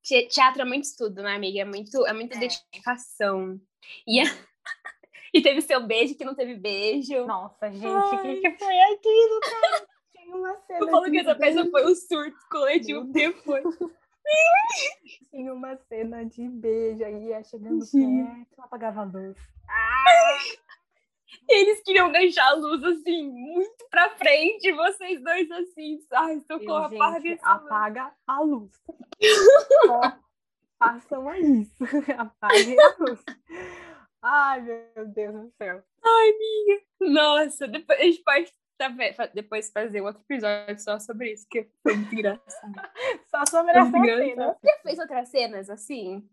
Te- 0.03 0.27
Teatro 0.29 0.61
é 0.61 0.65
muito 0.67 0.85
estudo, 0.85 1.23
né, 1.23 1.35
amiga? 1.35 1.61
É, 1.61 1.65
muito, 1.65 2.07
é 2.07 2.13
muita 2.13 2.37
É. 2.37 2.41
dedicação. 2.41 3.59
E, 4.07 4.21
a- 4.21 4.25
e 5.33 5.41
teve 5.41 5.63
seu 5.63 5.81
beijo 5.87 6.15
que 6.15 6.27
não 6.27 6.35
teve 6.35 6.57
beijo. 6.57 7.25
Nossa, 7.25 7.71
gente, 7.71 7.87
o 7.87 7.89
Ai. 7.89 8.37
que, 8.37 8.51
que 8.53 8.59
foi 8.65 8.79
aquilo, 8.81 9.41
cara? 9.41 9.87
Tinha 10.15 10.37
uma 10.37 10.57
cena. 10.67 10.79
Eu 10.81 10.91
falo 10.91 11.11
que 11.11 11.19
essa 11.21 11.35
peça 11.35 11.65
foi 11.71 11.87
um 11.91 11.95
surto 11.95 12.39
coletivo, 12.51 13.11
foi. 13.45 13.63
Tinha 15.31 15.55
uma 15.55 15.77
cena 15.89 16.23
de 16.27 16.47
beijo, 16.49 17.03
aí 17.03 17.29
ia 17.29 17.43
chegando 17.45 17.83
Sim. 17.87 18.25
perto, 18.27 18.61
apagava 18.63 19.01
a 19.01 19.05
luz. 19.05 19.37
Eles 21.49 21.83
queriam 21.83 22.11
deixar 22.11 22.49
a 22.49 22.55
luz 22.55 22.83
assim, 22.85 23.31
muito 23.31 23.89
pra 23.91 24.11
frente, 24.11 24.73
vocês 24.73 25.23
dois 25.23 25.51
assim. 25.51 25.99
Ai, 26.13 26.41
socorro, 26.41 26.89
gente, 26.89 27.01
apaga 27.01 27.21
luz. 27.21 27.41
apaga 27.43 28.15
a 28.27 28.41
luz. 28.41 28.71
Só 29.87 30.25
façam 30.79 31.29
a 31.29 31.39
isso. 31.39 31.85
Apaguem 32.19 32.77
a 32.81 32.97
luz. 32.99 33.23
Ai, 34.23 34.61
meu 34.63 35.07
Deus 35.07 35.35
do 35.35 35.51
céu. 35.59 35.83
Nossa, 37.01 37.69
depois, 37.69 37.99
a 38.01 38.03
gente 38.03 38.23
pode 38.23 38.53
tá, 38.79 38.89
depois 39.33 39.71
fazer 39.71 40.01
outro 40.01 40.23
episódio 40.23 40.79
só 40.79 40.99
sobre 40.99 41.33
isso, 41.33 41.47
que 41.49 41.69
foi 41.83 41.95
muito 41.95 42.15
engraçado. 42.15 42.73
Só 43.31 43.45
sobre 43.47 43.73
essa 43.73 43.91
cena. 43.91 44.25
engraçado. 44.25 44.57
Já 44.63 44.79
fez 44.83 44.99
outras 44.99 45.29
cenas 45.29 45.71
assim? 45.71 46.29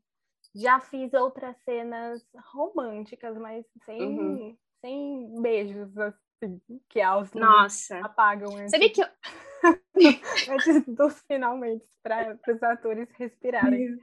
Já 0.54 0.80
fiz 0.80 1.14
outras 1.14 1.56
cenas 1.64 2.26
românticas, 2.54 3.38
mas 3.38 3.66
sem, 3.86 4.02
Uhum. 4.02 4.58
Sem 4.82 5.42
beijos, 5.42 5.98
assim, 5.98 6.62
que 6.90 7.00
luzes 7.34 7.40
Nossa. 7.40 8.00
apagam 8.02 8.56
antes, 8.56 8.72
Sabia 8.72 8.92
que 8.92 9.02
eu. 9.02 9.08
antes 10.50 10.86
dos 10.88 11.22
finalmente, 11.28 11.86
para 12.04 12.38
os 12.48 12.64
atores 12.64 13.08
respirarem. 13.18 13.98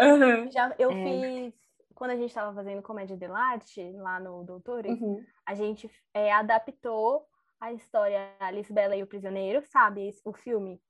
Aham. 0.00 0.48
Já, 0.52 0.74
eu 0.78 0.92
É. 0.92 1.02
fiz, 1.02 1.54
quando 1.94 2.10
a 2.10 2.16
gente 2.16 2.28
estava 2.28 2.54
fazendo 2.54 2.82
comédia 2.82 3.16
de 3.16 3.24
arte, 3.26 3.92
lá 3.92 4.20
no 4.20 4.44
Doutores, 4.44 5.00
Uhum. 5.00 5.24
a 5.46 5.54
gente 5.54 5.90
é, 6.12 6.32
adaptou 6.32 7.26
a 7.60 7.72
história 7.72 8.34
Alice 8.40 8.72
Bela 8.72 8.94
e 8.96 9.02
o 9.02 9.06
Prisioneiro, 9.06 9.64
sabe? 9.66 10.10
O 10.24 10.32
filme. 10.32 10.80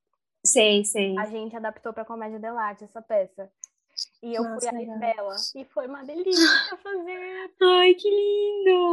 Sei, 0.45 0.83
sei. 0.85 1.15
A 1.17 1.25
gente 1.27 1.55
adaptou 1.55 1.93
para 1.93 2.05
comédia 2.05 2.39
de 2.39 2.47
arte 2.47 2.83
essa 2.83 3.01
peça. 3.01 3.49
E 4.25 4.33
eu 4.33 4.43
Nossa, 4.43 4.57
fui 4.59 4.67
a. 4.67 4.73
Bela. 4.99 5.47
E 5.55 5.63
foi 5.65 5.87
uma 5.87 6.03
delícia 6.03 6.77
fazer. 6.77 7.53
Ai, 7.61 7.93
que 7.95 8.09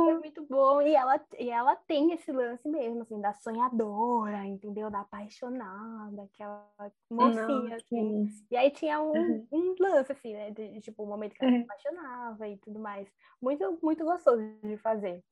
Foi 0.04 0.14
lindo! 0.14 0.18
muito 0.18 0.44
bom. 0.46 0.82
E 0.82 0.94
ela, 0.94 1.24
e 1.38 1.48
ela 1.50 1.76
tem 1.76 2.12
esse 2.12 2.32
lance 2.32 2.68
mesmo, 2.68 3.02
assim, 3.02 3.20
da 3.20 3.32
sonhadora, 3.32 4.44
entendeu? 4.46 4.90
Da 4.90 5.00
apaixonada, 5.00 6.24
aquela 6.24 6.68
mocinha, 7.10 7.76
que 7.82 7.94
assim. 7.94 8.26
E 8.50 8.56
aí 8.56 8.70
tinha 8.70 9.00
um, 9.00 9.40
Uhum. 9.40 9.48
um 9.52 9.74
lance, 9.80 10.12
assim, 10.12 10.32
né? 10.34 10.50
De, 10.50 10.80
tipo, 10.80 11.02
o 11.04 11.06
momento 11.06 11.34
que 11.34 11.42
ela 11.42 11.52
se 11.52 11.58
Uhum. 11.58 11.62
apaixonava 11.62 12.48
e 12.48 12.58
tudo 12.58 12.78
mais. 12.80 13.08
Muito, 13.40 13.78
muito 13.82 14.04
gostoso 14.04 14.42
de 14.62 14.76
fazer. 14.76 15.22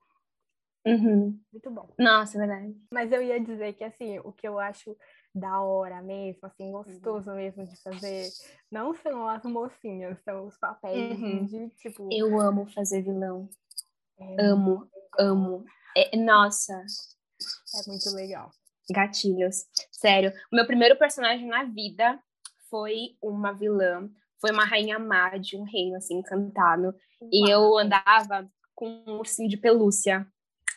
Uhum. 0.87 1.41
Muito 1.53 1.71
bom. 1.71 1.97
Nossa, 1.99 2.37
é 2.39 2.41
verdade. 2.47 2.75
Mas 2.93 3.13
eu 3.13 3.23
ia 3.23 3.41
dizer 3.41 3.75
que, 3.75 3.85
assim, 3.85 4.19
o 4.21 4.33
que 4.33 4.47
eu 4.49 4.59
acho 4.59 4.97
da 5.35 5.61
hora 5.63 6.03
mesmo, 6.03 6.41
assim, 6.43 6.73
gostoso 6.73 7.31
mesmo 7.33 7.65
de 7.65 7.77
fazer, 7.83 8.29
não 8.71 8.95
são 8.95 9.29
as 9.29 9.43
mocinhas, 9.45 10.19
são 10.25 10.47
os 10.47 10.57
papéis 10.59 11.21
Uhum. 11.21 11.47
de, 11.47 11.69
tipo... 11.77 12.09
Eu 12.11 12.41
amo 12.41 12.67
fazer 12.73 13.03
vilão. 13.03 13.49
é, 14.19 14.37
Amo, 14.43 14.89
amo. 15.19 15.65
É- 15.97 16.17
nossa, 16.17 16.75
É 16.75 17.89
muito 17.89 18.11
legal. 18.15 18.51
gatilhos. 18.91 19.67
Sério, 19.93 20.33
o 20.53 20.57
meu 20.57 20.67
primeiro 20.67 20.97
personagem 20.99 21.47
na 21.47 21.65
vida 21.65 22.21
foi 22.69 23.17
uma 23.23 23.53
vilã. 23.53 24.11
Foi 24.41 24.51
uma 24.51 24.65
rainha 24.65 24.99
má 24.99 25.37
de 25.37 25.57
um 25.57 25.63
reino, 25.65 25.97
assim, 25.97 26.15
encantado. 26.19 26.95
E 27.31 27.49
eu 27.51 27.61
Uau. 27.61 27.79
andava 27.79 28.51
com 28.75 29.05
um 29.07 29.19
ursinho 29.19 29.49
de 29.49 29.57
pelúcia 29.57 30.27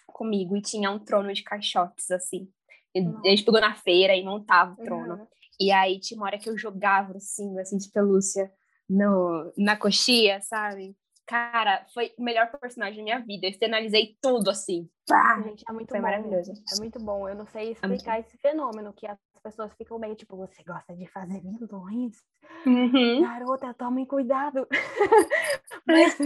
comigo 0.07 0.55
e 0.55 0.61
tinha 0.61 0.91
um 0.91 0.99
trono 0.99 1.33
de 1.33 1.41
caixotes, 1.43 2.11
assim. 2.11 2.51
A 2.95 3.29
gente 3.29 3.43
pegou 3.43 3.59
na 3.59 3.73
feira 3.73 4.15
e 4.15 4.23
montava 4.23 4.73
o 4.73 4.83
trono. 4.83 5.15
Uhum. 5.15 5.27
E 5.59 5.71
aí 5.71 5.99
tinha 5.99 6.19
uma 6.19 6.27
hora 6.27 6.37
que 6.37 6.49
eu 6.49 6.57
jogava 6.57 7.11
o 7.11 7.15
ursinho, 7.15 7.59
assim, 7.59 7.77
de 7.77 7.89
pelúcia 7.89 8.51
no, 8.89 9.51
na 9.57 9.75
coxia, 9.77 10.39
sabe? 10.41 10.95
Cara, 11.25 11.85
foi 11.93 12.11
o 12.17 12.23
melhor 12.23 12.51
personagem 12.59 12.97
da 12.97 13.03
minha 13.03 13.19
vida. 13.19 13.45
Eu 13.47 13.51
externalizei 13.51 14.17
tudo 14.21 14.49
assim. 14.49 14.89
Pá! 15.07 15.41
Gente, 15.41 15.63
é 15.67 15.71
muito 15.71 15.89
foi 15.89 15.99
bom. 15.99 16.05
maravilhoso. 16.05 16.51
É 16.51 16.79
muito 16.79 16.99
bom. 16.99 17.29
Eu 17.29 17.35
não 17.35 17.45
sei 17.47 17.71
explicar 17.71 18.17
é 18.17 18.19
esse 18.19 18.37
fenômeno 18.37 18.93
que 18.93 19.07
as 19.07 19.17
pessoas 19.41 19.73
ficam 19.75 19.97
meio 19.97 20.15
tipo, 20.15 20.35
você 20.35 20.61
gosta 20.63 20.93
de 20.95 21.07
fazer 21.07 21.41
vilões? 21.41 22.17
Uhum. 22.65 23.21
Garota, 23.21 23.73
tomem 23.73 24.05
cuidado. 24.05 24.67
Mas, 25.87 26.17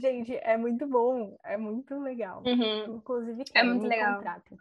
gente, 0.00 0.36
é 0.36 0.56
muito 0.56 0.86
bom. 0.86 1.36
É 1.44 1.56
muito 1.56 1.98
legal. 1.98 2.42
Uhum. 2.46 2.96
Inclusive, 2.96 3.44
é 3.54 3.64
muito 3.64 3.86
legal. 3.88 4.16
Contrato. 4.16 4.56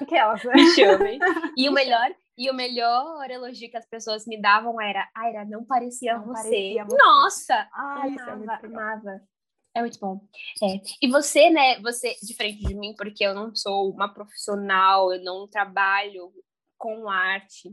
Aquelas, 0.00 0.42
né? 0.44 0.54
Chame. 0.74 1.18
E 1.56 1.68
o 1.68 1.72
melhor, 1.72 2.08
e 2.36 2.50
o 2.50 2.54
melhor 2.54 3.30
elogio 3.30 3.70
que 3.70 3.76
as 3.76 3.86
pessoas 3.86 4.26
me 4.26 4.40
davam 4.40 4.80
era, 4.80 5.08
Aira, 5.14 5.44
não 5.44 5.64
parecia, 5.64 6.14
Não 6.18 6.26
você. 6.26 6.42
parecia 6.42 6.84
você. 6.84 6.96
Nossa! 6.96 7.68
Ai, 7.72 8.10
isso 8.10 8.20
é 8.20 8.32
amava, 8.32 8.62
legal. 8.62 8.80
amava. 8.80 9.20
É 9.74 9.80
muito 9.80 9.98
bom. 10.00 10.20
É. 10.62 10.80
E 11.02 11.08
você, 11.10 11.50
né, 11.50 11.78
você, 11.80 12.14
diferente 12.22 12.62
de 12.64 12.74
mim, 12.74 12.94
porque 12.96 13.24
eu 13.24 13.34
não 13.34 13.54
sou 13.54 13.90
uma 13.90 14.08
profissional, 14.12 15.12
eu 15.12 15.22
não 15.22 15.46
trabalho 15.46 16.32
com 16.78 17.08
arte, 17.10 17.70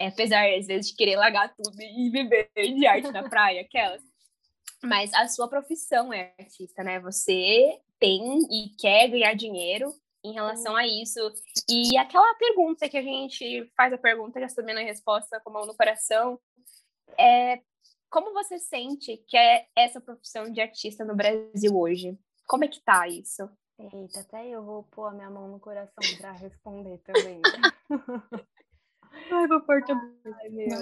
é, 0.00 0.08
apesar, 0.08 0.46
às 0.54 0.66
vezes, 0.66 0.90
de 0.90 0.96
querer 0.96 1.16
largar 1.16 1.54
tudo 1.54 1.76
e 1.80 2.10
viver 2.10 2.50
de 2.56 2.86
arte 2.86 3.10
na 3.12 3.28
praia, 3.28 3.60
aquelas. 3.62 4.02
Mas 4.82 5.12
a 5.14 5.28
sua 5.28 5.48
profissão 5.48 6.12
é 6.12 6.34
artista, 6.38 6.82
né? 6.82 6.98
Você 7.00 7.78
tem 7.98 8.38
e 8.50 8.74
quer 8.78 9.08
ganhar 9.08 9.34
dinheiro 9.34 9.92
em 10.24 10.32
relação 10.32 10.74
a 10.74 10.86
isso. 10.86 11.20
E 11.68 11.96
aquela 11.98 12.34
pergunta 12.36 12.88
que 12.88 12.96
a 12.96 13.02
gente 13.02 13.70
faz 13.76 13.92
a 13.92 13.98
pergunta, 13.98 14.40
já 14.40 14.48
sabendo 14.48 14.80
a 14.80 14.82
resposta 14.82 15.40
com 15.40 15.50
a 15.50 15.52
mão 15.52 15.66
no 15.66 15.76
coração, 15.76 16.40
é 17.18 17.60
como 18.08 18.32
você 18.32 18.58
sente 18.58 19.16
que 19.28 19.36
é 19.36 19.66
essa 19.76 20.00
profissão 20.00 20.50
de 20.50 20.60
artista 20.60 21.04
no 21.04 21.14
Brasil 21.14 21.76
hoje? 21.76 22.18
Como 22.46 22.64
é 22.64 22.68
que 22.68 22.80
tá 22.80 23.06
isso? 23.08 23.48
Eita, 23.78 24.20
até 24.20 24.48
eu 24.48 24.62
vou 24.62 24.84
pôr 24.84 25.06
a 25.06 25.10
minha 25.10 25.28
mão 25.28 25.48
no 25.48 25.58
coração 25.58 26.02
para 26.18 26.32
responder 26.32 26.98
também. 26.98 27.40
Ai, 29.32 29.48
vou 29.48 29.60
pôr 29.62 29.82
Ai, 29.88 30.48
meu. 30.48 30.80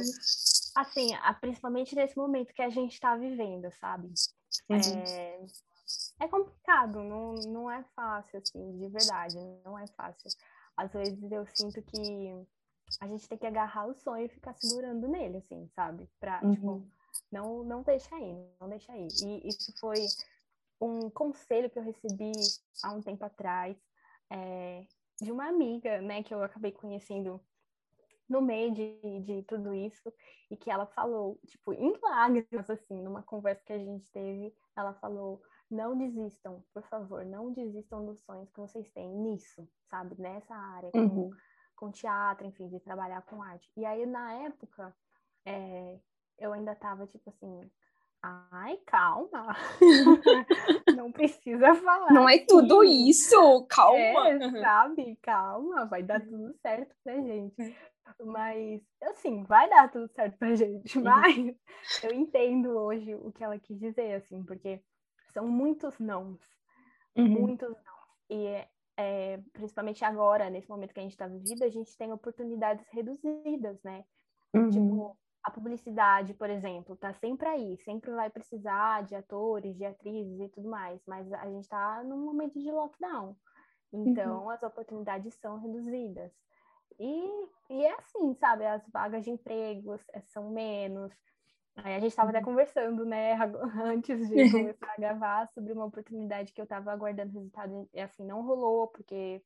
Assim, 0.77 1.09
principalmente 1.41 1.95
nesse 1.95 2.17
momento 2.17 2.53
que 2.53 2.63
a 2.63 2.69
gente 2.69 2.93
está 2.93 3.17
vivendo, 3.17 3.71
sabe? 3.81 4.09
Uhum. 4.69 5.03
É, 5.09 5.41
é 6.21 6.29
complicado, 6.29 7.03
não, 7.03 7.33
não 7.35 7.71
é 7.71 7.83
fácil, 7.97 8.39
assim, 8.39 8.79
de 8.79 8.89
verdade, 8.89 9.37
não 9.65 9.79
é 9.79 9.87
fácil. 9.89 10.31
Às 10.77 10.93
vezes 10.93 11.31
eu 11.31 11.47
sinto 11.47 11.83
que 11.83 12.47
a 13.01 13.07
gente 13.07 13.29
tem 13.29 13.39
que 13.39 13.47
agarrar 13.47 13.87
o 13.87 13.95
sonho 13.95 14.27
e 14.27 14.29
ficar 14.29 14.55
segurando 14.55 15.09
nele, 15.09 15.39
assim, 15.39 15.69
sabe? 15.75 16.09
Pra, 16.21 16.41
Uhum. 16.43 16.53
tipo, 16.55 16.87
não, 17.31 17.65
não 17.65 17.83
deixa 17.83 18.15
aí, 18.15 18.47
não 18.61 18.69
deixa 18.69 18.93
aí. 18.93 19.09
E 19.21 19.49
isso 19.49 19.73
foi 19.81 20.07
um 20.81 21.11
conselho 21.11 21.71
que 21.71 21.79
eu 21.79 21.83
recebi 21.83 22.33
há 22.83 22.93
um 22.93 23.03
tempo 23.03 23.25
atrás 23.25 23.77
é, 24.31 24.87
de 25.21 25.31
uma 25.31 25.49
amiga, 25.49 26.01
né, 26.01 26.23
que 26.23 26.33
eu 26.35 26.43
acabei 26.43 26.73
conhecendo 26.73 27.41
no 28.29 28.41
meio 28.41 28.73
de, 28.73 29.21
de 29.21 29.43
tudo 29.43 29.75
isso, 29.75 30.13
e 30.51 30.57
que 30.57 30.71
ela 30.71 30.87
falou, 30.87 31.39
tipo, 31.47 31.73
em 31.75 31.93
lágrimas, 32.01 32.71
assim, 32.71 33.01
numa 33.03 33.23
conversa 33.23 33.63
que 33.65 33.73
a 33.73 33.79
gente 33.79 34.09
teve, 34.11 34.55
ela 34.77 34.95
falou, 34.95 35.43
não 35.73 35.97
desistam, 35.97 36.63
por 36.73 36.83
favor, 36.89 37.25
não 37.25 37.53
desistam 37.53 38.05
dos 38.05 38.21
sonhos 38.23 38.51
que 38.51 38.61
vocês 38.61 38.89
têm 38.91 39.09
nisso, 39.15 39.67
sabe, 39.91 40.15
nessa 40.21 40.55
área, 40.55 40.91
com, 40.91 40.99
Uhum. 40.99 41.31
com 41.77 41.91
teatro, 41.91 42.47
enfim, 42.47 42.69
de 42.69 42.79
trabalhar 42.81 43.23
com 43.23 43.43
arte. 43.43 43.71
E 43.77 43.85
aí, 43.85 44.05
na 44.07 44.33
época, 44.35 44.95
é, 45.47 45.99
eu 46.39 46.53
ainda 46.53 46.75
tava, 46.75 47.07
tipo 47.07 47.29
assim, 47.31 47.71
ai, 48.23 48.77
calma, 48.87 49.49
não 50.97 51.11
precisa 51.13 51.75
falar 51.75 52.13
Não 52.13 52.29
é 52.29 52.35
assim. 52.37 52.47
tudo 52.47 52.85
isso, 52.85 53.67
calma. 53.69 54.29
É, 54.29 54.39
sabe? 54.61 55.17
Calma, 55.23 55.87
vai 55.87 56.03
dar 56.03 56.21
tudo 56.21 56.53
certo 56.61 56.95
pra 57.03 57.15
gente. 57.21 57.77
Mas, 58.25 58.83
assim, 59.03 59.43
vai 59.45 59.69
dar 59.71 59.91
tudo 59.91 60.09
certo 60.13 60.37
pra 60.39 60.55
gente. 60.55 60.99
Uhum. 60.99 61.05
Mas 61.05 61.37
eu 62.05 62.13
entendo 62.13 62.71
hoje 62.77 63.15
o 63.15 63.33
que 63.33 63.43
ela 63.43 63.59
quis 63.59 63.79
dizer, 63.79 64.15
assim, 64.15 64.45
porque 64.45 64.81
são 65.33 65.49
muitos 65.49 65.99
nãos. 65.99 66.41
Uhum. 67.17 67.29
Muitos 67.29 67.71
nãos. 67.71 68.09
E, 68.31 68.67
é, 68.97 69.39
principalmente 69.53 70.05
agora, 70.05 70.49
nesse 70.51 70.69
momento 70.69 70.95
que 70.95 71.01
a 71.01 71.03
gente 71.03 71.17
tá 71.17 71.27
vivendo, 71.27 71.63
a 71.63 71.69
gente 71.69 71.97
tem 71.97 72.13
oportunidades 72.13 72.87
reduzidas, 72.91 73.83
né? 73.83 74.05
Uhum. 74.55 74.71
Tipo, 74.71 75.17
a 75.43 75.51
publicidade, 75.51 76.35
por 76.35 76.49
exemplo, 76.49 76.97
tá 76.97 77.13
sempre 77.15 77.49
aí, 77.49 77.77
sempre 77.79 78.11
vai 78.13 78.31
precisar 78.31 79.03
de 79.03 79.15
atores, 79.15 79.77
de 79.77 79.85
atrizes 79.85 80.41
e 80.41 80.49
tudo 80.49 80.69
mais, 80.69 81.01
mas 81.07 81.33
a 81.33 81.47
gente 81.47 81.69
tá 81.69 82.03
num 82.05 82.25
momento 82.25 82.59
de 82.59 82.71
lockdown. 82.71 83.37
Então, 83.93 84.49
as 84.49 84.63
oportunidades 84.63 85.35
são 85.35 85.59
reduzidas. 85.59 86.33
E, 86.99 87.49
e 87.71 87.85
é 87.85 87.95
assim, 87.99 88.35
sabe? 88.35 88.65
As 88.65 88.83
vagas 88.89 89.25
de 89.25 89.31
empregos 89.31 90.03
eh, 90.15 90.21
são 90.29 90.51
menos. 90.51 91.13
Aí 91.77 91.95
a 91.95 92.01
gente 92.01 92.11
estava 92.11 92.31
até 92.31 92.43
conversando, 92.43 93.05
né, 93.05 93.33
antes 93.85 94.29
de 94.29 94.45
começar 94.47 94.93
a 94.93 95.01
gravar, 95.01 95.49
sobre 95.49 95.73
uma 95.73 95.87
oportunidade 95.87 96.53
que 96.53 96.61
eu 96.61 96.65
estava 96.65 96.93
aguardando 96.93 97.33
resultado 97.33 97.89
e 97.93 98.01
assim, 98.01 98.25
não 98.27 98.43
rolou, 98.45 98.89
porque 98.89 99.43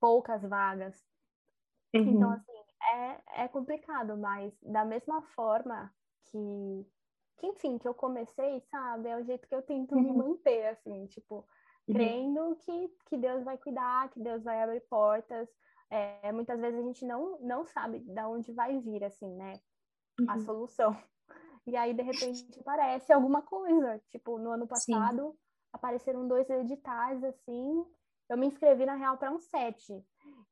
poucas 0.00 0.42
vagas. 0.42 1.04
Então, 2.04 2.30
Uhum. 2.30 2.32
assim, 2.32 2.52
é, 2.94 3.44
é 3.44 3.48
complicado, 3.48 4.16
mas 4.16 4.58
da 4.62 4.84
mesma 4.84 5.22
forma 5.22 5.92
que, 6.24 6.38
que, 7.36 7.46
enfim, 7.48 7.78
que 7.78 7.86
eu 7.88 7.94
comecei, 7.94 8.60
sabe? 8.70 9.08
É 9.08 9.16
o 9.16 9.24
jeito 9.24 9.48
que 9.48 9.54
eu 9.54 9.62
tento 9.62 9.96
me 9.96 10.12
Uhum. 10.12 10.12
manter, 10.12 10.66
assim, 10.68 11.06
tipo, 11.06 11.46
Uhum. 11.88 12.18
crendo 12.18 12.56
que, 12.56 12.88
que 13.06 13.16
Deus 13.18 13.44
vai 13.44 13.58
cuidar, 13.58 14.10
que 14.10 14.20
Deus 14.20 14.42
vai 14.44 14.62
abrir 14.62 14.80
portas. 14.88 15.48
É, 15.90 16.30
muitas 16.32 16.60
vezes 16.60 16.78
a 16.80 16.82
gente 16.82 17.04
não, 17.06 17.38
não 17.40 17.64
sabe 17.66 18.00
de 18.00 18.20
onde 18.22 18.52
vai 18.52 18.78
vir, 18.80 19.04
assim, 19.04 19.34
né? 19.36 19.60
A 20.26 20.38
Uhum. 20.38 20.38
solução. 20.38 20.96
E 21.66 21.76
aí, 21.76 21.94
de 21.94 22.02
repente, 22.02 22.46
aparece 22.60 23.12
alguma 23.12 23.42
coisa. 23.42 24.00
Tipo, 24.10 24.38
no 24.38 24.50
ano 24.50 24.66
Sim. 24.72 25.18
passado, 25.18 25.36
apareceram 25.72 26.26
dois 26.28 26.48
editais, 26.50 27.22
assim. 27.24 27.84
Eu 28.28 28.36
me 28.38 28.46
inscrevi, 28.46 28.86
na 28.86 28.94
real, 28.96 29.18
para 29.18 29.30
um 29.32 29.40
sete. 29.40 29.92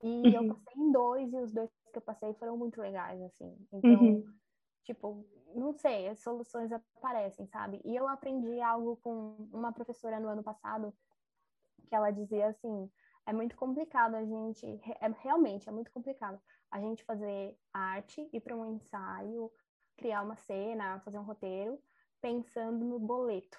E 0.03 0.35
eu 0.37 0.45
Uhum. 0.45 0.67
passei 0.67 0.75
em 0.83 0.93
dois, 0.93 1.33
e 1.33 1.39
os 1.39 1.53
dois 1.53 1.71
que 1.93 1.99
eu 1.99 2.03
passei 2.03 2.35
foram 2.35 2.57
muito 2.57 2.81
legais, 2.81 3.21
assim. 3.23 3.57
Então, 3.73 4.17
Uhum. 4.17 4.41
tipo, 4.85 5.27
não 5.55 5.73
sei, 5.75 6.09
as 6.09 6.21
soluções 6.23 6.73
aparecem, 6.73 7.47
sabe? 7.49 7.81
E 7.85 7.97
eu 7.97 8.09
aprendi 8.09 8.61
algo 8.61 8.97
com 8.99 9.49
uma 9.53 9.73
professora 9.73 10.21
no 10.21 10.29
ano 10.29 10.43
passado, 10.45 10.95
que 11.89 11.95
ela 11.95 12.11
dizia 12.11 12.49
assim, 12.49 12.91
é 13.27 13.33
muito 13.33 13.57
complicado 13.57 14.15
a 14.17 14.25
gente, 14.25 14.67
é, 15.01 15.09
realmente 15.21 15.69
é 15.69 15.73
muito 15.73 15.91
complicado 15.93 16.41
a 16.71 16.81
gente 16.81 17.05
fazer 17.05 17.57
arte, 17.73 18.29
ir 18.33 18.41
para 18.41 18.57
um 18.57 18.67
ensaio, 18.75 19.51
criar 19.97 20.22
uma 20.22 20.36
cena, 20.36 21.01
fazer 21.01 21.18
um 21.18 21.22
roteiro, 21.24 21.80
pensando 22.20 22.84
no 22.84 22.99
boleto. 22.99 23.59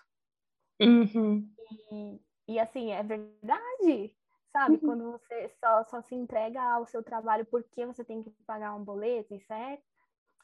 Uhum. 0.82 1.50
E, 1.92 2.22
e 2.48 2.60
assim, 2.60 2.92
é 2.92 3.04
verdade, 3.04 4.16
sabe? 4.52 4.76
Uhum. 4.76 4.80
Quando 4.82 5.12
você 5.12 5.50
só, 5.50 5.84
só 5.86 6.02
se 6.02 6.16
entrega 6.16 6.62
ao 6.62 6.86
seu 6.86 7.04
trabalho 7.04 7.46
porque 7.46 7.86
você 7.86 8.04
tem 8.04 8.24
que 8.24 8.30
pagar 8.46 8.76
um 8.76 8.84
boleto, 8.84 9.34
isso 9.34 9.52
é 9.52 9.80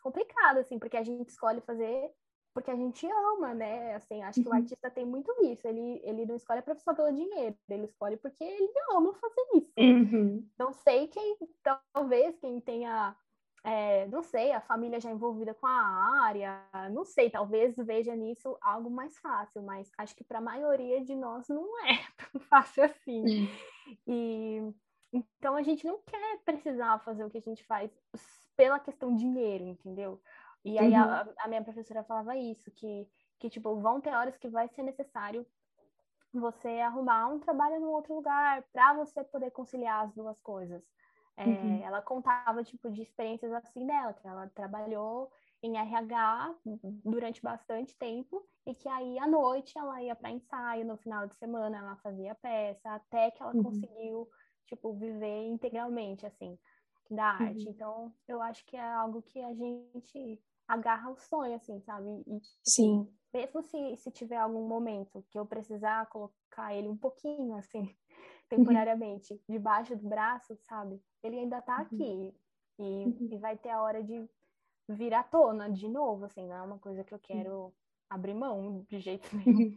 complicado, 0.01 0.57
assim, 0.57 0.79
porque 0.79 0.97
a 0.97 1.03
gente 1.03 1.29
escolhe 1.29 1.61
fazer 1.61 2.11
porque 2.53 2.69
a 2.69 2.75
gente 2.75 3.07
ama, 3.07 3.53
né? 3.53 3.95
Assim, 3.95 4.21
acho 4.21 4.39
que 4.39 4.47
o 4.47 4.51
Uhum. 4.51 4.57
artista 4.57 4.91
tem 4.91 5.05
muito 5.05 5.33
isso. 5.43 5.67
Ele, 5.67 5.99
ele 6.03 6.25
não 6.25 6.35
escolhe 6.35 6.59
a 6.59 6.63
profissão 6.63 6.93
pelo 6.93 7.11
dinheiro, 7.11 7.57
ele 7.67 7.85
escolhe 7.85 8.15
porque 8.15 8.43
ele 8.43 8.71
ama 8.91 9.13
fazer 9.15 9.41
isso. 9.55 9.73
Uhum. 9.79 10.47
Não 10.57 10.71
sei 10.71 11.07
quem, 11.07 11.35
talvez 11.91 12.37
quem 12.37 12.61
tenha, 12.61 13.17
é, 13.63 14.07
não 14.07 14.21
sei, 14.23 14.51
a 14.51 14.61
família 14.61 14.99
já 14.99 15.09
envolvida 15.11 15.53
com 15.53 15.65
a 15.67 15.71
área, 16.25 16.69
não 16.91 17.05
sei, 17.05 17.29
talvez 17.29 17.75
veja 17.77 18.15
nisso 18.15 18.57
algo 18.61 18.89
mais 18.89 19.17
fácil, 19.19 19.63
mas 19.63 19.89
acho 19.97 20.15
que 20.15 20.23
para 20.23 20.39
a 20.39 20.41
maioria 20.41 21.03
de 21.03 21.15
nós 21.15 21.47
não 21.47 21.79
é 21.85 22.05
tão 22.31 22.41
fácil 22.41 22.83
assim. 22.83 23.31
E 24.07 24.59
então 25.13 25.55
a 25.55 25.61
gente 25.63 25.85
não 25.85 26.01
quer 26.01 26.39
precisar 26.43 26.99
fazer 26.99 27.23
o 27.23 27.29
que 27.29 27.37
a 27.37 27.41
gente 27.41 27.63
faz 27.65 27.91
pela 28.55 28.79
questão 28.79 29.15
dinheiro, 29.15 29.65
entendeu? 29.65 30.21
E 30.65 30.79
aí 30.79 30.93
Uhum. 30.93 30.95
a, 30.95 31.27
a 31.39 31.47
minha 31.47 31.63
professora 31.63 32.03
falava 32.03 32.35
isso, 32.37 32.71
que, 32.71 33.07
que 33.39 33.49
tipo, 33.49 33.75
vão 33.79 34.01
ter 34.01 34.13
horas 34.13 34.37
que 34.37 34.49
vai 34.49 34.67
ser 34.69 34.83
necessário 34.83 35.45
você 36.33 36.79
arrumar 36.79 37.27
um 37.27 37.39
trabalho 37.39 37.75
em 37.75 37.85
outro 37.85 38.15
lugar 38.15 38.63
para 38.73 38.93
você 38.93 39.23
poder 39.23 39.51
conciliar 39.51 40.05
as 40.05 40.13
duas 40.15 40.39
coisas. 40.41 40.83
É, 41.37 41.43
Uhum. 41.45 41.83
Ela 41.83 42.01
contava 42.01 42.63
tipo 42.63 42.91
de 42.91 43.01
experiências 43.01 43.51
assim 43.53 43.85
dela, 43.87 44.13
que 44.13 44.27
ela 44.27 44.49
trabalhou 44.49 45.31
em 45.63 45.77
RH 45.77 46.55
durante 47.03 47.41
bastante 47.41 47.97
tempo 47.97 48.47
e 48.65 48.75
que 48.75 48.87
aí 48.89 49.17
à 49.19 49.27
noite 49.27 49.77
ela 49.77 50.01
ia 50.01 50.15
para 50.15 50.31
ensaio, 50.31 50.85
no 50.85 50.97
final 50.97 51.27
de 51.27 51.35
semana 51.35 51.77
ela 51.77 51.95
fazia 51.97 52.35
peça, 52.35 52.93
até 52.93 53.31
que 53.31 53.41
ela 53.41 53.53
Uhum. 53.53 53.53
conseguiu 53.55 54.29
tipo 54.67 54.93
viver 54.93 55.47
integralmente 55.47 56.25
assim 56.25 56.57
da 57.09 57.25
arte. 57.25 57.67
Uhum. 57.67 57.69
Então, 57.69 58.15
eu 58.27 58.41
acho 58.41 58.65
que 58.65 58.77
é 58.77 58.81
algo 58.93 59.21
que 59.21 59.41
a 59.41 59.53
gente 59.53 60.41
agarra 60.67 61.11
o 61.11 61.17
sonho 61.17 61.55
assim, 61.55 61.81
sabe? 61.81 62.09
E 62.27 62.41
Sim. 62.63 63.17
mesmo 63.33 63.61
se, 63.63 63.97
se 63.97 64.11
tiver 64.11 64.37
algum 64.37 64.67
momento 64.67 65.23
que 65.29 65.37
eu 65.39 65.45
precisar 65.45 66.07
colocar 66.07 66.73
ele 66.73 66.87
um 66.87 66.97
pouquinho, 66.97 67.55
assim, 67.55 67.95
temporariamente, 68.49 69.41
debaixo 69.49 69.95
do 69.95 70.07
braço, 70.07 70.55
sabe? 70.61 71.01
Ele 71.23 71.39
ainda 71.39 71.61
tá 71.61 71.77
uhum. 71.77 71.81
aqui. 71.81 72.33
E, 72.79 72.83
uhum. 72.83 73.29
e 73.31 73.37
vai 73.37 73.57
ter 73.57 73.69
a 73.69 73.81
hora 73.81 74.03
de 74.03 74.27
vir 74.89 75.13
à 75.13 75.23
tona 75.23 75.69
de 75.69 75.87
novo, 75.87 76.25
assim, 76.25 76.45
não 76.47 76.55
é 76.55 76.61
uma 76.61 76.79
coisa 76.79 77.03
que 77.03 77.13
eu 77.13 77.19
quero 77.19 77.73
abrir 78.09 78.33
mão 78.33 78.85
de 78.89 78.99
jeito 78.99 79.27
nenhum. 79.45 79.75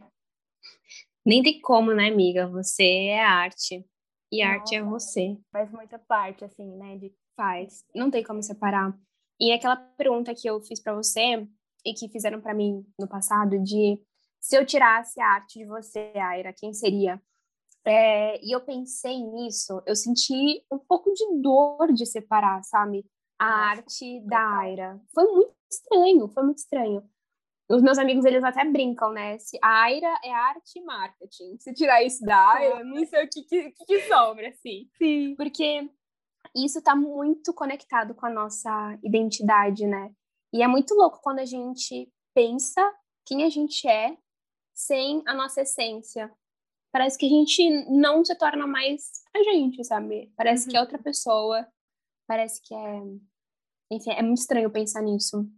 Nem 1.25 1.41
tem 1.41 1.61
como, 1.61 1.93
né, 1.93 2.07
amiga? 2.07 2.47
Você 2.47 2.83
é 2.83 3.23
arte. 3.23 3.85
E 4.31 4.43
Nossa, 4.43 4.53
arte 4.53 4.75
é 4.75 4.83
você. 4.83 5.37
Faz 5.51 5.71
muita 5.71 5.97
parte, 5.99 6.43
assim, 6.43 6.75
né? 6.75 6.97
De... 6.97 7.13
Faz. 7.35 7.85
Não 7.95 8.11
tem 8.11 8.23
como 8.23 8.41
separar. 8.43 8.97
E 9.39 9.51
aquela 9.51 9.75
pergunta 9.75 10.33
que 10.33 10.49
eu 10.49 10.59
fiz 10.61 10.81
para 10.81 10.95
você 10.95 11.47
e 11.85 11.93
que 11.93 12.09
fizeram 12.09 12.41
para 12.41 12.53
mim 12.53 12.85
no 12.99 13.07
passado 13.07 13.61
de 13.61 14.01
se 14.39 14.57
eu 14.57 14.65
tirasse 14.65 15.19
a 15.19 15.27
arte 15.27 15.59
de 15.59 15.65
você, 15.65 16.11
Aira, 16.15 16.53
quem 16.53 16.73
seria? 16.73 17.21
É, 17.87 18.37
e 18.45 18.51
eu 18.53 18.59
pensei 18.59 19.17
nisso, 19.17 19.81
eu 19.85 19.95
senti 19.95 20.61
um 20.69 20.77
pouco 20.77 21.09
de 21.13 21.41
dor 21.41 21.93
de 21.93 22.05
separar, 22.05 22.61
sabe? 22.63 23.05
A 23.39 23.45
arte 23.45 24.19
da 24.25 24.57
Aira. 24.59 24.99
Foi 25.13 25.23
muito 25.23 25.55
estranho, 25.71 26.27
foi 26.27 26.43
muito 26.43 26.57
estranho. 26.57 27.09
Os 27.69 27.81
meus 27.81 27.97
amigos, 27.97 28.25
eles 28.25 28.43
até 28.43 28.65
brincam, 28.65 29.11
né? 29.11 29.37
Se 29.39 29.57
a 29.61 29.83
Aira 29.83 30.19
é 30.21 30.33
arte 30.33 30.79
e 30.79 30.83
marketing. 30.83 31.57
Se 31.59 31.73
tirar 31.73 32.03
isso 32.03 32.25
da 32.25 32.53
Aira, 32.55 32.83
não 32.83 33.05
sei 33.05 33.25
o 33.25 33.29
que, 33.29 33.43
que, 33.43 33.71
que 33.71 34.01
sobra, 34.07 34.49
assim. 34.49 34.89
Sim. 34.97 35.35
Porque 35.35 35.89
isso 36.55 36.79
está 36.79 36.95
muito 36.95 37.53
conectado 37.53 38.13
com 38.15 38.25
a 38.25 38.29
nossa 38.29 38.99
identidade, 39.01 39.85
né? 39.87 40.11
E 40.53 40.61
é 40.61 40.67
muito 40.67 40.93
louco 40.93 41.19
quando 41.21 41.39
a 41.39 41.45
gente 41.45 42.11
pensa 42.33 42.81
quem 43.25 43.43
a 43.43 43.49
gente 43.49 43.87
é 43.87 44.17
sem 44.73 45.21
a 45.25 45.33
nossa 45.33 45.61
essência. 45.61 46.31
Parece 46.91 47.17
que 47.17 47.25
a 47.25 47.29
gente 47.29 47.69
não 47.89 48.23
se 48.23 48.35
torna 48.37 48.65
mais 48.65 49.03
a 49.35 49.43
gente, 49.43 49.83
sabe? 49.83 50.31
Parece 50.35 50.65
uhum. 50.65 50.71
que 50.71 50.77
é 50.77 50.81
outra 50.81 50.97
pessoa. 50.97 51.67
Parece 52.27 52.61
que 52.61 52.73
é. 52.73 53.01
Enfim, 53.91 54.11
é 54.11 54.21
muito 54.21 54.39
estranho 54.39 54.71
pensar 54.71 55.01
nisso. 55.01 55.49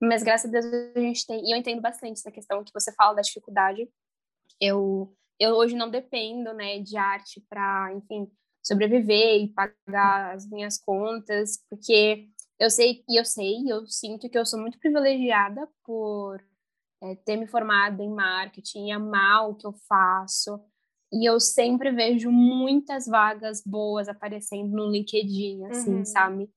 Mas 0.00 0.22
graças 0.22 0.48
a 0.48 0.60
Deus 0.60 0.66
a 0.94 1.00
gente 1.00 1.26
tem. 1.26 1.44
E 1.44 1.52
eu 1.52 1.56
entendo 1.56 1.80
bastante 1.80 2.18
essa 2.18 2.30
questão 2.30 2.62
que 2.62 2.72
você 2.72 2.92
fala 2.92 3.14
da 3.14 3.22
dificuldade. 3.22 3.88
Eu, 4.60 5.14
eu 5.38 5.54
hoje 5.54 5.74
não 5.74 5.90
dependo, 5.90 6.52
né, 6.52 6.78
de 6.80 6.96
arte 6.96 7.40
para, 7.48 7.92
enfim, 7.94 8.30
sobreviver 8.62 9.42
e 9.42 9.52
pagar 9.52 10.34
as 10.34 10.48
minhas 10.48 10.78
contas, 10.78 11.64
porque 11.68 12.28
eu 12.58 12.70
sei, 12.70 13.04
e 13.08 13.18
eu 13.18 13.24
sei, 13.24 13.70
eu 13.70 13.86
sinto 13.86 14.28
que 14.28 14.38
eu 14.38 14.46
sou 14.46 14.58
muito 14.58 14.78
privilegiada 14.78 15.68
por 15.84 16.42
é, 17.10 17.14
ter 17.16 17.36
me 17.36 17.46
formado 17.46 18.02
em 18.02 18.10
marketing, 18.10 18.90
amar 18.90 19.48
o 19.48 19.54
que 19.54 19.66
eu 19.66 19.72
faço, 19.88 20.60
e 21.12 21.28
eu 21.28 21.38
sempre 21.38 21.90
vejo 21.92 22.30
muitas 22.30 23.06
vagas 23.06 23.62
boas 23.64 24.08
aparecendo 24.08 24.70
no 24.70 24.90
LinkedIn, 24.90 25.64
assim, 25.66 25.96
uhum. 25.96 26.04
sabe? 26.04 26.50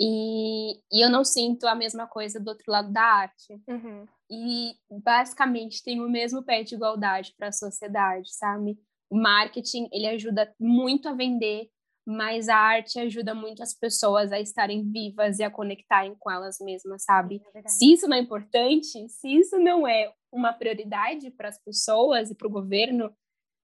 E, 0.00 0.76
e 0.92 1.04
eu 1.04 1.10
não 1.10 1.24
sinto 1.24 1.66
a 1.66 1.74
mesma 1.74 2.06
coisa 2.06 2.38
do 2.38 2.48
outro 2.48 2.70
lado 2.70 2.92
da 2.92 3.02
arte. 3.02 3.60
Uhum. 3.66 4.06
E 4.30 4.74
basicamente 5.02 5.82
tem 5.82 6.00
o 6.00 6.08
mesmo 6.08 6.42
pé 6.42 6.62
de 6.62 6.76
igualdade 6.76 7.34
para 7.36 7.48
a 7.48 7.52
sociedade, 7.52 8.32
sabe? 8.32 8.78
O 9.10 9.16
marketing, 9.16 9.88
ele 9.92 10.06
ajuda 10.06 10.54
muito 10.60 11.08
a 11.08 11.14
vender, 11.14 11.68
mas 12.10 12.48
a 12.48 12.56
arte 12.56 12.98
ajuda 12.98 13.34
muito 13.34 13.62
as 13.62 13.74
pessoas 13.74 14.32
a 14.32 14.40
estarem 14.40 14.90
vivas 14.90 15.38
e 15.38 15.42
a 15.42 15.50
conectarem 15.50 16.14
com 16.18 16.30
elas 16.30 16.56
mesmas, 16.58 17.04
sabe? 17.04 17.42
É 17.54 17.68
se 17.68 17.92
isso 17.92 18.08
não 18.08 18.16
é 18.16 18.20
importante, 18.20 19.06
se 19.10 19.28
isso 19.28 19.58
não 19.58 19.86
é 19.86 20.10
uma 20.32 20.54
prioridade 20.54 21.30
para 21.30 21.50
as 21.50 21.62
pessoas 21.62 22.30
e 22.30 22.34
para 22.34 22.48
o 22.48 22.50
governo, 22.50 23.14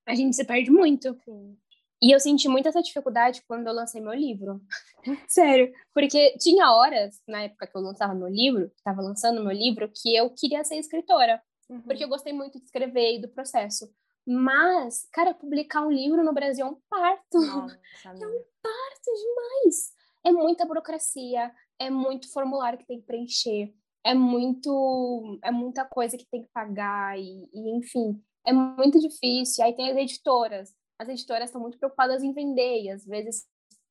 a 0.06 0.14
gente 0.14 0.36
se 0.36 0.44
perde 0.44 0.70
muito. 0.70 1.16
Sim. 1.24 1.56
E 2.02 2.14
eu 2.14 2.20
senti 2.20 2.46
muita 2.46 2.68
essa 2.68 2.82
dificuldade 2.82 3.42
quando 3.48 3.66
eu 3.66 3.72
lancei 3.72 3.98
meu 4.02 4.12
livro. 4.12 4.60
Sério. 5.26 5.72
Porque 5.94 6.36
tinha 6.36 6.70
horas, 6.70 7.22
na 7.26 7.44
época 7.44 7.66
que 7.66 7.74
eu 7.74 7.80
lançava 7.80 8.14
meu 8.14 8.28
livro, 8.28 8.70
estava 8.76 9.00
lançando 9.00 9.42
meu 9.42 9.52
livro, 9.52 9.90
que 9.90 10.14
eu 10.14 10.28
queria 10.28 10.62
ser 10.64 10.76
escritora. 10.76 11.42
Uhum. 11.70 11.80
Porque 11.80 12.04
eu 12.04 12.08
gostei 12.10 12.34
muito 12.34 12.58
de 12.58 12.66
escrever 12.66 13.14
e 13.14 13.22
do 13.22 13.28
processo. 13.30 13.90
Mas, 14.26 15.06
cara, 15.12 15.34
publicar 15.34 15.82
um 15.82 15.90
livro 15.90 16.24
no 16.24 16.32
Brasil 16.32 16.66
é 16.66 16.68
um 16.68 16.78
parto. 16.88 17.38
Nossa, 17.38 17.78
é 18.06 18.26
um 18.26 18.44
parto 18.62 19.10
demais. 19.16 19.92
É 20.24 20.32
muita 20.32 20.64
burocracia, 20.64 21.52
é 21.78 21.90
muito 21.90 22.32
formulário 22.32 22.78
que 22.78 22.86
tem 22.86 23.00
que 23.00 23.06
preencher, 23.06 23.74
é 24.02 24.14
muito, 24.14 25.38
é 25.42 25.50
muita 25.50 25.84
coisa 25.84 26.16
que 26.16 26.26
tem 26.26 26.42
que 26.42 26.48
pagar 26.48 27.18
e, 27.18 27.48
e 27.52 27.76
enfim, 27.76 28.22
é 28.46 28.52
muito 28.52 28.98
difícil. 28.98 29.64
Aí 29.64 29.74
tem 29.74 29.90
as 29.90 29.96
editoras. 29.96 30.74
As 30.98 31.08
editoras 31.08 31.48
estão 31.48 31.60
muito 31.60 31.78
preocupadas 31.78 32.22
em 32.22 32.32
vender 32.32 32.82
e 32.82 32.90
às 32.90 33.04
vezes 33.04 33.46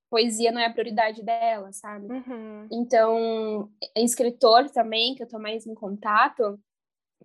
poesia 0.09 0.51
não 0.51 0.61
é 0.61 0.65
a 0.65 0.71
prioridade 0.71 1.23
delas, 1.23 1.77
sabe? 1.77 2.05
Uhum. 2.05 2.67
Então, 2.71 3.71
escritor 3.95 4.69
também, 4.69 5.15
que 5.15 5.23
eu 5.23 5.27
tô 5.27 5.39
mais 5.39 5.65
em 5.65 5.73
contato, 5.73 6.59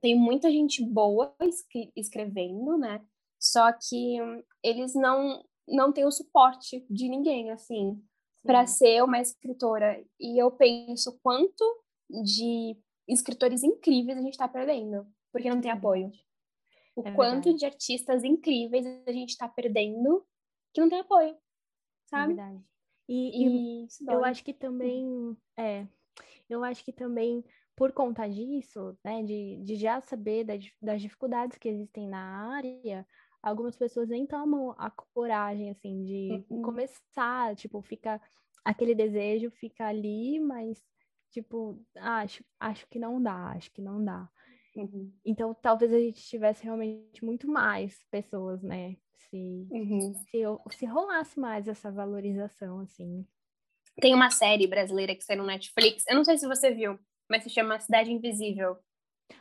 tem 0.00 0.18
muita 0.18 0.50
gente 0.50 0.84
boa 0.84 1.34
escrevendo, 1.96 2.76
né? 2.78 3.04
Só 3.38 3.72
que 3.72 4.16
eles 4.62 4.94
não 4.94 5.44
não 5.70 5.92
têm 5.92 6.06
o 6.06 6.10
suporte 6.10 6.84
de 6.88 7.08
ninguém, 7.10 7.50
assim, 7.50 8.02
para 8.42 8.66
ser 8.66 9.02
uma 9.04 9.20
escritora. 9.20 10.02
E 10.18 10.40
eu 10.42 10.50
penso 10.50 11.18
quanto 11.22 11.62
de 12.08 12.74
escritores 13.06 13.62
incríveis 13.62 14.16
a 14.16 14.22
gente 14.22 14.32
está 14.32 14.48
perdendo, 14.48 15.06
porque 15.30 15.50
não 15.50 15.60
tem 15.60 15.70
apoio. 15.70 16.10
O 16.96 17.06
é 17.06 17.14
quanto 17.14 17.54
de 17.54 17.64
artistas 17.64 18.24
incríveis 18.24 18.86
a 19.06 19.12
gente 19.12 19.30
está 19.30 19.48
perdendo 19.48 20.26
que 20.72 20.80
não 20.80 20.88
tem 20.88 21.00
apoio, 21.00 21.36
sabe? 22.06 22.32
É 22.32 22.36
verdade. 22.36 22.64
E, 23.08 23.44
e, 23.44 23.84
e 23.84 23.88
eu 24.08 24.24
acho 24.24 24.44
que 24.44 24.52
também, 24.52 25.36
é, 25.56 25.86
eu 26.48 26.62
acho 26.64 26.84
que 26.84 26.92
também 26.92 27.44
por 27.78 27.92
conta 27.92 28.28
disso, 28.28 28.98
né, 29.04 29.22
de, 29.22 29.62
de 29.62 29.76
já 29.76 30.00
saber 30.00 30.42
das, 30.42 30.68
das 30.82 31.00
dificuldades 31.00 31.56
que 31.56 31.68
existem 31.68 32.08
na 32.08 32.56
área, 32.56 33.06
algumas 33.40 33.76
pessoas 33.76 34.08
nem 34.08 34.26
tomam 34.26 34.74
a 34.76 34.90
coragem, 34.90 35.70
assim, 35.70 36.04
de 36.04 36.44
uhum. 36.50 36.60
começar, 36.60 37.54
tipo, 37.54 37.80
fica 37.80 38.20
aquele 38.64 38.96
desejo 38.96 39.52
fica 39.52 39.86
ali, 39.86 40.40
mas, 40.40 40.82
tipo, 41.30 41.80
acho, 41.96 42.44
acho 42.58 42.84
que 42.88 42.98
não 42.98 43.22
dá, 43.22 43.52
acho 43.52 43.70
que 43.70 43.80
não 43.80 44.04
dá. 44.04 44.28
Uhum. 44.74 45.12
Então, 45.24 45.54
talvez 45.54 45.92
a 45.92 46.00
gente 46.00 46.20
tivesse 46.20 46.64
realmente 46.64 47.24
muito 47.24 47.46
mais 47.46 47.96
pessoas, 48.10 48.60
né, 48.60 48.96
se, 49.30 49.68
uhum. 49.70 50.14
se, 50.14 50.42
se 50.76 50.84
rolasse 50.84 51.38
mais 51.38 51.68
essa 51.68 51.92
valorização, 51.92 52.80
assim. 52.80 53.24
Tem 54.00 54.14
uma 54.14 54.30
série 54.30 54.66
brasileira 54.66 55.14
que 55.14 55.22
saiu 55.22 55.38
no 55.38 55.46
Netflix, 55.46 56.04
eu 56.08 56.16
não 56.16 56.24
sei 56.24 56.36
se 56.38 56.46
você 56.46 56.72
viu, 56.72 56.98
mas 57.28 57.42
se 57.42 57.50
chama 57.50 57.78
Cidade 57.78 58.12
Invisível. 58.12 58.78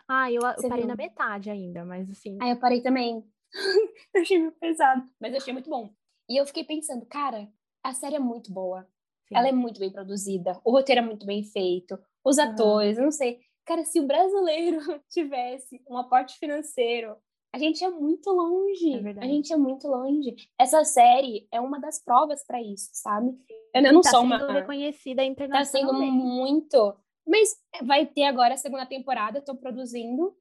Ah, 0.07 0.31
eu, 0.31 0.41
eu 0.41 0.69
parei 0.69 0.83
viu? 0.83 0.87
na 0.87 0.95
metade 0.95 1.49
ainda, 1.49 1.85
mas 1.85 2.09
assim. 2.09 2.37
Ah, 2.41 2.49
eu 2.49 2.59
parei 2.59 2.81
também. 2.81 3.23
eu 4.13 4.21
achei 4.21 4.37
meio 4.37 4.51
pesado, 4.53 5.03
mas 5.19 5.31
eu 5.31 5.37
achei 5.37 5.53
muito 5.53 5.69
bom. 5.69 5.89
E 6.29 6.39
eu 6.39 6.45
fiquei 6.45 6.63
pensando, 6.63 7.05
cara, 7.05 7.47
a 7.83 7.93
série 7.93 8.15
é 8.15 8.19
muito 8.19 8.51
boa. 8.51 8.87
Sim. 9.27 9.35
Ela 9.35 9.49
é 9.49 9.51
muito 9.51 9.79
bem 9.79 9.91
produzida, 9.91 10.59
o 10.63 10.71
roteiro 10.71 11.01
é 11.01 11.03
muito 11.03 11.25
bem 11.25 11.43
feito, 11.43 11.99
os 12.23 12.37
atores, 12.37 12.97
uhum. 12.97 13.05
não 13.05 13.11
sei. 13.11 13.39
Cara, 13.65 13.83
se 13.83 13.99
o 13.99 14.07
brasileiro 14.07 14.79
tivesse 15.09 15.81
um 15.89 15.97
aporte 15.97 16.37
financeiro, 16.37 17.17
a 17.53 17.57
gente 17.57 17.83
é 17.83 17.89
muito 17.89 18.29
longe. 18.29 18.93
É 18.93 19.19
a 19.19 19.25
gente 19.25 19.51
é 19.51 19.57
muito 19.57 19.87
longe. 19.87 20.35
Essa 20.59 20.83
série 20.85 21.47
é 21.51 21.59
uma 21.59 21.79
das 21.79 22.01
provas 22.03 22.45
para 22.45 22.61
isso, 22.61 22.89
sabe? 22.93 23.37
Eu, 23.73 23.81
não 23.81 24.01
tá 24.01 24.11
sou 24.11 24.21
uma 24.21 24.37
reconhecida 24.37 25.23
internacionalmente. 25.23 25.71
Tá 25.71 26.07
sendo 26.07 26.11
muito 26.11 26.95
mas 27.27 27.49
vai 27.83 28.05
ter 28.05 28.23
agora 28.23 28.53
a 28.53 28.57
segunda 28.57 28.85
temporada, 28.85 29.39
estou 29.39 29.55
produzindo, 29.55 30.35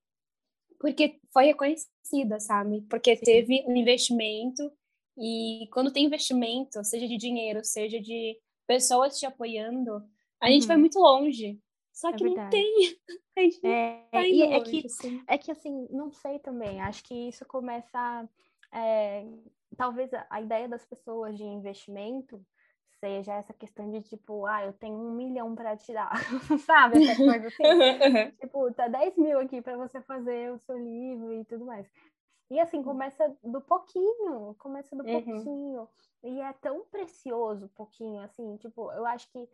porque 0.79 1.19
foi 1.33 1.47
reconhecida, 1.47 2.39
sabe? 2.39 2.83
Porque 2.89 3.17
teve 3.17 3.65
um 3.67 3.77
investimento, 3.77 4.71
e 5.19 5.69
quando 5.73 5.93
tem 5.93 6.05
investimento, 6.05 6.85
seja 6.85 7.09
de 7.09 7.17
dinheiro, 7.17 7.65
seja 7.65 8.01
de 8.01 8.39
pessoas 8.67 9.19
te 9.19 9.27
apoiando, 9.27 9.97
a 10.41 10.47
uhum. 10.47 10.53
gente 10.53 10.67
vai 10.67 10.77
uhum. 10.77 10.81
muito 10.81 10.99
longe. 10.99 11.59
Só 11.93 12.11
é 12.11 12.13
que 12.13 12.25
não 12.25 12.51
tem. 12.51 12.99
A 13.39 13.43
gente 13.43 13.67
é, 13.67 14.03
tá 14.11 14.27
e 14.27 14.41
é 14.41 14.61
que, 14.61 14.87
assim. 14.87 15.23
é 15.29 15.37
que, 15.37 15.51
assim, 15.51 15.87
não 15.91 16.11
sei 16.11 16.39
também. 16.39 16.81
Acho 16.81 17.05
que 17.05 17.29
isso 17.29 17.45
começa. 17.45 18.27
É, 18.73 19.27
talvez 19.77 20.13
a, 20.15 20.27
a 20.31 20.41
ideia 20.41 20.67
das 20.67 20.87
pessoas 20.87 21.37
de 21.37 21.45
investimento 21.45 22.43
seja 22.99 23.35
essa 23.35 23.53
questão 23.53 23.91
de 23.91 24.01
tipo, 24.03 24.47
ah, 24.47 24.65
eu 24.65 24.73
tenho 24.73 24.97
um 24.97 25.13
milhão 25.13 25.55
para 25.55 25.77
te 25.77 25.93
dar, 25.93 26.11
sabe? 26.67 27.09
Essa 27.09 27.25
coisa 27.25 27.49
assim. 27.49 27.63
tipo, 28.41 28.73
tá 28.73 28.89
10 28.89 29.17
mil 29.17 29.39
aqui 29.41 29.61
para 29.61 29.77
você 29.77 30.01
fazer 30.03 30.53
o 30.53 30.59
seu 30.59 30.79
livro 30.79 31.33
e 31.33 31.45
tudo 31.45 31.65
mais. 31.65 31.87
E 32.51 32.61
assim, 32.61 32.83
começa 32.83 33.37
do 33.43 33.61
pouquinho, 33.61 34.55
começa 34.59 34.95
do 34.95 35.05
uhum. 35.05 35.23
pouquinho. 35.23 35.89
E 36.23 36.41
é 36.41 36.53
tão 36.55 36.85
precioso 36.87 37.69
pouquinho, 37.75 38.21
assim, 38.23 38.57
tipo, 38.57 38.91
eu 38.93 39.07
acho 39.07 39.31
que 39.31 39.49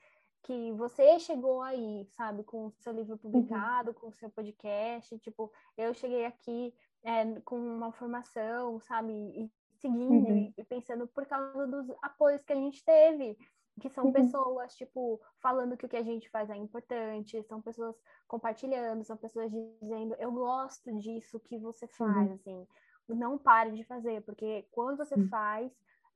que 0.45 0.73
você 0.73 1.21
chegou 1.21 1.63
aí, 1.63 2.05
sabe, 2.17 2.43
com 2.43 2.67
o 2.67 2.73
seu 2.81 2.93
livro 2.93 3.13
uhum. 3.13 3.19
publicado, 3.19 3.91
uhum. 3.91 3.95
com 3.95 4.09
o 4.09 4.13
seu 4.13 4.29
podcast, 4.29 5.17
tipo, 5.21 5.53
eu 5.77 5.95
cheguei 5.95 6.25
aqui 6.25 6.75
é, 7.05 7.41
com 7.43 7.57
uma 7.57 7.93
formação, 7.93 8.81
sabe, 8.81 9.13
e 9.13 9.51
seguindo 9.83 10.31
uhum. 10.31 10.55
e 10.57 10.65
pensando 10.65 11.07
por 11.09 11.27
causa 11.27 11.67
dos 11.67 11.91
apoios 12.01 12.43
que 12.43 12.53
a 12.53 12.57
gente 12.57 12.83
teve, 12.85 13.37
que 13.81 13.91
são 13.91 14.07
uhum. 14.07 14.13
pessoas, 14.13 14.75
tipo, 14.75 15.21
falando 15.41 15.77
que 15.77 15.85
o 15.85 15.89
que 15.89 15.97
a 15.97 16.03
gente 16.03 16.31
faz 16.31 16.49
é 16.49 16.57
importante, 16.57 17.43
são 17.43 17.61
pessoas 17.61 17.95
compartilhando, 18.29 19.05
são 19.05 19.17
pessoas 19.17 19.51
dizendo, 19.51 20.15
eu 20.19 20.31
gosto 20.33 20.97
disso 20.99 21.41
que 21.41 21.59
você 21.59 21.87
faz, 21.89 22.29
uhum. 22.29 22.35
assim, 22.35 22.67
não 23.09 23.37
pare 23.37 23.73
de 23.73 23.85
fazer, 23.85 24.23
porque 24.23 24.67
quando 24.71 24.99
você 24.99 25.17
faz, 25.27 25.73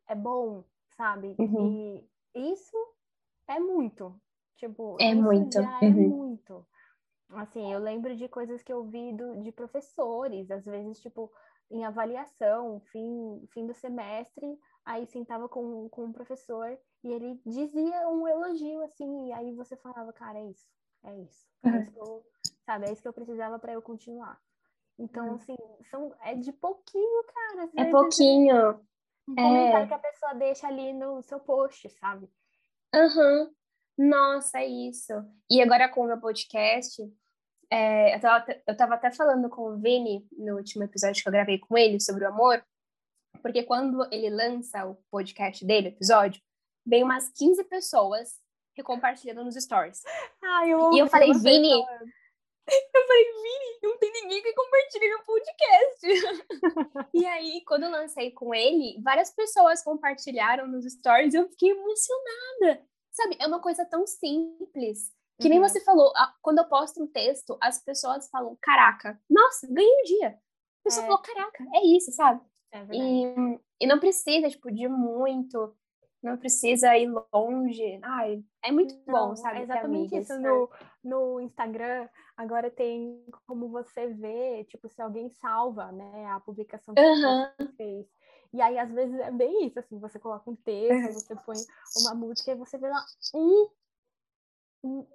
é 0.06 0.14
bom, 0.14 0.64
sabe? 0.96 1.34
Uhum. 1.38 2.02
E 2.34 2.52
isso 2.52 2.76
é 3.48 3.58
muito, 3.58 4.14
tipo, 4.54 4.96
é 5.00 5.14
muito. 5.14 5.54
já 5.54 5.78
é 5.82 5.86
uhum. 5.86 6.08
muito. 6.08 6.66
Assim, 7.30 7.72
eu 7.72 7.80
lembro 7.80 8.14
de 8.14 8.28
coisas 8.28 8.62
que 8.62 8.72
eu 8.72 8.84
vi 8.84 9.12
do, 9.12 9.42
de 9.42 9.50
professores, 9.50 10.48
às 10.50 10.64
vezes, 10.64 11.00
tipo, 11.00 11.32
em 11.70 11.84
avaliação, 11.84 12.80
fim, 12.92 13.46
fim 13.52 13.66
do 13.66 13.74
semestre, 13.74 14.58
aí 14.84 15.06
sentava 15.06 15.48
com, 15.48 15.88
com 15.88 16.04
um 16.04 16.12
professor 16.12 16.78
e 17.02 17.12
ele 17.12 17.40
dizia 17.44 18.08
um 18.08 18.26
elogio, 18.26 18.82
assim, 18.82 19.28
e 19.28 19.32
aí 19.32 19.52
você 19.54 19.76
falava, 19.76 20.12
cara, 20.12 20.38
é 20.38 20.44
isso, 20.46 20.68
é 21.04 21.16
isso, 21.18 21.46
é 21.64 21.82
isso 21.82 21.98
eu, 21.98 22.24
sabe, 22.64 22.88
é 22.88 22.92
isso 22.92 23.02
que 23.02 23.08
eu 23.08 23.12
precisava 23.12 23.58
para 23.58 23.72
eu 23.72 23.82
continuar. 23.82 24.40
Então, 24.98 25.28
uhum. 25.28 25.34
assim, 25.34 25.56
são, 25.90 26.14
é 26.22 26.34
de 26.34 26.52
pouquinho, 26.52 27.24
cara. 27.24 27.70
É 27.76 27.90
pouquinho. 27.90 28.80
Um 29.28 29.34
comentário 29.34 29.84
é... 29.84 29.86
que 29.88 29.94
a 29.94 29.98
pessoa 29.98 30.34
deixa 30.34 30.66
ali 30.66 30.92
no 30.92 31.20
seu 31.22 31.38
post, 31.38 31.88
sabe? 31.90 32.30
Aham. 32.94 33.42
Uhum. 33.42 33.54
Nossa, 33.98 34.58
é 34.58 34.66
isso. 34.66 35.12
E 35.50 35.60
agora 35.62 35.88
com 35.88 36.02
o 36.02 36.06
meu 36.06 36.20
podcast, 36.20 37.02
é, 37.70 38.14
eu, 38.14 38.20
tava, 38.20 38.46
eu 38.66 38.76
tava 38.76 38.94
até 38.94 39.10
falando 39.10 39.48
com 39.48 39.62
o 39.62 39.76
Vini 39.76 40.26
no 40.32 40.56
último 40.56 40.84
episódio 40.84 41.22
que 41.22 41.28
eu 41.28 41.32
gravei 41.32 41.58
com 41.58 41.76
ele 41.76 42.00
sobre 42.00 42.24
o 42.24 42.28
amor, 42.28 42.64
porque 43.42 43.62
quando 43.62 44.06
ele 44.12 44.30
lança 44.30 44.86
o 44.86 44.96
podcast 45.10 45.64
dele, 45.64 45.88
episódio, 45.88 46.40
vem 46.84 47.02
umas 47.02 47.28
15 47.30 47.64
pessoas 47.64 48.40
que 48.74 48.82
compartilhando 48.82 49.44
nos 49.44 49.54
stories. 49.54 50.02
Ai, 50.42 50.70
eu 50.72 50.92
e 50.92 50.98
eu 50.98 51.06
falei, 51.08 51.32
Vini, 51.32 51.72
eu 51.72 53.06
falei, 53.06 53.24
Vini, 53.24 53.78
não 53.82 53.98
tem 53.98 54.12
ninguém 54.12 54.42
que 54.42 54.52
compartilhe 54.52 55.08
meu 55.08 55.22
podcast. 55.22 56.06
e 57.14 57.26
aí, 57.26 57.62
quando 57.66 57.84
eu 57.84 57.90
lancei 57.90 58.30
com 58.30 58.54
ele, 58.54 59.00
várias 59.02 59.30
pessoas 59.30 59.82
compartilharam 59.82 60.66
nos 60.68 60.84
stories 60.84 61.34
e 61.34 61.38
eu 61.38 61.48
fiquei 61.48 61.70
emocionada. 61.70 62.86
Sabe, 63.10 63.36
é 63.40 63.46
uma 63.46 63.60
coisa 63.60 63.84
tão 63.84 64.06
simples. 64.06 65.10
Que 65.40 65.48
nem 65.48 65.58
uhum. 65.58 65.68
você 65.68 65.80
falou, 65.80 66.12
quando 66.40 66.58
eu 66.58 66.64
posto 66.64 67.02
um 67.02 67.06
texto, 67.06 67.58
as 67.60 67.82
pessoas 67.82 68.28
falam, 68.30 68.56
caraca, 68.60 69.20
nossa, 69.28 69.66
ganhei 69.70 70.00
um 70.00 70.04
dia. 70.04 70.28
A 70.28 70.84
pessoa 70.84 71.04
é. 71.04 71.06
falou, 71.06 71.22
caraca, 71.22 71.64
é 71.74 71.86
isso, 71.86 72.10
sabe? 72.12 72.40
É 72.72 72.82
e, 72.92 73.60
e 73.80 73.86
não 73.86 73.98
precisa, 73.98 74.48
tipo, 74.48 74.70
de 74.72 74.88
muito, 74.88 75.74
não 76.22 76.38
precisa 76.38 76.96
ir 76.96 77.12
longe. 77.32 78.00
Ai, 78.02 78.42
é 78.64 78.72
muito 78.72 78.94
não, 79.06 79.28
bom, 79.28 79.36
sabe? 79.36 79.60
É 79.60 79.62
exatamente 79.62 80.16
isso. 80.16 80.38
No, 80.40 80.70
no 81.04 81.40
Instagram, 81.40 82.08
agora 82.36 82.70
tem 82.70 83.22
como 83.46 83.68
você 83.68 84.08
ver, 84.08 84.64
tipo, 84.64 84.88
se 84.88 85.02
alguém 85.02 85.28
salva, 85.28 85.92
né, 85.92 86.26
a 86.30 86.40
publicação 86.40 86.94
que 86.94 87.00
uhum. 87.00 87.46
você 87.58 87.72
fez. 87.76 88.06
E 88.54 88.60
aí, 88.62 88.78
às 88.78 88.90
vezes, 88.90 89.18
é 89.20 89.30
bem 89.30 89.66
isso, 89.66 89.78
assim, 89.78 89.98
você 89.98 90.18
coloca 90.18 90.50
um 90.50 90.56
texto, 90.56 91.12
você 91.12 91.36
põe 91.36 91.56
uma 92.00 92.14
música 92.14 92.52
e 92.52 92.54
você 92.54 92.78
vê 92.78 92.88
lá 92.88 93.04
um 93.34 93.68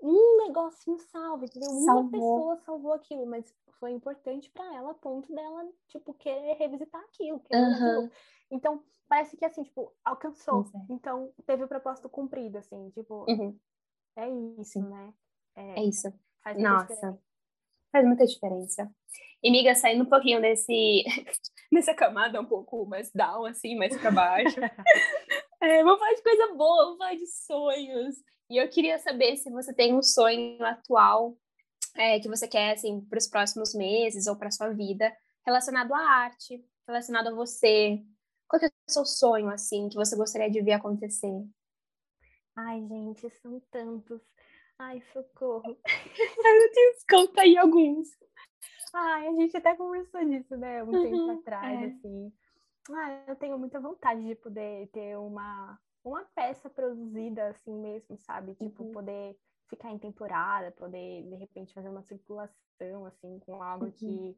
um 0.02 0.38
negocinho 0.46 1.00
salvo, 1.00 1.46
entendeu? 1.46 1.70
Salvou. 1.70 2.02
Uma 2.02 2.12
pessoa 2.12 2.58
salvou 2.58 2.94
aquilo, 2.94 3.26
mas 3.26 3.54
foi 3.80 3.92
importante 3.92 4.50
para 4.52 4.76
ela 4.76 4.92
a 4.92 4.94
ponto 4.94 5.34
dela, 5.34 5.68
tipo, 5.88 6.14
querer 6.14 6.54
revisitar 6.54 7.02
aquilo. 7.02 7.40
Querer 7.40 7.62
uhum. 7.62 8.10
Então, 8.52 8.84
parece 9.08 9.36
que, 9.36 9.44
assim, 9.44 9.64
tipo, 9.64 9.92
alcançou. 10.06 10.66
É. 10.76 10.94
Então, 10.94 11.34
teve 11.46 11.64
o 11.64 11.68
propósito 11.68 12.10
cumprido, 12.10 12.58
assim, 12.58 12.90
tipo, 12.92 13.26
uhum. 13.28 13.58
é 14.16 14.30
isso, 14.60 14.74
Sim. 14.74 14.88
né? 14.88 15.14
É, 15.56 15.80
é 15.80 15.84
isso. 15.84 16.14
Faz 16.44 16.58
Nossa, 16.58 16.94
diferença. 16.94 17.22
faz 17.92 18.06
muita 18.06 18.26
diferença. 18.26 18.92
E, 19.44 19.50
amiga, 19.50 19.74
saindo 19.74 20.04
um 20.04 20.10
pouquinho 20.10 20.40
desse, 20.40 21.04
dessa 21.72 21.94
camada 21.94 22.40
um 22.40 22.46
pouco 22.46 22.86
mais 22.86 23.12
down, 23.12 23.46
assim, 23.46 23.76
mais 23.76 23.98
para 24.00 24.12
baixo. 24.12 24.60
é, 25.62 25.84
vamos 25.84 26.00
falar 26.00 26.14
de 26.14 26.24
coisa 26.24 26.54
boa, 26.54 26.86
vamos 26.86 26.98
falar 27.00 27.16
de 27.16 27.28
sonhos. 27.28 28.16
E 28.52 28.58
eu 28.58 28.68
queria 28.68 29.00
saber 29.00 29.38
se 29.38 29.50
você 29.50 29.74
tem 29.74 29.96
um 29.96 30.04
sonho 30.04 30.62
atual 30.66 31.38
é, 31.96 32.20
que 32.20 32.28
você 32.28 32.50
quer, 32.50 32.74
assim, 32.74 33.00
para 33.00 33.18
os 33.18 33.26
próximos 33.26 33.74
meses 33.74 34.28
ou 34.28 34.36
para 34.36 34.52
sua 34.52 34.74
vida, 34.74 35.16
relacionado 35.46 35.94
à 35.94 36.00
arte, 36.00 36.62
relacionado 36.86 37.28
a 37.28 37.34
você. 37.34 38.04
Qual 38.50 38.60
que 38.60 38.66
é 38.66 38.70
o 38.70 38.92
seu 38.92 39.06
sonho, 39.06 39.48
assim, 39.48 39.88
que 39.88 39.96
você 39.96 40.18
gostaria 40.18 40.52
de 40.52 40.62
ver 40.62 40.74
acontecer? 40.74 41.32
Ai, 42.58 42.86
gente, 42.90 43.30
são 43.42 43.58
tantos. 43.72 44.22
Ai, 44.78 45.02
socorro. 45.14 45.80
Ai, 46.46 46.60
meu 46.60 46.72
Deus, 46.74 47.06
conta 47.10 47.44
aí 47.44 47.58
alguns. 47.58 48.10
Ai, 48.94 49.28
a 49.28 49.32
gente 49.32 49.56
até 49.56 49.78
conversou 49.78 50.26
disso, 50.26 50.58
né, 50.58 50.84
um 50.84 50.88
uhum, 50.88 51.02
tempo 51.02 51.32
atrás, 51.40 51.84
é. 51.84 51.86
assim. 51.86 52.34
Ah, 52.92 53.24
eu 53.30 53.36
tenho 53.38 53.58
muita 53.58 53.80
vontade 53.80 54.28
de 54.28 54.36
poder 54.36 54.90
ter 54.92 55.18
uma, 55.18 55.80
uma 56.04 56.24
peça 56.36 56.70
produzida 56.70 57.48
assim 57.50 57.74
mesmo, 57.78 58.18
sabe? 58.18 58.56
Tipo, 58.56 58.84
uhum. 58.84 58.92
poder 58.92 59.38
ficar 59.68 59.92
em 59.92 59.98
temporada, 59.98 60.72
poder 60.72 61.24
de 61.24 61.36
repente 61.36 61.74
fazer 61.74 61.90
uma 61.90 62.04
circulação 62.04 63.06
assim 63.06 63.40
com 63.40 63.62
algo 63.62 63.86
uhum. 63.86 63.92
que, 63.92 64.38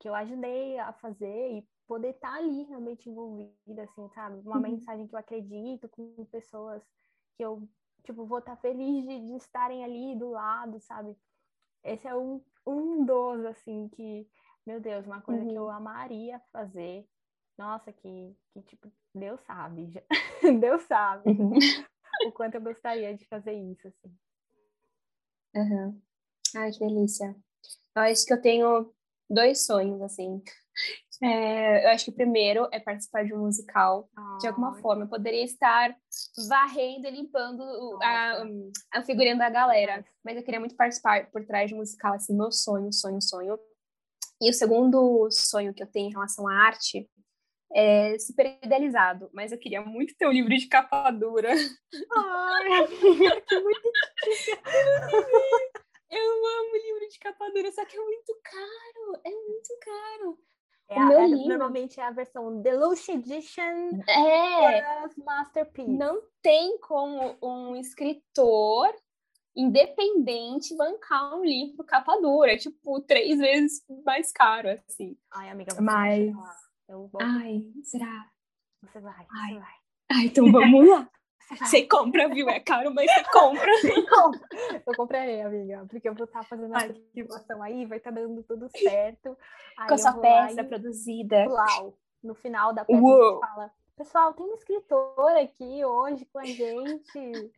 que 0.00 0.08
eu 0.08 0.14
ajudei 0.14 0.78
a 0.78 0.92
fazer 0.92 1.52
e 1.52 1.68
poder 1.86 2.10
estar 2.10 2.32
tá 2.32 2.36
ali 2.36 2.64
realmente 2.64 3.08
envolvida, 3.08 3.82
assim, 3.82 4.08
sabe? 4.10 4.40
Uma 4.40 4.56
uhum. 4.56 4.62
mensagem 4.62 5.06
que 5.06 5.14
eu 5.14 5.18
acredito 5.18 5.88
com 5.88 6.24
pessoas 6.26 6.82
que 7.36 7.44
eu, 7.44 7.68
tipo, 8.04 8.24
vou 8.26 8.38
estar 8.38 8.56
tá 8.56 8.62
feliz 8.62 9.06
de, 9.06 9.26
de 9.26 9.36
estarem 9.36 9.84
ali 9.84 10.16
do 10.18 10.30
lado, 10.30 10.80
sabe? 10.80 11.16
Esse 11.82 12.08
é 12.08 12.16
um, 12.16 12.42
um 12.66 13.04
dos, 13.04 13.44
assim, 13.44 13.88
que, 13.88 14.26
meu 14.66 14.80
Deus, 14.80 15.06
uma 15.06 15.20
coisa 15.20 15.44
que 15.44 15.54
eu 15.54 15.64
uhum. 15.64 15.70
amaria 15.70 16.40
fazer. 16.52 17.06
Nossa, 17.56 17.92
que, 17.92 18.36
que 18.52 18.62
tipo, 18.62 18.92
Deus 19.14 19.40
sabe, 19.46 19.90
já. 19.90 20.02
Deus 20.60 20.82
sabe 20.82 21.30
uhum. 21.30 21.52
o 22.26 22.32
quanto 22.32 22.56
eu 22.56 22.60
gostaria 22.60 23.16
de 23.16 23.24
fazer 23.26 23.52
isso, 23.52 23.86
assim. 23.86 24.16
Uhum. 25.54 26.02
Ai, 26.56 26.72
que 26.72 26.80
delícia. 26.80 27.34
Eu 27.94 28.02
acho 28.02 28.26
que 28.26 28.32
eu 28.32 28.40
tenho 28.40 28.92
dois 29.30 29.64
sonhos, 29.64 30.02
assim. 30.02 30.42
É, 31.22 31.86
eu 31.86 31.90
acho 31.90 32.06
que 32.06 32.10
o 32.10 32.14
primeiro 32.14 32.68
é 32.72 32.80
participar 32.80 33.24
de 33.24 33.32
um 33.32 33.38
musical. 33.38 34.08
Oh. 34.18 34.38
De 34.38 34.48
alguma 34.48 34.74
forma, 34.74 35.04
eu 35.04 35.08
poderia 35.08 35.44
estar 35.44 35.96
varrendo 36.48 37.06
e 37.06 37.10
limpando 37.10 37.62
a, 38.02 38.42
a 38.92 39.02
figurinha 39.02 39.36
da 39.36 39.48
galera. 39.48 40.04
Mas 40.24 40.36
eu 40.36 40.42
queria 40.42 40.58
muito 40.58 40.74
participar 40.74 41.30
por 41.30 41.44
trás 41.46 41.68
de 41.68 41.74
um 41.74 41.78
musical, 41.78 42.14
assim, 42.14 42.36
meu 42.36 42.50
sonho, 42.50 42.92
sonho, 42.92 43.22
sonho. 43.22 43.58
E 44.40 44.50
o 44.50 44.52
segundo 44.52 45.28
sonho 45.30 45.72
que 45.72 45.82
eu 45.82 45.86
tenho 45.86 46.08
em 46.08 46.12
relação 46.12 46.48
à 46.48 46.66
arte 46.66 47.08
é 47.72 48.18
super 48.18 48.58
idealizado, 48.62 49.28
mas 49.32 49.52
eu 49.52 49.58
queria 49.58 49.82
muito 49.82 50.14
ter 50.16 50.26
um 50.26 50.32
livro 50.32 50.54
de 50.54 50.66
capa 50.68 51.10
dura. 51.10 51.52
Ai, 51.52 52.86
que 53.48 53.60
muito 53.60 53.90
Eu 56.10 56.46
amo 56.46 56.76
livro 56.76 57.08
de 57.10 57.18
capa 57.18 57.50
dura, 57.50 57.72
só 57.72 57.84
que 57.84 57.96
é 57.96 58.00
muito 58.00 58.38
caro, 58.42 59.20
é 59.24 59.30
muito 59.30 59.78
caro. 59.80 60.38
É, 60.88 60.96
o 60.96 61.06
meu 61.08 61.18
é, 61.18 61.26
livro... 61.26 61.48
Normalmente 61.48 61.98
é 61.98 62.04
a 62.04 62.10
versão 62.10 62.60
Deluxe 62.60 63.12
Edition 63.12 64.02
é, 64.08 65.08
Masterpiece. 65.24 65.90
Não 65.90 66.22
tem 66.42 66.78
como 66.78 67.36
um 67.42 67.74
escritor 67.74 68.94
independente 69.56 70.76
bancar 70.76 71.36
um 71.36 71.44
livro 71.44 71.84
capa 71.84 72.16
dura, 72.20 72.52
é 72.52 72.56
tipo 72.56 73.00
três 73.02 73.38
vezes 73.38 73.84
mais 74.04 74.32
caro, 74.32 74.68
assim. 74.68 75.16
Ai, 75.32 75.48
amiga, 75.48 75.80
mas 75.80 76.32
eu 76.88 77.08
vou. 77.08 77.20
Ai, 77.22 77.62
será? 77.82 78.30
Você 78.82 79.00
vai, 79.00 79.26
Ai. 79.30 79.52
você 79.52 79.58
vai. 79.58 79.74
Ai, 80.12 80.26
então 80.26 80.50
vamos 80.50 80.88
lá. 80.88 81.08
Você 81.60 81.86
compra, 81.86 82.26
viu? 82.26 82.48
É 82.48 82.58
caro, 82.58 82.92
mas 82.94 83.10
você 83.12 83.22
compra. 83.30 83.70
eu 84.86 84.94
comprarei, 84.96 85.42
amiga, 85.42 85.84
porque 85.90 86.08
eu 86.08 86.14
vou 86.14 86.24
estar 86.24 86.42
fazendo 86.42 86.74
essa 86.74 86.94
situação 87.14 87.62
aí, 87.62 87.84
vai 87.84 87.98
estar 87.98 88.10
tá 88.10 88.18
dando 88.18 88.42
tudo 88.44 88.66
certo. 88.70 89.36
Aí 89.76 89.86
Com 89.86 89.94
a 89.94 89.98
sua 89.98 90.14
peça 90.14 90.62
e... 90.62 90.64
produzida. 90.64 91.46
Uau! 91.46 91.98
No 92.22 92.34
final 92.34 92.72
da 92.72 92.82
peça 92.82 92.98
Uou. 92.98 93.12
a 93.12 93.32
gente 93.32 93.40
fala, 93.40 93.72
pessoal, 93.94 94.32
tem 94.32 94.46
uma 94.46 94.54
escritora 94.54 95.42
aqui 95.42 95.84
hoje 95.84 96.24
com 96.32 96.38
a 96.38 96.44
gente. 96.44 97.12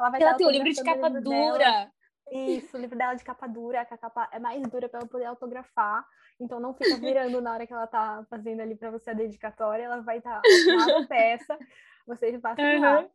Ela 0.00 0.10
vai 0.10 0.22
Ela 0.22 0.34
tem 0.34 0.46
um 0.46 0.50
livro 0.50 0.72
de 0.72 0.82
capa 0.82 1.10
dura. 1.10 1.58
Dela. 1.58 1.92
Isso, 2.30 2.76
o 2.76 2.80
livro 2.80 2.96
dela 2.96 3.14
de 3.14 3.24
capa 3.24 3.46
dura, 3.46 3.84
que 3.84 3.94
a 3.94 3.98
capa 3.98 4.28
é 4.32 4.38
mais 4.38 4.62
dura 4.68 4.88
para 4.88 5.00
ela 5.00 5.08
poder 5.08 5.24
autografar. 5.24 6.06
Então 6.40 6.60
não 6.60 6.74
fica 6.74 6.96
virando 6.96 7.40
na 7.40 7.52
hora 7.52 7.66
que 7.66 7.72
ela 7.72 7.86
tá 7.86 8.24
fazendo 8.30 8.60
ali 8.60 8.74
para 8.76 8.90
você 8.90 9.10
a 9.10 9.14
dedicatória, 9.14 9.82
ela 9.84 10.00
vai 10.00 10.18
estar 10.18 10.40
tá 10.40 10.42
lá 10.76 11.00
na 11.00 11.06
peça, 11.06 11.58
vocês 12.06 12.40
passam 12.40 12.64
uhum. 12.64 12.80
lá. 12.80 13.08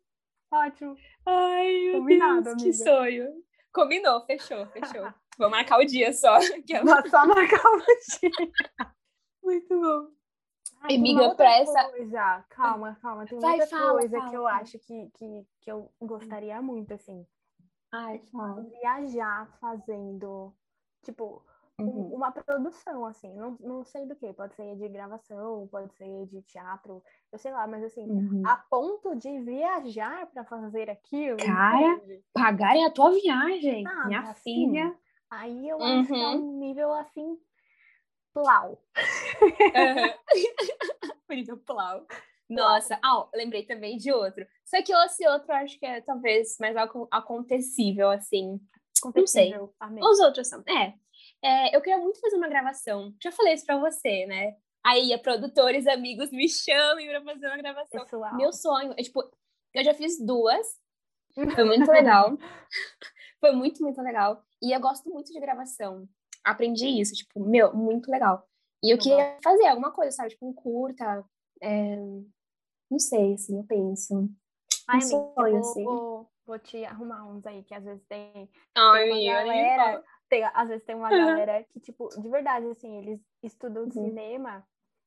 Ótimo. 0.51 0.95
Ai, 1.26 1.91
Combinado, 1.93 2.43
Deus, 2.43 2.55
que 2.61 2.70
amiga. 2.70 2.84
sonho. 2.84 3.43
Combinou, 3.74 4.26
fechou, 4.26 4.66
fechou. 4.68 5.11
Vou 5.38 5.49
marcar 5.49 5.80
o 5.80 5.86
dia 5.86 6.14
só. 6.14 6.38
que 6.66 6.76
é 6.76 6.84
Nós 6.84 7.09
só 7.09 7.26
marcar 7.26 7.66
o 7.66 7.78
dia. 7.80 8.30
muito 9.41 9.68
bom. 9.82 10.11
Ai, 10.82 10.89
tem 10.89 10.99
Amiga, 10.99 11.36
pra 11.36 11.57
essa- 11.57 11.89
coisa. 11.89 12.45
Calma, 12.49 12.97
calma. 13.01 13.26
Tem 13.26 13.39
Vai, 13.39 13.53
outra 13.59 13.68
fala, 13.68 13.99
coisa 13.99 14.18
fala, 14.18 14.30
que 14.30 14.36
eu 14.36 14.43
fala. 14.43 14.55
acho 14.57 14.80
que, 14.80 15.09
que, 15.18 15.47
que 15.61 15.72
eu 15.72 15.91
gostaria 16.01 16.61
muito, 16.61 16.93
assim. 16.93 17.26
Ai, 17.96 18.20
fala. 18.32 18.62
Viajar 18.64 19.48
fazendo, 19.62 20.52
tipo, 21.04 21.44
um- 21.80 21.86
Uhum. 21.86 22.16
uma 22.16 22.32
produção, 22.32 23.06
assim. 23.06 23.32
Não, 23.36 23.56
não 23.60 23.84
sei 23.84 24.08
do 24.08 24.16
que. 24.16 24.34
Pode 24.34 24.56
ser 24.56 24.76
de 24.76 24.89
gravação, 24.89 25.68
pode 25.68 25.94
ser 25.94 26.26
de 26.26 26.41
teatro. 26.41 27.04
Eu 27.32 27.38
sei 27.38 27.52
lá, 27.52 27.68
mas 27.68 27.84
assim, 27.84 28.10
Uhum. 28.10 28.41
a 28.48 28.56
ponto 28.58 29.16
de 29.16 29.39
viajar 29.41 30.26
para 30.28 30.44
fazer 30.44 30.89
aquilo. 30.89 31.38
Cara, 31.38 31.94
entende? 31.98 32.24
Pagarem 32.34 32.84
a 32.84 32.89
tua 32.91 33.12
viagem, 33.12 33.86
Ah, 33.88 34.06
minha 34.08 34.22
assim, 34.22 34.41
filha. 34.72 34.98
Aí 35.30 35.70
eu 35.70 35.84
acho 35.84 36.08
que 36.08 36.14
é 36.22 36.30
um 36.30 36.58
nível 36.60 36.91
assim, 36.94 37.39
plau. 38.34 38.82
Aham. 39.76 40.14
Bonito 41.28 41.58
plau. 41.58 42.08
Nossa, 42.56 42.99
ah, 43.04 43.28
lembrei 43.34 43.66
também 43.66 43.97
de 43.97 44.12
outro. 44.12 44.45
Só 44.66 44.82
que 44.82 44.93
esse 44.93 45.28
outro 45.28 45.51
eu 45.51 45.56
acho 45.56 45.78
que 45.80 45.86
é 45.86 46.01
talvez 46.01 46.56
mais 46.60 46.76
acon- 46.78 47.08
acontecível, 47.12 48.10
assim. 48.10 48.60
Não 49.16 49.28
sei. 49.28 49.54
Amei. 49.80 50.04
Os 50.04 50.20
outros 50.20 50.47
são. 50.47 50.64
É, 50.68 50.93
é, 51.43 51.76
eu 51.76 51.82
queria 51.82 51.97
muito 51.99 52.20
fazer 52.20 52.38
uma 52.38 52.47
gravação. 52.47 53.14
Já 53.22 53.32
falei 53.32 53.54
isso 53.54 53.66
pra 53.66 53.78
você, 53.78 54.26
né? 54.26 54.56
Aí, 54.86 55.14
a 55.14 55.20
produtores, 55.20 55.88
amigos 55.88 56.32
me 56.32 56.47
chamem 56.49 57.08
pra 57.10 57.22
fazer 57.24 57.47
uma 57.47 57.58
gravação. 57.58 58.04
Pessoal. 58.04 58.36
Meu 58.36 58.51
sonho. 58.54 58.93
É, 58.97 59.04
tipo, 59.04 59.22
eu 59.74 59.84
já 59.84 59.93
fiz 59.93 60.18
duas. 60.26 60.66
Foi 61.56 61.64
muito 61.64 61.89
legal. 61.91 62.38
Foi 63.39 63.51
muito, 63.51 63.82
muito 63.84 64.01
legal. 64.01 64.41
E 64.62 64.72
eu 64.76 64.80
gosto 64.80 65.10
muito 65.10 65.32
de 65.34 65.39
gravação. 65.39 66.08
Aprendi 66.43 66.88
isso, 66.88 67.14
tipo, 67.14 67.39
meu, 67.43 67.74
muito 67.74 68.10
legal. 68.12 68.45
E 68.84 68.91
eu 68.91 68.97
Eu 68.97 69.01
queria 69.01 69.38
fazer 69.43 69.66
alguma 69.68 69.91
coisa, 69.91 70.12
sabe? 70.12 70.30
Tipo, 70.30 70.47
um 70.49 70.54
curta. 70.54 71.24
é, 71.62 71.95
Não 72.94 73.00
sei, 73.00 73.34
assim, 73.34 73.58
eu 73.58 73.64
penso. 73.64 74.30
Ai, 74.88 74.98
um 74.98 75.02
amiga, 75.02 75.16
sonho, 75.36 75.50
vou, 75.52 75.60
assim. 75.60 75.84
vou, 75.84 76.30
vou 76.46 76.60
te 76.60 76.86
arrumar 76.86 77.26
uns 77.26 77.44
aí, 77.44 77.64
que 77.64 77.74
às 77.74 77.84
vezes 77.84 78.06
tem, 78.06 78.48
Ai, 78.76 79.10
tem 79.10 79.12
uma 79.12 79.34
galera, 79.34 80.04
tem, 80.30 80.44
às 80.44 80.68
vezes 80.70 80.86
tem 80.86 80.96
uma 80.96 81.10
Uhum. 81.10 81.18
galera 81.26 81.64
que, 81.64 81.80
tipo, 81.80 82.08
de 82.22 82.30
verdade, 82.30 82.68
assim, 82.68 82.96
eles 83.00 83.20
estudam 83.41 83.86
Uhum. 83.86 83.91
cinema 83.91 84.64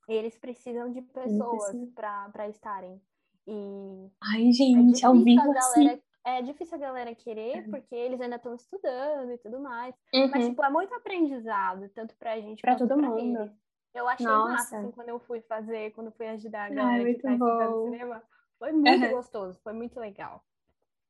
e 0.08 0.14
eles 0.14 0.36
precisam 0.36 0.90
de 0.90 1.00
pessoas 1.00 1.76
pra 1.94 2.48
estarem. 2.48 3.00
E 3.46 4.10
Ai, 4.20 4.48
é 4.48 4.52
gente, 4.52 5.06
ao 5.06 5.12
difícil 5.12 5.24
vivo 5.24 5.52
assim. 5.52 5.84
galera, 5.84 6.02
é 6.24 6.42
difícil 6.42 6.74
a 6.74 6.80
galera 6.80 7.14
querer, 7.14 7.68
porque 7.70 7.94
eles 7.94 8.20
ainda 8.20 8.34
estão 8.34 8.52
estudando 8.56 9.30
e 9.30 9.38
tudo 9.38 9.60
mais. 9.60 9.94
Mas, 10.28 10.42
Uhum. 10.42 10.50
tipo, 10.50 10.64
é 10.64 10.70
muito 10.70 10.92
aprendizado, 10.92 11.88
tanto 11.90 12.16
pra 12.16 12.40
gente 12.40 12.62
Pra 12.62 12.72
quanto 12.74 12.88
todo 12.88 13.00
pra 13.00 13.08
mundo. 13.10 13.38
eles. 13.38 13.65
Eu 13.96 14.06
achei 14.06 14.26
Nossa. 14.26 14.52
massa, 14.52 14.78
assim, 14.78 14.90
quando 14.90 15.08
eu 15.08 15.18
fui 15.20 15.40
fazer, 15.40 15.90
quando 15.92 16.08
eu 16.08 16.12
fui 16.12 16.28
ajudar 16.28 16.66
a 16.66 16.68
galera 16.68 16.98
que 16.98 17.04
muito 17.04 17.22
tá 17.22 17.32
estudando 17.32 17.72
bom. 17.72 17.84
cinema. 17.84 18.22
Foi 18.58 18.72
muito 18.72 19.04
Aham. 19.04 19.10
gostoso, 19.10 19.58
foi 19.62 19.72
muito 19.72 19.98
legal. 19.98 20.44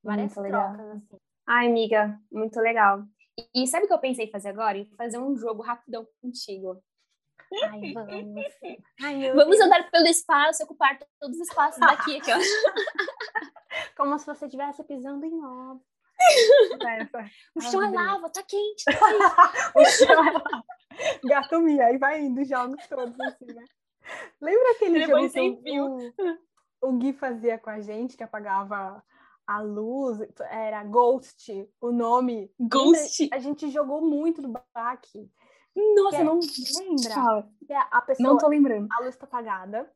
Várias 0.05 0.37
Muito 0.37 0.41
legal. 0.47 0.73
trocas, 0.75 0.97
assim. 0.97 1.19
Ai, 1.49 1.67
amiga, 1.67 2.21
muito 2.31 2.61
legal. 2.61 3.03
E, 3.37 3.65
e 3.65 3.67
sabe 3.67 3.85
o 3.87 3.89
que 3.89 3.95
eu 3.95 3.99
pensei 3.99 4.27
em 4.27 4.31
fazer 4.31 4.51
agora? 4.51 4.79
Em 4.79 4.85
fazer 4.97 5.19
um 5.19 5.37
jogo 5.37 5.63
rapidão 5.63 6.07
contigo. 6.23 6.81
Ai, 7.65 7.93
vamos. 7.93 8.45
Ai, 9.03 9.33
Vamos 9.33 9.61
andar 9.61 9.91
pelo 9.91 10.07
espaço, 10.07 10.63
ocupar 10.63 10.97
todos 11.21 11.37
os 11.39 11.49
espaços 11.49 11.81
daqui. 11.81 12.19
Aqui, 12.19 12.31
ó. 12.33 12.37
Como 13.97 14.17
se 14.19 14.27
você 14.27 14.47
estivesse 14.47 14.85
pisando 14.85 15.27
em. 15.27 15.41
Essa. 17.01 17.19
O 17.55 17.61
chão 17.61 17.83
é 17.83 17.91
lava, 17.91 18.31
tá 18.31 18.43
quente. 18.43 18.85
Tá 18.85 18.93
quente. 18.93 19.77
O 19.77 19.85
chão 19.85 20.25
é 20.25 20.31
lá. 20.31 20.65
Gato 21.25 21.61
Mia, 21.61 21.87
aí 21.87 21.99
vai 21.99 22.21
indo 22.23 22.41
os 22.41 22.49
jogos 22.49 22.87
todos 22.89 23.19
assim, 23.21 23.47
né? 23.47 23.65
Lembra 24.41 24.71
aquele 24.73 25.01
Depois 25.07 25.33
jogo 25.33 25.63
que 25.63 25.81
o, 25.81 25.97
o, 25.99 26.89
o 26.89 26.93
Gui 26.99 27.13
fazia 27.13 27.59
com 27.59 27.71
a 27.71 27.81
gente, 27.81 28.17
que 28.17 28.23
apagava 28.23 29.03
a 29.47 29.61
luz? 29.61 30.19
Era 30.51 30.83
Ghost, 30.85 31.69
o 31.81 31.91
nome. 31.93 32.51
Ghost. 32.59 33.29
A 33.33 33.39
gente 33.39 33.69
jogou 33.71 34.01
muito 34.01 34.41
no 34.43 34.53
baque. 34.75 35.31
Nossa, 35.97 36.19
Que- 36.19 36.25
não. 36.25 36.39
Lembra? 36.79 37.49
Que 37.67 37.73
a 37.75 38.01
pessoa, 38.03 38.29
Não 38.29 38.39
tô 38.39 38.49
lembrando. 38.49 38.87
a 38.93 39.03
luz 39.05 39.17
tá 39.17 39.27
apagada, 39.27 39.91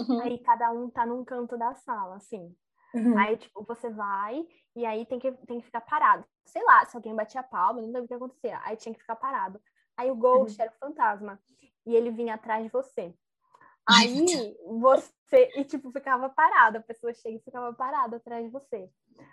Uhum. 0.00 0.20
aí 0.22 0.38
cada 0.38 0.72
um 0.72 0.88
tá 0.88 1.04
num 1.04 1.22
canto 1.24 1.58
da 1.58 1.74
sala, 1.74 2.16
assim. 2.16 2.54
Uhum. 2.94 3.18
Aí, 3.18 3.36
tipo, 3.36 3.62
você 3.64 3.90
vai 3.90 4.46
e 4.74 4.86
aí 4.86 5.04
tem 5.04 5.18
que, 5.18 5.30
tem 5.46 5.60
que 5.60 5.66
ficar 5.66 5.82
parado. 5.82 6.24
Sei 6.46 6.62
lá, 6.64 6.84
se 6.86 6.96
alguém 6.96 7.14
batia 7.14 7.40
a 7.40 7.44
palma, 7.44 7.80
não 7.80 7.88
lembro 7.88 8.04
o 8.04 8.08
que 8.08 8.14
acontecia. 8.14 8.58
Aí 8.64 8.76
tinha 8.76 8.94
que 8.94 9.00
ficar 9.00 9.16
parado. 9.16 9.60
Aí 9.96 10.10
o 10.10 10.16
Ghost 10.16 10.60
era 10.60 10.70
o 10.70 10.78
fantasma. 10.78 11.40
E 11.86 11.94
ele 11.94 12.10
vinha 12.10 12.34
atrás 12.34 12.62
de 12.64 12.70
você. 12.70 13.14
Aí 13.86 14.56
você, 14.64 15.52
e 15.56 15.64
tipo, 15.64 15.90
ficava 15.90 16.28
parado. 16.28 16.78
A 16.78 16.82
pessoa 16.82 17.12
chega 17.12 17.36
e 17.36 17.42
ficava 17.42 17.72
parada 17.74 18.16
atrás 18.16 18.44
de 18.44 18.50
você. 18.50 18.88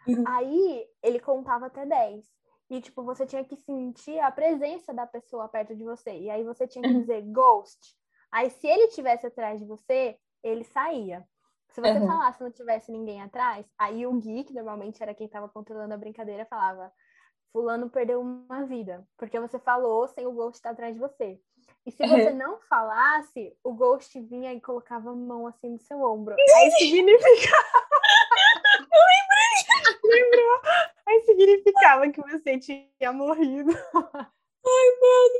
Uhum. 0.07 0.25
Aí 0.25 0.87
ele 1.03 1.19
contava 1.19 1.67
até 1.67 1.85
10. 1.85 2.25
E, 2.69 2.81
tipo, 2.81 3.03
você 3.03 3.25
tinha 3.25 3.43
que 3.43 3.55
sentir 3.55 4.19
a 4.19 4.31
presença 4.31 4.93
da 4.93 5.07
pessoa 5.07 5.47
perto 5.49 5.75
de 5.75 5.83
você. 5.83 6.11
E 6.19 6.29
aí 6.29 6.43
você 6.43 6.67
tinha 6.67 6.85
que 6.85 6.91
Uhum. 6.91 7.01
dizer 7.01 7.21
Ghost. 7.23 7.95
Aí, 8.31 8.49
se 8.49 8.67
ele 8.67 8.89
tivesse 8.89 9.25
atrás 9.25 9.59
de 9.59 9.65
você, 9.65 10.17
ele 10.43 10.63
saía. 10.63 11.27
Se 11.71 11.81
você 11.81 11.99
Uhum. 11.99 12.07
falasse 12.07 12.41
não 12.41 12.51
tivesse 12.51 12.91
ninguém 12.91 13.21
atrás, 13.21 13.65
aí 13.77 14.05
o 14.05 14.19
que 14.19 14.53
normalmente 14.53 15.01
era 15.01 15.13
quem 15.13 15.27
estava 15.27 15.49
controlando 15.49 15.93
a 15.93 15.97
brincadeira, 15.97 16.45
falava: 16.45 16.91
Fulano 17.51 17.89
perdeu 17.89 18.21
uma 18.21 18.65
vida, 18.65 19.07
porque 19.17 19.39
você 19.39 19.57
falou 19.59 20.07
sem 20.07 20.25
o 20.27 20.31
Ghost 20.31 20.57
estar 20.57 20.71
atrás 20.71 20.93
de 20.93 20.99
você. 20.99 21.39
E 21.85 21.91
se 21.91 22.05
você 22.05 22.31
não 22.31 22.59
falasse, 22.61 23.57
o 23.63 23.73
Ghost 23.73 24.19
vinha 24.21 24.53
e 24.53 24.61
colocava 24.61 25.09
a 25.09 25.15
mão 25.15 25.47
assim 25.47 25.69
no 25.69 25.79
seu 25.79 25.99
ombro. 26.01 26.35
Aí 26.57 26.71
significava. 26.71 27.89
Lembrou? 30.03 30.61
Aí 31.07 31.21
significava 31.21 32.09
que 32.09 32.21
você 32.21 32.59
tinha 32.59 33.11
morrido. 33.11 33.71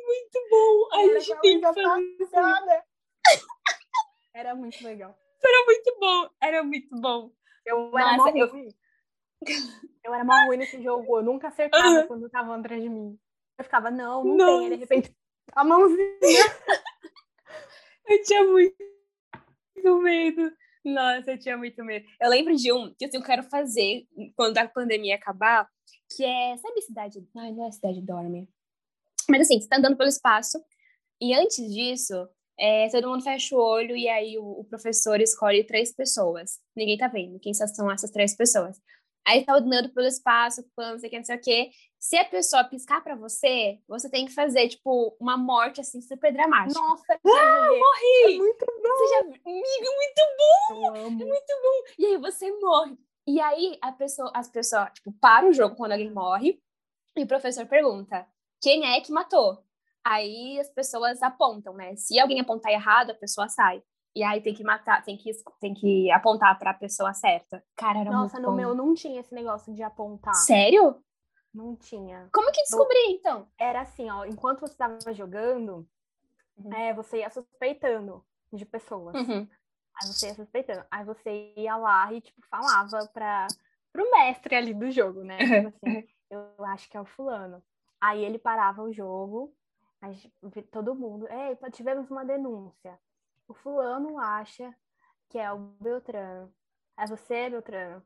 Muito 0.06 0.50
bom. 0.50 0.90
A 0.94 1.04
Era 1.04 1.20
gente 1.20 1.34
a 1.34 1.40
tem 1.42 1.62
que 1.62 2.26
fazer. 2.28 2.84
Era 4.34 4.56
muito 4.56 4.84
legal. 4.84 5.16
Era 5.44 5.66
muito 5.66 5.98
bom. 6.00 6.30
Era 6.42 6.64
muito 6.64 7.02
bom. 7.02 7.32
Eu 7.66 7.92
Nossa, 7.92 8.38
eu-. 8.38 8.70
Eu 10.04 10.14
era 10.14 10.24
mó 10.24 10.34
ruim 10.46 10.58
nesse 10.58 10.82
jogo. 10.82 11.18
Eu 11.18 11.24
nunca 11.24 11.48
acertava 11.48 12.04
quando 12.08 12.26
estavam 12.26 12.54
atrás 12.54 12.82
de 12.82 12.90
mim. 12.90 13.18
Eu 13.58 13.64
ficava, 13.64 13.92
não, 13.92 14.24
não 14.24 14.38
tem. 14.38 14.66
Aí, 14.66 14.70
de 14.70 14.76
repente, 14.78 15.16
a 15.54 15.64
mãozinha. 15.64 16.10
Eu 18.10 18.24
tinha 18.24 18.44
muito 18.44 20.02
medo. 20.02 20.52
Nossa, 20.84 21.32
eu 21.32 21.40
tinha 21.40 21.56
muito 21.56 21.84
medo. 21.84 22.06
Eu 22.20 22.28
lembro 22.28 22.56
de 22.56 22.74
um 22.74 22.92
que 22.98 23.06
assim, 23.06 23.18
eu 23.18 23.24
quero 23.24 23.44
fazer 23.44 24.08
quando 24.36 24.58
a 24.58 24.68
pandemia 24.68 25.16
acabar, 25.16 25.70
que 26.16 26.26
é, 26.26 26.58
sabe 26.58 26.82
cidade? 26.82 27.24
Ai, 27.38 27.52
não 27.52 27.68
é 27.68 27.72
cidade 27.72 28.02
dorme. 28.02 28.50
Mas 29.30 29.42
assim, 29.42 29.62
você 29.62 29.68
tá 29.68 29.78
andando 29.78 29.96
pelo 29.96 30.10
espaço 30.10 30.60
e 31.22 31.36
antes 31.36 31.72
disso, 31.72 32.28
é, 32.58 32.90
todo 32.90 33.10
mundo 33.10 33.24
fecha 33.24 33.56
o 33.56 33.60
olho 33.60 33.96
e 33.96 34.10
aí 34.10 34.38
o, 34.40 34.62
o 34.62 34.66
professor 34.66 35.22
escolhe 35.22 35.64
três 35.64 35.94
pessoas. 35.94 36.60
Ninguém 36.76 36.98
tá 36.98 37.08
vendo 37.08 37.40
quem 37.40 37.54
são 37.54 37.92
essas 37.92 38.10
três 38.10 38.36
pessoas. 38.36 38.82
Aí 39.28 39.46
tá 39.46 39.54
andando 39.54 39.94
pelo 39.94 40.08
espaço, 40.08 40.64
não 40.78 40.98
sei 40.98 41.08
o 41.08 41.12
que, 41.12 41.18
não 41.18 41.26
sei 41.26 41.36
o 41.36 41.42
que. 41.42 41.72
Se 42.00 42.18
a 42.18 42.26
pessoa 42.26 42.64
piscar 42.64 43.04
pra 43.04 43.16
você, 43.16 43.80
você 43.88 44.10
tem 44.10 44.26
que 44.26 44.34
fazer, 44.34 44.70
tipo, 44.70 45.16
uma 45.20 45.38
morte, 45.38 45.82
assim, 45.82 46.02
super 46.02 46.32
dramática. 46.32 46.80
Nossa, 46.80 47.20
joguei. 47.24 47.80
Morri! 47.80 48.36
É 48.36 48.38
muito 48.38 48.66
bom. 48.66 48.90
Você 48.90 49.08
já... 49.08 49.20
Amiga, 49.20 49.92
muito 49.96 50.20
Eu 50.72 51.06
amo. 51.06 51.26
muito 51.26 51.54
bom. 51.62 51.94
E 52.00 52.06
aí 52.06 52.18
você 52.18 52.52
morre. 52.60 52.98
E 53.28 53.40
aí 53.40 53.78
a 53.82 53.92
pessoa, 53.92 54.32
as 54.34 54.50
pessoas, 54.50 54.90
tipo, 54.94 55.12
param 55.20 55.50
o 55.50 55.54
jogo 55.54 55.76
quando 55.76 55.92
alguém 55.92 56.12
morre 56.12 56.60
e 57.16 57.24
o 57.24 57.28
professor 57.28 57.68
pergunta: 57.68 58.26
quem 58.62 58.92
é 58.92 59.02
que 59.02 59.12
matou? 59.12 59.64
Aí 60.04 60.60
as 60.60 60.70
pessoas 60.70 61.22
apontam, 61.22 61.76
né? 61.76 61.96
Se 61.96 62.18
alguém 62.18 62.40
apontar 62.40 62.72
errado, 62.72 63.12
a 63.12 63.16
pessoa 63.16 63.48
sai. 63.48 63.84
E 64.16 64.24
aí 64.24 64.42
tem 64.42 64.54
que 64.54 64.64
matar, 64.64 65.04
tem 65.04 65.16
que, 65.18 65.32
tem 65.60 65.74
que 65.74 66.12
apontar 66.12 66.58
pra 66.58 66.74
pessoa 66.74 67.14
certa. 67.14 67.64
Cara, 67.76 68.00
era 68.00 68.12
Nossa, 68.12 68.40
no 68.40 68.50
bom. 68.50 68.56
meu 68.56 68.74
não 68.76 68.94
tinha 68.94 69.20
esse 69.20 69.34
negócio 69.34 69.74
de 69.74 69.84
apontar. 69.84 70.34
Sério? 70.36 71.02
Não 71.54 71.76
tinha. 71.76 72.28
Como 72.34 72.52
que 72.52 72.62
descobri, 72.62 72.98
então? 73.12 73.48
Era 73.58 73.82
assim, 73.82 74.10
ó, 74.10 74.26
enquanto 74.26 74.62
você 74.62 74.74
estava 74.74 75.14
jogando, 75.14 75.88
Uhum. 76.58 76.74
é, 76.74 76.94
você 76.94 77.20
ia 77.20 77.30
suspeitando 77.30 78.24
de 78.52 78.66
pessoas. 78.66 79.16
Uhum. 79.16 79.48
Aí 80.02 80.08
você 80.08 80.28
ia 80.28 80.34
suspeitando. 80.36 80.86
Aí 80.92 81.06
você 81.06 81.54
ia 81.56 81.78
lá 81.78 82.12
e, 82.12 82.20
tipo, 82.22 82.42
falava 82.50 83.08
para 83.14 83.48
pro 83.94 84.10
mestre 84.12 84.56
ali 84.56 84.74
do 84.74 84.92
jogo, 84.92 85.24
né? 85.24 85.38
Tipo 85.38 85.68
assim, 85.70 86.08
eu 86.30 86.66
acho 86.66 86.90
que 86.90 86.98
é 86.98 87.02
o 87.02 87.06
fulano. 87.06 87.64
Aí 88.02 88.24
ele 88.24 88.38
parava 88.38 88.82
o 88.84 88.92
jogo, 88.94 89.54
aí 90.02 90.16
vi- 90.44 90.62
todo 90.64 90.94
mundo, 90.96 91.28
ei, 91.30 91.56
pá, 91.56 91.70
tivemos 91.72 92.10
uma 92.12 92.24
denúncia. 92.26 93.00
O 93.50 93.54
fulano 93.56 94.20
acha 94.20 94.72
que 95.28 95.40
é 95.40 95.52
o 95.52 95.58
Beltrano. 95.58 96.54
É 96.96 97.08
você, 97.08 97.50
Beltrano? 97.50 98.04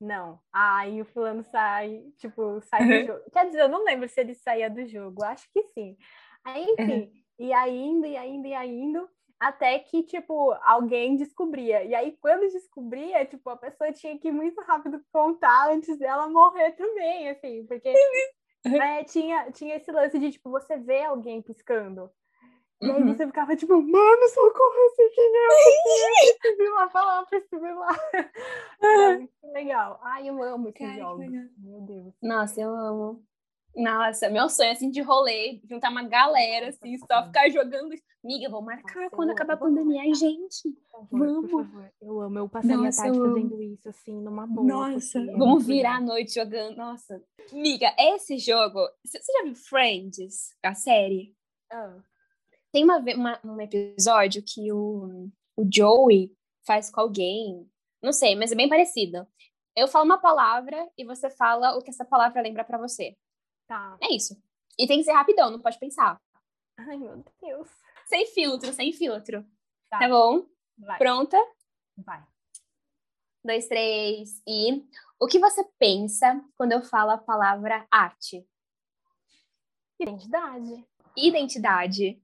Não. 0.00 0.40
Aí 0.50 1.02
o 1.02 1.04
fulano 1.04 1.44
sai, 1.44 2.02
tipo, 2.16 2.58
sai 2.62 2.80
do 2.86 3.06
jogo. 3.06 3.30
Quer 3.30 3.46
dizer, 3.46 3.60
eu 3.60 3.68
não 3.68 3.84
lembro 3.84 4.08
se 4.08 4.18
ele 4.18 4.34
saía 4.34 4.70
do 4.70 4.86
jogo. 4.86 5.22
Acho 5.22 5.46
que 5.52 5.62
sim. 5.74 5.98
Aí, 6.42 6.64
enfim, 6.64 7.12
e 7.38 7.52
ainda, 7.52 8.08
e 8.08 8.16
ainda, 8.16 8.48
e 8.48 8.54
ainda, 8.54 9.08
até 9.38 9.78
que, 9.80 10.02
tipo, 10.02 10.52
alguém 10.62 11.16
descobria. 11.16 11.84
E 11.84 11.94
aí, 11.94 12.16
quando 12.18 12.50
descobria, 12.50 13.26
tipo, 13.26 13.50
a 13.50 13.56
pessoa 13.56 13.92
tinha 13.92 14.18
que 14.18 14.32
muito 14.32 14.62
rápido 14.62 15.04
contar 15.12 15.70
antes 15.70 15.98
dela 15.98 16.26
morrer 16.28 16.72
também, 16.72 17.28
assim, 17.28 17.66
porque 17.66 17.92
é, 18.64 19.04
tinha, 19.04 19.50
tinha 19.52 19.76
esse 19.76 19.92
lance 19.92 20.18
de, 20.18 20.32
tipo, 20.32 20.50
você 20.50 20.78
vê 20.78 21.02
alguém 21.02 21.42
piscando. 21.42 22.10
E 22.80 22.90
aí 22.90 23.02
uhum. 23.02 23.12
você 23.12 23.26
ficava 23.26 23.56
tipo, 23.56 23.74
mano, 23.74 24.28
socorro, 24.28 24.74
eu 24.76 24.90
sei 24.94 25.08
quem 25.08 25.24
é, 25.24 25.46
eu 26.30 26.38
preciso 26.38 26.62
ir 26.62 26.70
lá 26.70 26.88
falar, 26.88 27.26
preciso 27.26 27.66
ir 27.66 27.74
lá. 27.74 27.88
É 28.80 29.16
muito 29.16 29.32
legal. 29.52 29.98
Ai, 30.02 30.28
eu 30.28 30.40
amo 30.40 30.68
esses 30.68 30.96
jogos. 30.96 31.26
Meu 31.28 31.80
Deus. 31.80 32.14
Nossa, 32.22 32.60
eu 32.60 32.72
amo. 32.72 33.24
Nossa, 33.74 34.30
meu 34.30 34.48
sonho, 34.48 34.72
assim, 34.72 34.90
de 34.90 35.00
rolê, 35.00 35.60
juntar 35.68 35.90
uma 35.90 36.02
galera, 36.02 36.68
assim, 36.68 36.96
só 36.98 37.24
ficar 37.26 37.48
jogando. 37.50 37.92
Amiga, 38.24 38.48
vou 38.48 38.62
marcar 38.62 39.04
Nossa, 39.04 39.16
quando 39.16 39.30
acabar 39.30 39.54
a 39.54 39.56
pandemia. 39.56 40.02
Ai, 40.02 40.14
gente, 40.14 40.76
vamos. 41.10 41.50
Por 41.50 41.64
favor. 41.64 41.92
Eu 42.00 42.20
amo, 42.20 42.38
eu 42.38 42.48
passaria 42.48 42.76
Nossa, 42.76 43.00
a 43.00 43.04
tarde 43.04 43.18
fazendo 43.18 43.62
isso, 43.62 43.88
assim, 43.88 44.20
numa 44.20 44.46
boa. 44.46 44.66
Nossa, 44.66 45.18
é 45.18 45.26
vamos 45.26 45.66
virar 45.66 45.96
a 45.96 46.00
noite 46.00 46.34
jogando. 46.34 46.76
Nossa. 46.76 47.22
Amiga, 47.52 47.94
esse 47.98 48.38
jogo, 48.38 48.80
você 49.04 49.18
já 49.18 49.44
viu 49.44 49.54
Friends, 49.54 50.54
a 50.62 50.74
série? 50.74 51.34
Ah. 51.70 51.98
Tem 52.72 52.84
uma, 52.84 52.98
uma, 52.98 53.40
um 53.44 53.60
episódio 53.60 54.42
que 54.42 54.72
o, 54.72 55.30
o 55.56 55.68
Joey 55.72 56.32
faz 56.66 56.90
com 56.90 57.00
alguém, 57.00 57.68
não 58.02 58.12
sei, 58.12 58.36
mas 58.36 58.52
é 58.52 58.54
bem 58.54 58.68
parecido. 58.68 59.26
Eu 59.74 59.88
falo 59.88 60.04
uma 60.04 60.18
palavra 60.18 60.90
e 60.96 61.04
você 61.04 61.30
fala 61.30 61.76
o 61.76 61.82
que 61.82 61.90
essa 61.90 62.04
palavra 62.04 62.42
lembra 62.42 62.64
para 62.64 62.78
você. 62.78 63.16
Tá. 63.66 63.96
É 64.02 64.12
isso. 64.14 64.40
E 64.78 64.86
tem 64.86 64.98
que 64.98 65.04
ser 65.04 65.12
rapidão, 65.12 65.50
não 65.50 65.60
pode 65.60 65.78
pensar. 65.78 66.20
Ai, 66.78 66.96
meu 66.96 67.24
Deus. 67.40 67.68
Sem 68.06 68.26
filtro, 68.26 68.72
sem 68.72 68.92
filtro. 68.92 69.44
Tá, 69.90 69.98
tá 69.98 70.08
bom? 70.08 70.46
Vai. 70.76 70.98
Pronta? 70.98 71.36
Vai. 71.96 72.24
Dois, 73.44 73.66
três 73.66 74.42
e. 74.46 74.84
O 75.20 75.26
que 75.26 75.38
você 75.38 75.64
pensa 75.78 76.40
quando 76.56 76.72
eu 76.72 76.82
falo 76.82 77.10
a 77.10 77.18
palavra 77.18 77.86
arte? 77.90 78.46
Identidade. 80.00 80.86
Identidade. 81.16 82.22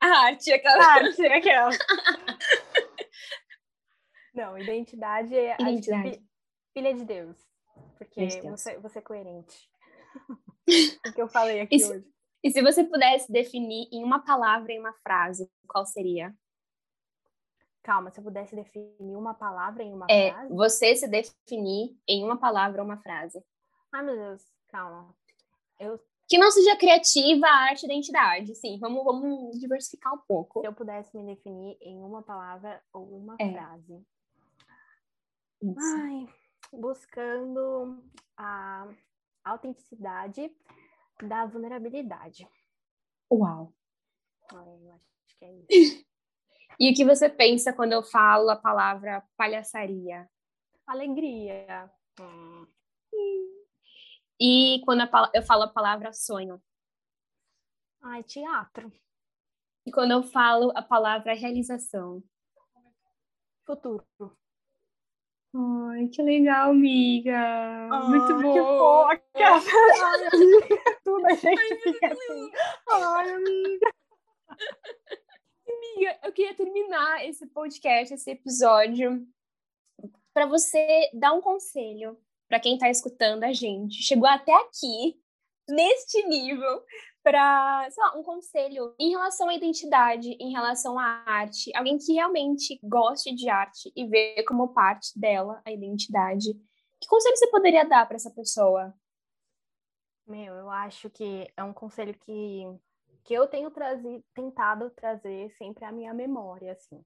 A 0.00 0.06
arte, 0.26 0.52
aquela. 0.52 0.84
Arte, 0.84 1.26
aquela. 1.26 1.70
Não, 4.34 4.56
identidade 4.56 5.34
é 5.34 5.56
identidade. 5.60 6.22
filha 6.72 6.94
de 6.94 7.04
Deus. 7.04 7.36
Porque 7.96 8.26
de 8.26 8.40
Deus. 8.40 8.60
Você, 8.60 8.78
você 8.78 8.98
é 9.00 9.02
coerente. 9.02 9.68
o 11.06 11.12
que 11.12 11.20
eu 11.20 11.28
falei 11.28 11.60
aqui 11.60 11.76
e 11.76 11.80
se, 11.80 11.90
hoje. 11.90 12.06
E 12.44 12.50
se 12.50 12.62
você 12.62 12.84
pudesse 12.84 13.32
definir 13.32 13.88
em 13.92 14.04
uma 14.04 14.24
palavra, 14.24 14.72
em 14.72 14.78
uma 14.78 14.92
frase, 15.02 15.50
qual 15.66 15.84
seria? 15.84 16.32
Calma, 17.82 18.10
se 18.10 18.20
eu 18.20 18.24
pudesse 18.24 18.54
definir 18.54 19.16
uma 19.16 19.34
palavra 19.34 19.82
em 19.82 19.92
uma 19.92 20.06
é, 20.08 20.30
frase? 20.30 20.54
Você 20.54 20.94
se 20.94 21.08
definir 21.08 21.98
em 22.06 22.22
uma 22.22 22.38
palavra 22.38 22.80
ou 22.80 22.86
uma 22.86 22.98
frase. 22.98 23.42
Ai, 23.92 24.04
meu 24.04 24.14
Deus, 24.14 24.44
calma. 24.68 25.14
Eu... 25.80 25.98
Que 26.28 26.36
não 26.36 26.50
seja 26.50 26.76
criativa, 26.76 27.46
arte, 27.46 27.86
identidade. 27.86 28.54
Sim, 28.54 28.78
vamos, 28.78 29.02
vamos 29.02 29.58
diversificar 29.58 30.12
um 30.12 30.18
pouco. 30.18 30.60
Se 30.60 30.66
eu 30.66 30.74
pudesse 30.74 31.16
me 31.16 31.24
definir 31.24 31.78
em 31.80 31.96
uma 32.02 32.22
palavra 32.22 32.82
ou 32.92 33.16
uma 33.16 33.34
é. 33.38 33.50
frase. 33.50 34.04
Isso. 35.62 35.96
Ai, 35.96 36.26
buscando 36.72 38.02
a 38.36 38.88
autenticidade 39.42 40.54
da 41.26 41.46
vulnerabilidade. 41.46 42.46
Uau! 43.32 43.72
eu 44.52 44.92
acho 44.92 45.38
que 45.38 45.44
é 45.44 45.52
isso. 45.68 46.06
e 46.78 46.92
o 46.92 46.94
que 46.94 47.04
você 47.04 47.28
pensa 47.28 47.72
quando 47.72 47.92
eu 47.92 48.02
falo 48.02 48.50
a 48.50 48.56
palavra 48.56 49.24
palhaçaria? 49.36 50.28
Alegria. 50.86 51.90
Hum. 52.20 52.66
E 54.40 54.80
quando 54.84 55.02
eu 55.34 55.42
falo 55.42 55.62
a 55.64 55.68
palavra 55.68 56.12
sonho? 56.12 56.62
Ai, 58.00 58.22
teatro. 58.22 58.92
E 59.84 59.90
quando 59.90 60.12
eu 60.12 60.22
falo 60.22 60.72
a 60.76 60.82
palavra 60.82 61.34
realização? 61.34 62.22
Futuro. 63.66 64.06
Ai, 65.54 66.06
que 66.08 66.22
legal, 66.22 66.70
amiga. 66.70 67.88
Muito 68.08 68.40
bom. 68.40 68.52
Que 68.52 68.60
foca. 68.60 69.22
Ai, 69.34 70.26
amiga, 70.26 71.00
tudo 71.02 71.26
a 71.26 71.34
gente 71.34 71.58
Ai, 71.58 71.78
fica 71.78 72.06
assim. 72.06 72.50
Ai, 72.90 73.30
amiga. 73.30 73.94
Amiga, 75.66 76.18
eu 76.22 76.32
queria 76.32 76.54
terminar 76.54 77.26
esse 77.26 77.46
podcast, 77.46 78.14
esse 78.14 78.30
episódio, 78.30 79.26
para 80.32 80.46
você 80.46 81.10
dar 81.12 81.32
um 81.32 81.40
conselho 81.40 82.16
para 82.48 82.58
quem 82.58 82.74
está 82.74 82.88
escutando 82.88 83.44
a 83.44 83.52
gente. 83.52 84.02
Chegou 84.02 84.26
até 84.26 84.54
aqui, 84.54 85.20
neste 85.68 86.26
nível, 86.26 86.82
para, 87.22 87.88
sei 87.90 88.02
lá, 88.02 88.16
um 88.16 88.22
conselho 88.22 88.94
em 88.98 89.10
relação 89.10 89.48
à 89.48 89.54
identidade, 89.54 90.30
em 90.40 90.50
relação 90.50 90.98
à 90.98 91.22
arte, 91.26 91.70
alguém 91.76 91.98
que 91.98 92.14
realmente 92.14 92.80
goste 92.82 93.34
de 93.34 93.50
arte 93.50 93.92
e 93.94 94.06
vê 94.06 94.42
como 94.44 94.72
parte 94.72 95.18
dela 95.18 95.60
a 95.64 95.70
identidade. 95.70 96.54
Que 97.00 97.06
conselho 97.06 97.36
você 97.36 97.50
poderia 97.50 97.84
dar 97.84 98.06
para 98.06 98.16
essa 98.16 98.30
pessoa? 98.30 98.94
Meu, 100.26 100.54
eu 100.54 100.70
acho 100.70 101.08
que 101.10 101.50
é 101.56 101.62
um 101.62 101.72
conselho 101.72 102.14
que, 102.14 102.64
que 103.24 103.34
eu 103.34 103.46
tenho 103.46 103.70
trazido, 103.70 104.24
tentado 104.34 104.90
trazer 104.90 105.50
sempre 105.52 105.84
à 105.84 105.92
minha 105.92 106.12
memória, 106.12 106.72
assim, 106.72 107.02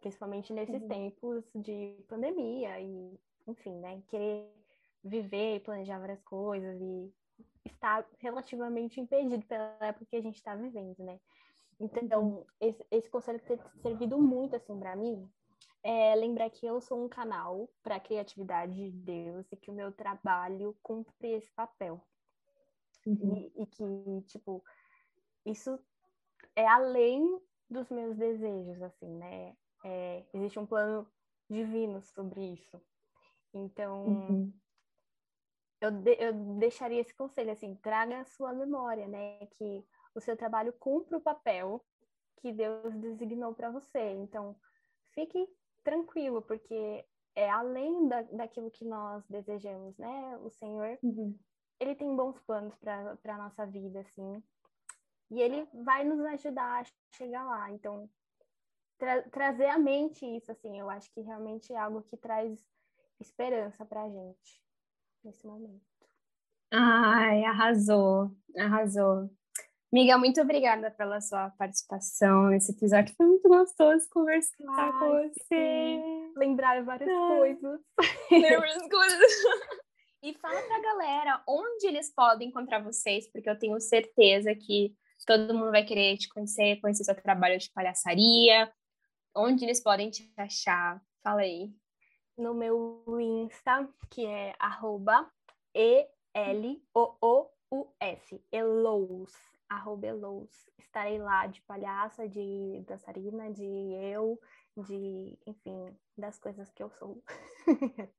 principalmente 0.00 0.52
nesses 0.52 0.80
uhum. 0.82 0.88
tempos 0.88 1.44
de 1.54 2.02
pandemia 2.08 2.80
e, 2.80 3.18
enfim, 3.46 3.78
né, 3.78 4.02
querer 4.08 4.50
viver 5.02 5.56
e 5.56 5.60
planejar 5.60 5.98
várias 5.98 6.22
coisas 6.22 6.80
e 6.80 7.12
está 7.64 8.04
relativamente 8.18 9.00
impedido 9.00 9.44
pela 9.46 9.76
época 9.80 10.06
que 10.06 10.16
a 10.16 10.20
gente 10.20 10.36
está 10.36 10.54
vivendo, 10.54 10.98
né? 10.98 11.20
Então, 11.80 12.46
esse, 12.60 12.84
esse 12.90 13.10
conselho 13.10 13.40
tem 13.40 13.58
servido 13.80 14.18
muito, 14.20 14.54
assim, 14.54 14.78
para 14.78 14.94
mim, 14.94 15.28
é 15.82 16.14
lembrar 16.14 16.48
que 16.50 16.64
eu 16.64 16.80
sou 16.80 17.04
um 17.04 17.08
canal 17.08 17.68
para 17.82 17.96
a 17.96 18.00
criatividade 18.00 18.74
de 18.74 18.90
Deus 18.92 19.50
e 19.50 19.56
que 19.56 19.70
o 19.70 19.74
meu 19.74 19.90
trabalho 19.90 20.76
cumpre 20.82 21.32
esse 21.32 21.50
papel. 21.52 22.00
Uhum. 23.04 23.36
E, 23.56 23.62
e, 23.62 23.66
que, 23.66 24.22
tipo, 24.28 24.62
isso 25.44 25.76
é 26.54 26.66
além 26.66 27.40
dos 27.68 27.90
meus 27.90 28.16
desejos, 28.16 28.80
assim, 28.80 29.10
né? 29.16 29.56
É, 29.84 30.24
existe 30.32 30.58
um 30.60 30.66
plano 30.66 31.10
divino 31.50 32.00
sobre 32.00 32.52
isso. 32.52 32.80
Então, 33.52 34.06
uhum 34.06 34.61
eu, 35.82 35.90
de, 35.90 36.16
eu 36.20 36.32
deixaria 36.58 37.00
esse 37.00 37.12
conselho, 37.12 37.50
assim, 37.50 37.74
traga 37.82 38.20
a 38.20 38.24
sua 38.24 38.52
memória, 38.52 39.08
né? 39.08 39.44
Que 39.46 39.84
o 40.14 40.20
seu 40.20 40.36
trabalho 40.36 40.72
cumpre 40.74 41.16
o 41.16 41.20
papel 41.20 41.84
que 42.36 42.52
Deus 42.52 42.94
designou 42.94 43.52
para 43.52 43.68
você. 43.68 44.12
Então, 44.12 44.56
fique 45.10 45.44
tranquilo, 45.82 46.40
porque 46.40 47.04
é 47.34 47.50
além 47.50 48.06
da, 48.06 48.22
daquilo 48.22 48.70
que 48.70 48.84
nós 48.84 49.26
desejamos, 49.28 49.98
né? 49.98 50.38
O 50.38 50.50
Senhor, 50.50 50.98
uhum. 51.02 51.36
Ele 51.80 51.96
tem 51.96 52.14
bons 52.14 52.38
planos 52.42 52.76
para 52.76 53.16
a 53.24 53.38
nossa 53.38 53.66
vida, 53.66 54.00
assim. 54.00 54.40
E 55.32 55.42
Ele 55.42 55.68
vai 55.82 56.04
nos 56.04 56.20
ajudar 56.26 56.80
a 56.80 57.16
chegar 57.16 57.44
lá. 57.44 57.72
Então, 57.72 58.08
tra 58.98 59.20
trazer 59.30 59.66
à 59.66 59.78
mente 59.78 60.24
isso, 60.24 60.52
assim, 60.52 60.78
eu 60.78 60.88
acho 60.88 61.12
que 61.12 61.22
realmente 61.22 61.72
é 61.72 61.76
algo 61.76 62.02
que 62.02 62.16
traz 62.16 62.64
esperança 63.18 63.84
para 63.84 64.04
a 64.04 64.08
gente 64.08 64.62
nesse 65.24 65.46
momento. 65.46 65.82
Ai, 66.70 67.44
arrasou, 67.44 68.30
arrasou. 68.56 69.30
Amiga, 69.92 70.16
muito 70.16 70.40
obrigada 70.40 70.90
pela 70.90 71.20
sua 71.20 71.50
participação 71.50 72.46
nesse 72.46 72.72
episódio. 72.72 73.14
Foi 73.14 73.26
muito 73.26 73.46
gostoso 73.46 74.08
conversar 74.10 74.56
Ai, 74.70 74.92
com 74.92 75.28
você. 75.28 75.44
Sim. 75.48 76.32
Lembrar 76.34 76.82
várias 76.82 77.10
coisas. 77.10 77.80
Várias 78.30 78.88
coisas. 78.88 79.32
E 80.22 80.32
fala 80.38 80.62
pra 80.62 80.80
galera 80.80 81.42
onde 81.46 81.86
eles 81.86 82.10
podem 82.14 82.48
encontrar 82.48 82.82
vocês, 82.82 83.30
porque 83.30 83.50
eu 83.50 83.58
tenho 83.58 83.78
certeza 83.80 84.54
que 84.54 84.96
todo 85.26 85.52
mundo 85.52 85.70
vai 85.70 85.84
querer 85.84 86.16
te 86.16 86.28
conhecer, 86.30 86.80
conhecer 86.80 87.04
seu 87.04 87.14
trabalho 87.14 87.58
de 87.58 87.70
palhaçaria. 87.70 88.72
Onde 89.36 89.64
eles 89.64 89.82
podem 89.82 90.10
te 90.10 90.32
achar? 90.38 91.02
Fala 91.22 91.42
aí 91.42 91.70
no 92.36 92.54
meu 92.54 93.04
Insta, 93.20 93.88
que 94.10 94.26
é 94.26 94.54
arroba 94.58 95.30
E-L-O-O-U-S, 95.74 96.14
Elous, 98.50 99.32
arroba 99.68 100.06
Elous. 100.06 100.70
Estarei 100.78 101.18
lá 101.18 101.46
de 101.46 101.62
palhaça, 101.62 102.28
de 102.28 102.82
dançarina, 102.86 103.50
de 103.50 103.64
eu, 103.64 104.38
de, 104.76 105.38
enfim, 105.46 105.96
das 106.16 106.38
coisas 106.38 106.70
que 106.72 106.82
eu 106.82 106.90
sou. 106.90 107.22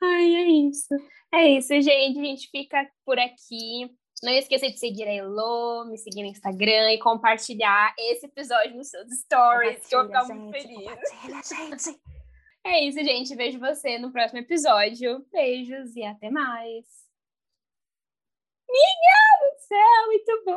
Ai, 0.00 0.34
é 0.36 0.48
isso. 0.48 0.94
É 1.32 1.48
isso, 1.48 1.68
gente. 1.80 2.18
A 2.18 2.24
gente 2.24 2.48
fica 2.50 2.90
por 3.04 3.18
aqui. 3.18 3.90
Não 4.22 4.32
esqueça 4.32 4.68
de 4.68 4.78
seguir 4.78 5.04
a 5.04 5.12
Elo, 5.12 5.84
me 5.86 5.96
seguir 5.96 6.22
no 6.22 6.28
Instagram 6.28 6.92
e 6.92 6.98
compartilhar 6.98 7.94
esse 7.96 8.26
episódio 8.26 8.76
nos 8.76 8.88
seus 8.88 9.08
stories, 9.20 9.86
que 9.86 9.94
eu 9.94 10.00
vou 10.00 10.08
ficar 10.08 10.34
muito 10.34 10.52
feliz. 10.52 10.90
Gente! 11.48 12.17
É 12.70 12.84
isso, 12.84 13.02
gente. 13.02 13.34
Vejo 13.34 13.58
você 13.58 13.98
no 13.98 14.12
próximo 14.12 14.40
episódio. 14.40 15.24
Beijos 15.32 15.96
e 15.96 16.02
até 16.04 16.30
mais. 16.30 16.84
Minha 18.68 19.38
do 19.40 19.58
céu, 19.58 20.06
muito 20.06 20.44
bom. 20.44 20.46